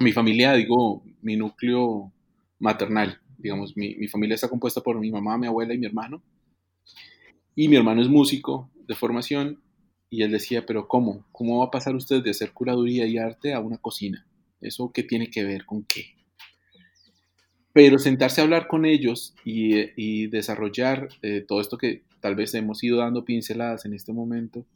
Mi 0.00 0.12
familia, 0.12 0.52
digo, 0.54 1.02
mi 1.22 1.36
núcleo 1.36 2.12
maternal, 2.58 3.20
digamos, 3.38 3.76
mi, 3.76 3.94
mi, 3.96 4.08
familia 4.08 4.34
está 4.34 4.48
compuesta 4.48 4.80
por 4.80 4.98
mi 4.98 5.10
mamá, 5.10 5.38
mi 5.38 5.46
abuela 5.46 5.74
y 5.74 5.78
mi 5.78 5.86
hermano. 5.86 6.22
Y 7.54 7.68
mi 7.68 7.76
hermano 7.76 8.02
es 8.02 8.08
músico 8.08 8.70
de 8.86 8.94
formación 8.94 9.62
y 10.10 10.22
él 10.22 10.30
decía, 10.30 10.64
pero 10.66 10.86
¿cómo? 10.88 11.26
¿Cómo 11.32 11.60
va 11.60 11.66
a 11.66 11.70
pasar 11.70 11.94
usted 11.94 12.22
de 12.22 12.30
hacer 12.30 12.52
curaduría 12.52 13.06
y 13.06 13.18
arte 13.18 13.54
a 13.54 13.60
una 13.60 13.78
cocina? 13.78 14.26
¿Eso 14.60 14.92
qué 14.92 15.02
tiene 15.02 15.30
que 15.30 15.44
ver 15.44 15.64
con 15.64 15.84
qué? 15.84 16.16
pero 17.76 17.98
sentarse 17.98 18.40
a 18.40 18.44
hablar 18.44 18.68
con 18.68 18.86
ellos 18.86 19.34
y, 19.44 20.28
desarrollar 20.28 21.10
eh, 21.20 21.44
todo 21.46 21.60
esto 21.60 21.76
que 21.76 22.04
tal 22.26 22.34
vez 22.34 22.52
hemos 22.54 22.82
ido 22.82 22.98
dando 22.98 23.24
pinceladas 23.24 23.84
en 23.84 23.94
este 23.94 24.12
momento, 24.12 24.66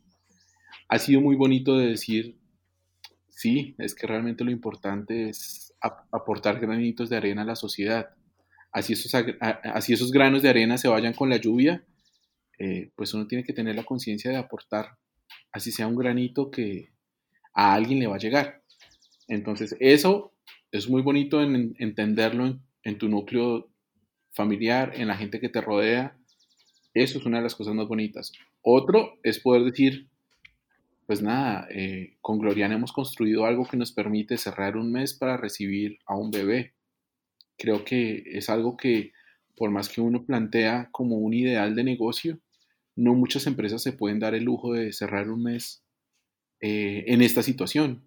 ha 0.88 1.00
sido 1.00 1.20
muy 1.20 1.34
bonito 1.34 1.76
de 1.76 1.88
decir, 1.88 2.36
sí, 3.28 3.74
es 3.78 3.92
que 3.92 4.06
realmente 4.06 4.44
lo 4.44 4.52
importante 4.52 5.28
es 5.28 5.74
aportar 5.80 6.60
granitos 6.60 7.10
de 7.10 7.16
arena 7.16 7.42
a 7.42 7.44
la 7.44 7.56
sociedad. 7.56 8.10
Así 8.70 8.92
esos, 8.92 9.12
así 9.40 9.94
esos 9.94 10.12
granos 10.12 10.42
de 10.42 10.48
arena 10.48 10.78
se 10.78 10.86
vayan 10.86 11.12
con 11.12 11.28
la 11.28 11.38
lluvia, 11.38 11.84
eh, 12.56 12.92
pues 12.94 13.14
uno 13.14 13.26
tiene 13.26 13.42
que 13.42 13.52
tener 13.52 13.74
la 13.74 13.82
conciencia 13.82 14.30
de 14.30 14.36
aportar, 14.36 14.96
así 15.50 15.72
sea 15.72 15.88
un 15.88 15.96
granito 15.96 16.52
que 16.52 16.92
a 17.52 17.74
alguien 17.74 17.98
le 17.98 18.06
va 18.06 18.14
a 18.14 18.20
llegar. 18.20 18.62
Entonces, 19.26 19.74
eso 19.80 20.34
es 20.70 20.88
muy 20.88 21.02
bonito 21.02 21.42
en, 21.42 21.74
entenderlo 21.80 22.60
en, 22.84 22.98
tu 22.98 23.08
núcleo 23.08 23.72
familiar, 24.30 24.92
en 24.94 25.08
la 25.08 25.16
gente 25.16 25.40
que 25.40 25.48
te 25.48 25.60
rodea. 25.60 26.16
Eso 26.94 27.18
es 27.18 27.26
una 27.26 27.38
de 27.38 27.44
las 27.44 27.54
cosas 27.54 27.74
más 27.74 27.86
bonitas. 27.86 28.32
Otro 28.62 29.18
es 29.22 29.38
poder 29.38 29.64
decir, 29.64 30.08
pues 31.06 31.22
nada, 31.22 31.66
eh, 31.70 32.16
con 32.20 32.38
Gloriana 32.38 32.74
hemos 32.74 32.92
construido 32.92 33.44
algo 33.44 33.66
que 33.66 33.76
nos 33.76 33.92
permite 33.92 34.38
cerrar 34.38 34.76
un 34.76 34.92
mes 34.92 35.14
para 35.14 35.36
recibir 35.36 35.98
a 36.06 36.16
un 36.16 36.30
bebé. 36.30 36.74
Creo 37.56 37.84
que 37.84 38.22
es 38.26 38.48
algo 38.48 38.76
que, 38.76 39.12
por 39.56 39.70
más 39.70 39.88
que 39.88 40.00
uno 40.00 40.24
plantea 40.24 40.88
como 40.92 41.16
un 41.18 41.34
ideal 41.34 41.74
de 41.74 41.84
negocio, 41.84 42.38
no 42.96 43.14
muchas 43.14 43.46
empresas 43.46 43.82
se 43.82 43.92
pueden 43.92 44.18
dar 44.18 44.34
el 44.34 44.44
lujo 44.44 44.72
de 44.72 44.92
cerrar 44.92 45.30
un 45.30 45.44
mes 45.44 45.82
eh, 46.60 47.04
en 47.06 47.22
esta 47.22 47.42
situación, 47.42 48.02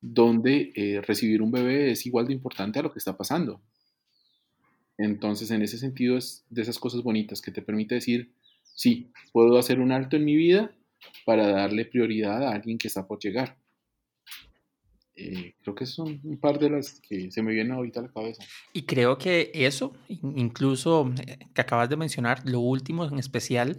donde 0.00 0.72
eh, 0.74 1.00
recibir 1.02 1.42
un 1.42 1.52
bebé 1.52 1.92
es 1.92 2.06
igual 2.06 2.26
de 2.26 2.32
importante 2.32 2.78
a 2.78 2.82
lo 2.82 2.92
que 2.92 2.98
está 2.98 3.16
pasando. 3.16 3.60
Entonces, 4.98 5.50
en 5.50 5.62
ese 5.62 5.78
sentido, 5.78 6.16
es 6.16 6.44
de 6.50 6.62
esas 6.62 6.78
cosas 6.78 7.02
bonitas 7.02 7.40
que 7.40 7.50
te 7.50 7.62
permite 7.62 7.94
decir, 7.94 8.32
sí, 8.74 9.10
puedo 9.32 9.58
hacer 9.58 9.80
un 9.80 9.92
alto 9.92 10.16
en 10.16 10.24
mi 10.24 10.36
vida 10.36 10.72
para 11.24 11.48
darle 11.48 11.84
prioridad 11.84 12.42
a 12.44 12.52
alguien 12.52 12.78
que 12.78 12.88
está 12.88 13.06
por 13.06 13.18
llegar. 13.18 13.56
Eh, 15.14 15.54
creo 15.62 15.74
que 15.74 15.84
son 15.84 16.20
un 16.24 16.38
par 16.38 16.58
de 16.58 16.70
las 16.70 16.98
que 17.00 17.30
se 17.30 17.42
me 17.42 17.52
vienen 17.52 17.74
ahorita 17.74 18.00
a 18.00 18.04
la 18.04 18.12
cabeza. 18.12 18.42
Y 18.72 18.82
creo 18.82 19.18
que 19.18 19.50
eso, 19.54 19.92
incluso 20.08 21.12
eh, 21.26 21.38
que 21.54 21.60
acabas 21.60 21.88
de 21.88 21.96
mencionar, 21.96 22.42
lo 22.48 22.60
último 22.60 23.04
en 23.04 23.18
especial, 23.18 23.78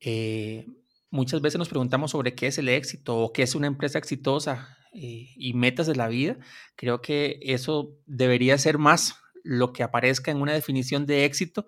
eh, 0.00 0.66
muchas 1.10 1.40
veces 1.40 1.58
nos 1.58 1.68
preguntamos 1.68 2.10
sobre 2.10 2.34
qué 2.34 2.48
es 2.48 2.58
el 2.58 2.68
éxito 2.68 3.16
o 3.16 3.32
qué 3.32 3.42
es 3.42 3.54
una 3.54 3.66
empresa 3.66 3.98
exitosa 3.98 4.78
y 4.96 5.54
metas 5.54 5.88
de 5.88 5.96
la 5.96 6.06
vida. 6.06 6.38
Creo 6.76 7.02
que 7.02 7.40
eso 7.42 7.98
debería 8.06 8.56
ser 8.58 8.78
más 8.78 9.16
lo 9.44 9.72
que 9.72 9.84
aparezca 9.84 10.32
en 10.32 10.40
una 10.40 10.52
definición 10.52 11.06
de 11.06 11.24
éxito 11.24 11.66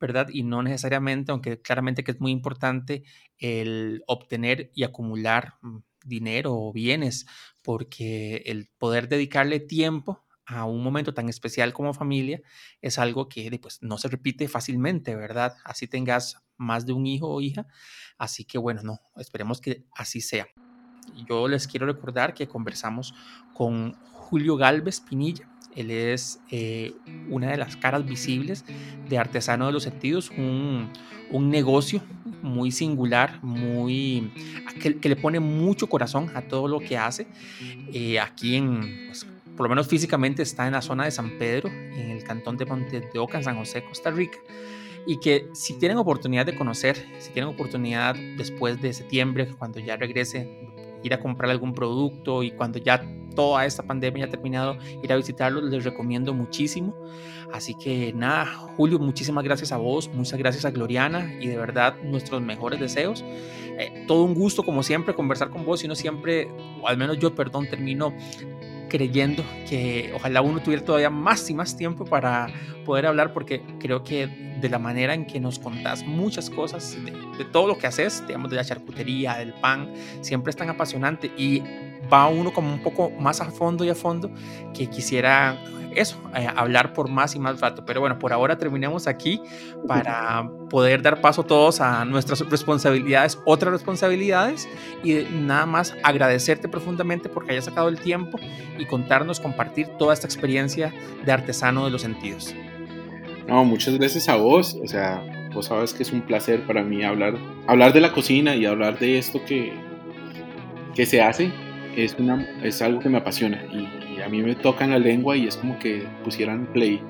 ¿verdad? 0.00 0.28
Y 0.32 0.42
no 0.42 0.62
necesariamente, 0.62 1.32
aunque 1.32 1.60
claramente 1.60 2.04
que 2.04 2.12
es 2.12 2.20
muy 2.20 2.32
importante 2.32 3.04
el 3.38 4.02
obtener 4.06 4.70
y 4.74 4.84
acumular 4.84 5.54
mm, 5.62 5.78
dinero 6.04 6.54
o 6.54 6.72
bienes, 6.72 7.26
porque 7.62 8.42
el 8.46 8.68
poder 8.78 9.08
dedicarle 9.08 9.60
tiempo 9.60 10.24
a 10.46 10.64
un 10.64 10.82
momento 10.82 11.12
tan 11.12 11.28
especial 11.28 11.74
como 11.74 11.92
familia 11.92 12.40
es 12.80 12.98
algo 12.98 13.28
que 13.28 13.58
pues, 13.60 13.82
no 13.82 13.98
se 13.98 14.08
repite 14.08 14.48
fácilmente, 14.48 15.14
¿verdad? 15.14 15.56
Así 15.64 15.86
tengas 15.86 16.42
más 16.56 16.86
de 16.86 16.94
un 16.94 17.06
hijo 17.06 17.28
o 17.28 17.40
hija. 17.40 17.66
Así 18.16 18.44
que 18.44 18.56
bueno, 18.56 18.82
no, 18.82 19.00
esperemos 19.16 19.60
que 19.60 19.84
así 19.94 20.20
sea. 20.20 20.46
Yo 21.28 21.48
les 21.48 21.66
quiero 21.66 21.86
recordar 21.86 22.34
que 22.34 22.48
conversamos 22.48 23.14
con 23.54 23.94
Julio 24.12 24.56
Galvez 24.56 25.00
Pinilla, 25.00 25.48
él 25.76 25.90
es 25.90 26.40
eh, 26.50 26.92
una 27.28 27.50
de 27.50 27.56
las 27.56 27.76
caras 27.76 28.04
visibles 28.04 28.64
de 29.08 29.18
Artesano 29.18 29.66
de 29.66 29.72
los 29.72 29.84
Sentidos, 29.84 30.30
un, 30.30 30.90
negocio 31.30 32.02
muy 32.42 32.70
singular, 32.70 33.38
muy 33.42 34.32
que, 34.80 35.08
le 35.08 35.16
pone 35.16 35.40
mucho 35.40 35.88
corazón 35.88 36.30
a 36.34 36.42
todo 36.42 36.68
lo 36.68 36.80
que 36.80 36.96
hace. 36.96 37.26
Eh, 37.92 38.18
aquí 38.18 38.56
en, 38.56 39.06
pues, 39.08 39.26
por 39.56 39.64
lo 39.64 39.68
menos 39.70 39.88
físicamente 39.88 40.42
está 40.42 40.66
en 40.66 40.72
la 40.72 40.82
zona 40.82 41.04
de 41.04 41.10
San 41.10 41.36
Pedro, 41.36 41.68
en 41.68 42.10
el 42.10 42.22
cantón 42.22 42.56
de 42.56 42.64
Monte 42.64 43.00
de 43.00 43.18
Oca, 43.18 43.38
en 43.38 43.44
San 43.44 43.56
José, 43.56 43.82
Costa 43.82 44.10
Rica. 44.10 44.38
Y 45.06 45.18
que 45.20 45.48
si 45.52 45.78
tienen 45.78 45.98
oportunidad 45.98 46.46
de 46.46 46.54
conocer, 46.54 46.96
si 47.18 47.30
tienen 47.32 47.52
oportunidad 47.52 48.14
después 48.36 48.80
de 48.80 48.92
septiembre, 48.92 49.48
cuando 49.58 49.80
ya 49.80 49.96
regrese, 49.96 50.48
ir 51.02 51.14
a 51.14 51.20
comprar 51.20 51.50
algún 51.50 51.74
producto 51.74 52.42
y 52.42 52.50
cuando 52.50 52.78
ya 52.78 53.02
toda 53.34 53.64
esta 53.64 53.84
pandemia 53.84 54.24
ha 54.24 54.28
terminado, 54.28 54.76
ir 55.02 55.12
a 55.12 55.16
visitarlos, 55.16 55.62
les 55.64 55.84
recomiendo 55.84 56.34
muchísimo. 56.34 56.94
Así 57.52 57.74
que 57.74 58.12
nada, 58.12 58.46
Julio, 58.76 58.98
muchísimas 58.98 59.44
gracias 59.44 59.72
a 59.72 59.76
vos, 59.76 60.10
muchas 60.12 60.38
gracias 60.38 60.64
a 60.64 60.70
Gloriana 60.70 61.32
y 61.40 61.46
de 61.46 61.56
verdad 61.56 61.94
nuestros 62.02 62.42
mejores 62.42 62.80
deseos. 62.80 63.24
Eh, 63.78 64.04
todo 64.08 64.24
un 64.24 64.34
gusto, 64.34 64.64
como 64.64 64.82
siempre, 64.82 65.14
conversar 65.14 65.50
con 65.50 65.64
vos 65.64 65.84
y 65.84 65.88
no 65.88 65.94
siempre, 65.94 66.50
o 66.82 66.88
al 66.88 66.96
menos 66.96 67.18
yo, 67.18 67.34
perdón, 67.34 67.68
termino 67.70 68.12
creyendo 68.88 69.44
que 69.68 70.12
ojalá 70.14 70.40
uno 70.42 70.60
tuviera 70.60 70.84
todavía 70.84 71.10
más 71.10 71.48
y 71.50 71.54
más 71.54 71.76
tiempo 71.76 72.04
para 72.04 72.48
poder 72.84 73.06
hablar 73.06 73.32
porque 73.32 73.62
creo 73.78 74.02
que 74.02 74.26
de 74.26 74.68
la 74.68 74.78
manera 74.78 75.14
en 75.14 75.26
que 75.26 75.38
nos 75.40 75.58
contás 75.58 76.04
muchas 76.04 76.50
cosas 76.50 76.96
de, 77.04 77.44
todo 77.44 77.68
lo 77.68 77.78
que 77.78 77.86
haces, 77.86 78.26
digamos 78.26 78.50
de 78.50 78.56
la 78.56 78.64
charcutería, 78.64 79.36
del 79.36 79.52
pan, 79.54 79.92
siempre 80.20 80.50
es 80.50 80.56
tan 80.56 80.68
apasionante 80.68 81.30
y 81.36 81.62
va 82.12 82.26
uno 82.28 82.52
como 82.52 82.72
un 82.72 82.82
poco 82.82 83.10
más 83.10 83.40
a 83.40 83.50
fondo 83.50 83.84
y 83.84 83.90
a 83.90 83.94
fondo 83.94 84.30
que 84.74 84.88
quisiera 84.88 85.56
eso, 85.94 86.20
eh, 86.36 86.46
hablar 86.54 86.92
por 86.92 87.08
más 87.08 87.34
y 87.34 87.38
más 87.38 87.60
rato. 87.60 87.84
Pero 87.84 88.00
bueno, 88.00 88.18
por 88.18 88.32
ahora 88.32 88.58
terminemos 88.58 89.06
aquí 89.06 89.40
para 89.86 90.48
poder 90.70 91.02
dar 91.02 91.20
paso 91.20 91.42
todos 91.42 91.80
a 91.80 92.04
nuestras 92.04 92.40
responsabilidades, 92.48 93.38
otras 93.44 93.72
responsabilidades 93.72 94.68
y 95.02 95.14
nada 95.32 95.66
más 95.66 95.94
agradecerte 96.02 96.68
profundamente 96.68 97.28
porque 97.28 97.52
hayas 97.52 97.66
sacado 97.66 97.88
el 97.88 97.98
tiempo 98.00 98.38
y 98.78 98.86
contarnos, 98.86 99.40
compartir 99.40 99.88
toda 99.98 100.14
esta 100.14 100.26
experiencia 100.26 100.92
de 101.24 101.32
artesano 101.32 101.84
de 101.84 101.90
los 101.90 102.02
sentidos. 102.02 102.54
No, 103.46 103.64
muchas 103.64 103.94
gracias 103.94 104.28
a 104.28 104.36
vos. 104.36 104.78
O 104.82 104.86
sea, 104.86 105.22
vos 105.54 105.66
sabes 105.66 105.94
que 105.94 106.02
es 106.02 106.12
un 106.12 106.22
placer 106.22 106.66
para 106.66 106.82
mí 106.82 107.02
hablar, 107.02 107.34
hablar 107.66 107.92
de 107.92 108.00
la 108.00 108.12
cocina 108.12 108.54
y 108.54 108.66
hablar 108.66 108.98
de 108.98 109.18
esto 109.18 109.40
que, 109.44 109.72
que 110.94 111.06
se 111.06 111.22
hace 111.22 111.52
es, 111.96 112.14
una, 112.18 112.46
es 112.62 112.80
algo 112.82 113.00
que 113.00 113.08
me 113.08 113.18
apasiona 113.18 113.64
a 114.22 114.28
mí 114.28 114.42
me 114.42 114.54
tocan 114.54 114.90
la 114.90 114.98
lengua 114.98 115.36
y 115.36 115.46
es 115.46 115.56
como 115.56 115.78
que 115.78 116.06
pusieran 116.24 116.66
play 116.72 117.00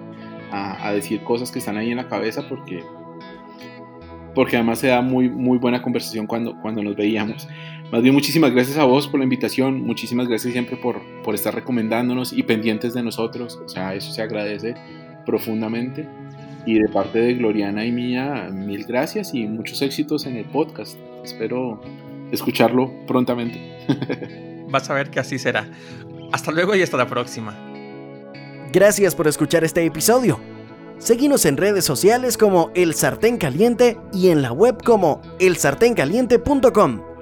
a, 0.50 0.92
decir 0.92 1.22
cosas 1.22 1.50
que 1.50 1.58
están 1.58 1.76
ahí 1.76 1.90
en 1.90 1.98
la 1.98 2.08
cabeza 2.08 2.48
porque, 2.48 2.82
porque 4.34 4.56
además 4.56 4.78
se 4.78 4.88
da 4.88 5.02
muy, 5.02 5.28
muy 5.28 5.58
buena 5.58 5.82
conversación 5.82 6.26
cuando, 6.26 6.58
cuando 6.60 6.82
nos 6.82 6.96
veíamos. 6.96 7.46
Más 7.92 8.02
bien, 8.02 8.14
muchísimas 8.14 8.52
gracias 8.52 8.78
a 8.78 8.84
vos 8.84 9.08
por 9.08 9.20
la 9.20 9.24
invitación, 9.24 9.82
muchísimas 9.82 10.28
gracias 10.28 10.52
siempre 10.52 10.76
por, 10.76 11.00
por 11.22 11.34
estar 11.34 11.54
recomendándonos 11.54 12.32
y 12.32 12.42
pendientes 12.42 12.94
de 12.94 13.02
nosotros, 13.02 13.58
o 13.64 13.68
sea, 13.68 13.94
eso 13.94 14.12
se 14.12 14.22
agradece 14.22 14.74
profundamente. 15.24 16.06
Y 16.66 16.78
de 16.78 16.88
parte 16.88 17.18
de 17.18 17.34
Gloriana 17.34 17.84
y 17.86 17.92
mía, 17.92 18.50
mil 18.52 18.84
gracias 18.84 19.32
y 19.32 19.46
muchos 19.46 19.80
éxitos 19.80 20.26
en 20.26 20.36
el 20.36 20.44
podcast. 20.44 20.98
Espero 21.24 21.80
escucharlo 22.30 22.92
prontamente. 23.06 23.58
vas 24.68 24.90
a 24.90 24.94
ver 24.94 25.10
que 25.10 25.20
así 25.20 25.38
será. 25.38 25.66
Hasta 26.32 26.52
luego 26.52 26.74
y 26.74 26.82
hasta 26.82 26.96
la 26.96 27.06
próxima. 27.06 27.56
Gracias 28.72 29.14
por 29.14 29.26
escuchar 29.26 29.64
este 29.64 29.84
episodio. 29.84 30.40
Seguimos 30.98 31.44
en 31.46 31.56
redes 31.56 31.84
sociales 31.84 32.36
como 32.36 32.70
El 32.74 32.94
Sartén 32.94 33.38
Caliente 33.38 33.98
y 34.12 34.28
en 34.28 34.42
la 34.42 34.52
web 34.52 34.82
como 34.84 35.22
elsartencaliente.com. 35.38 37.17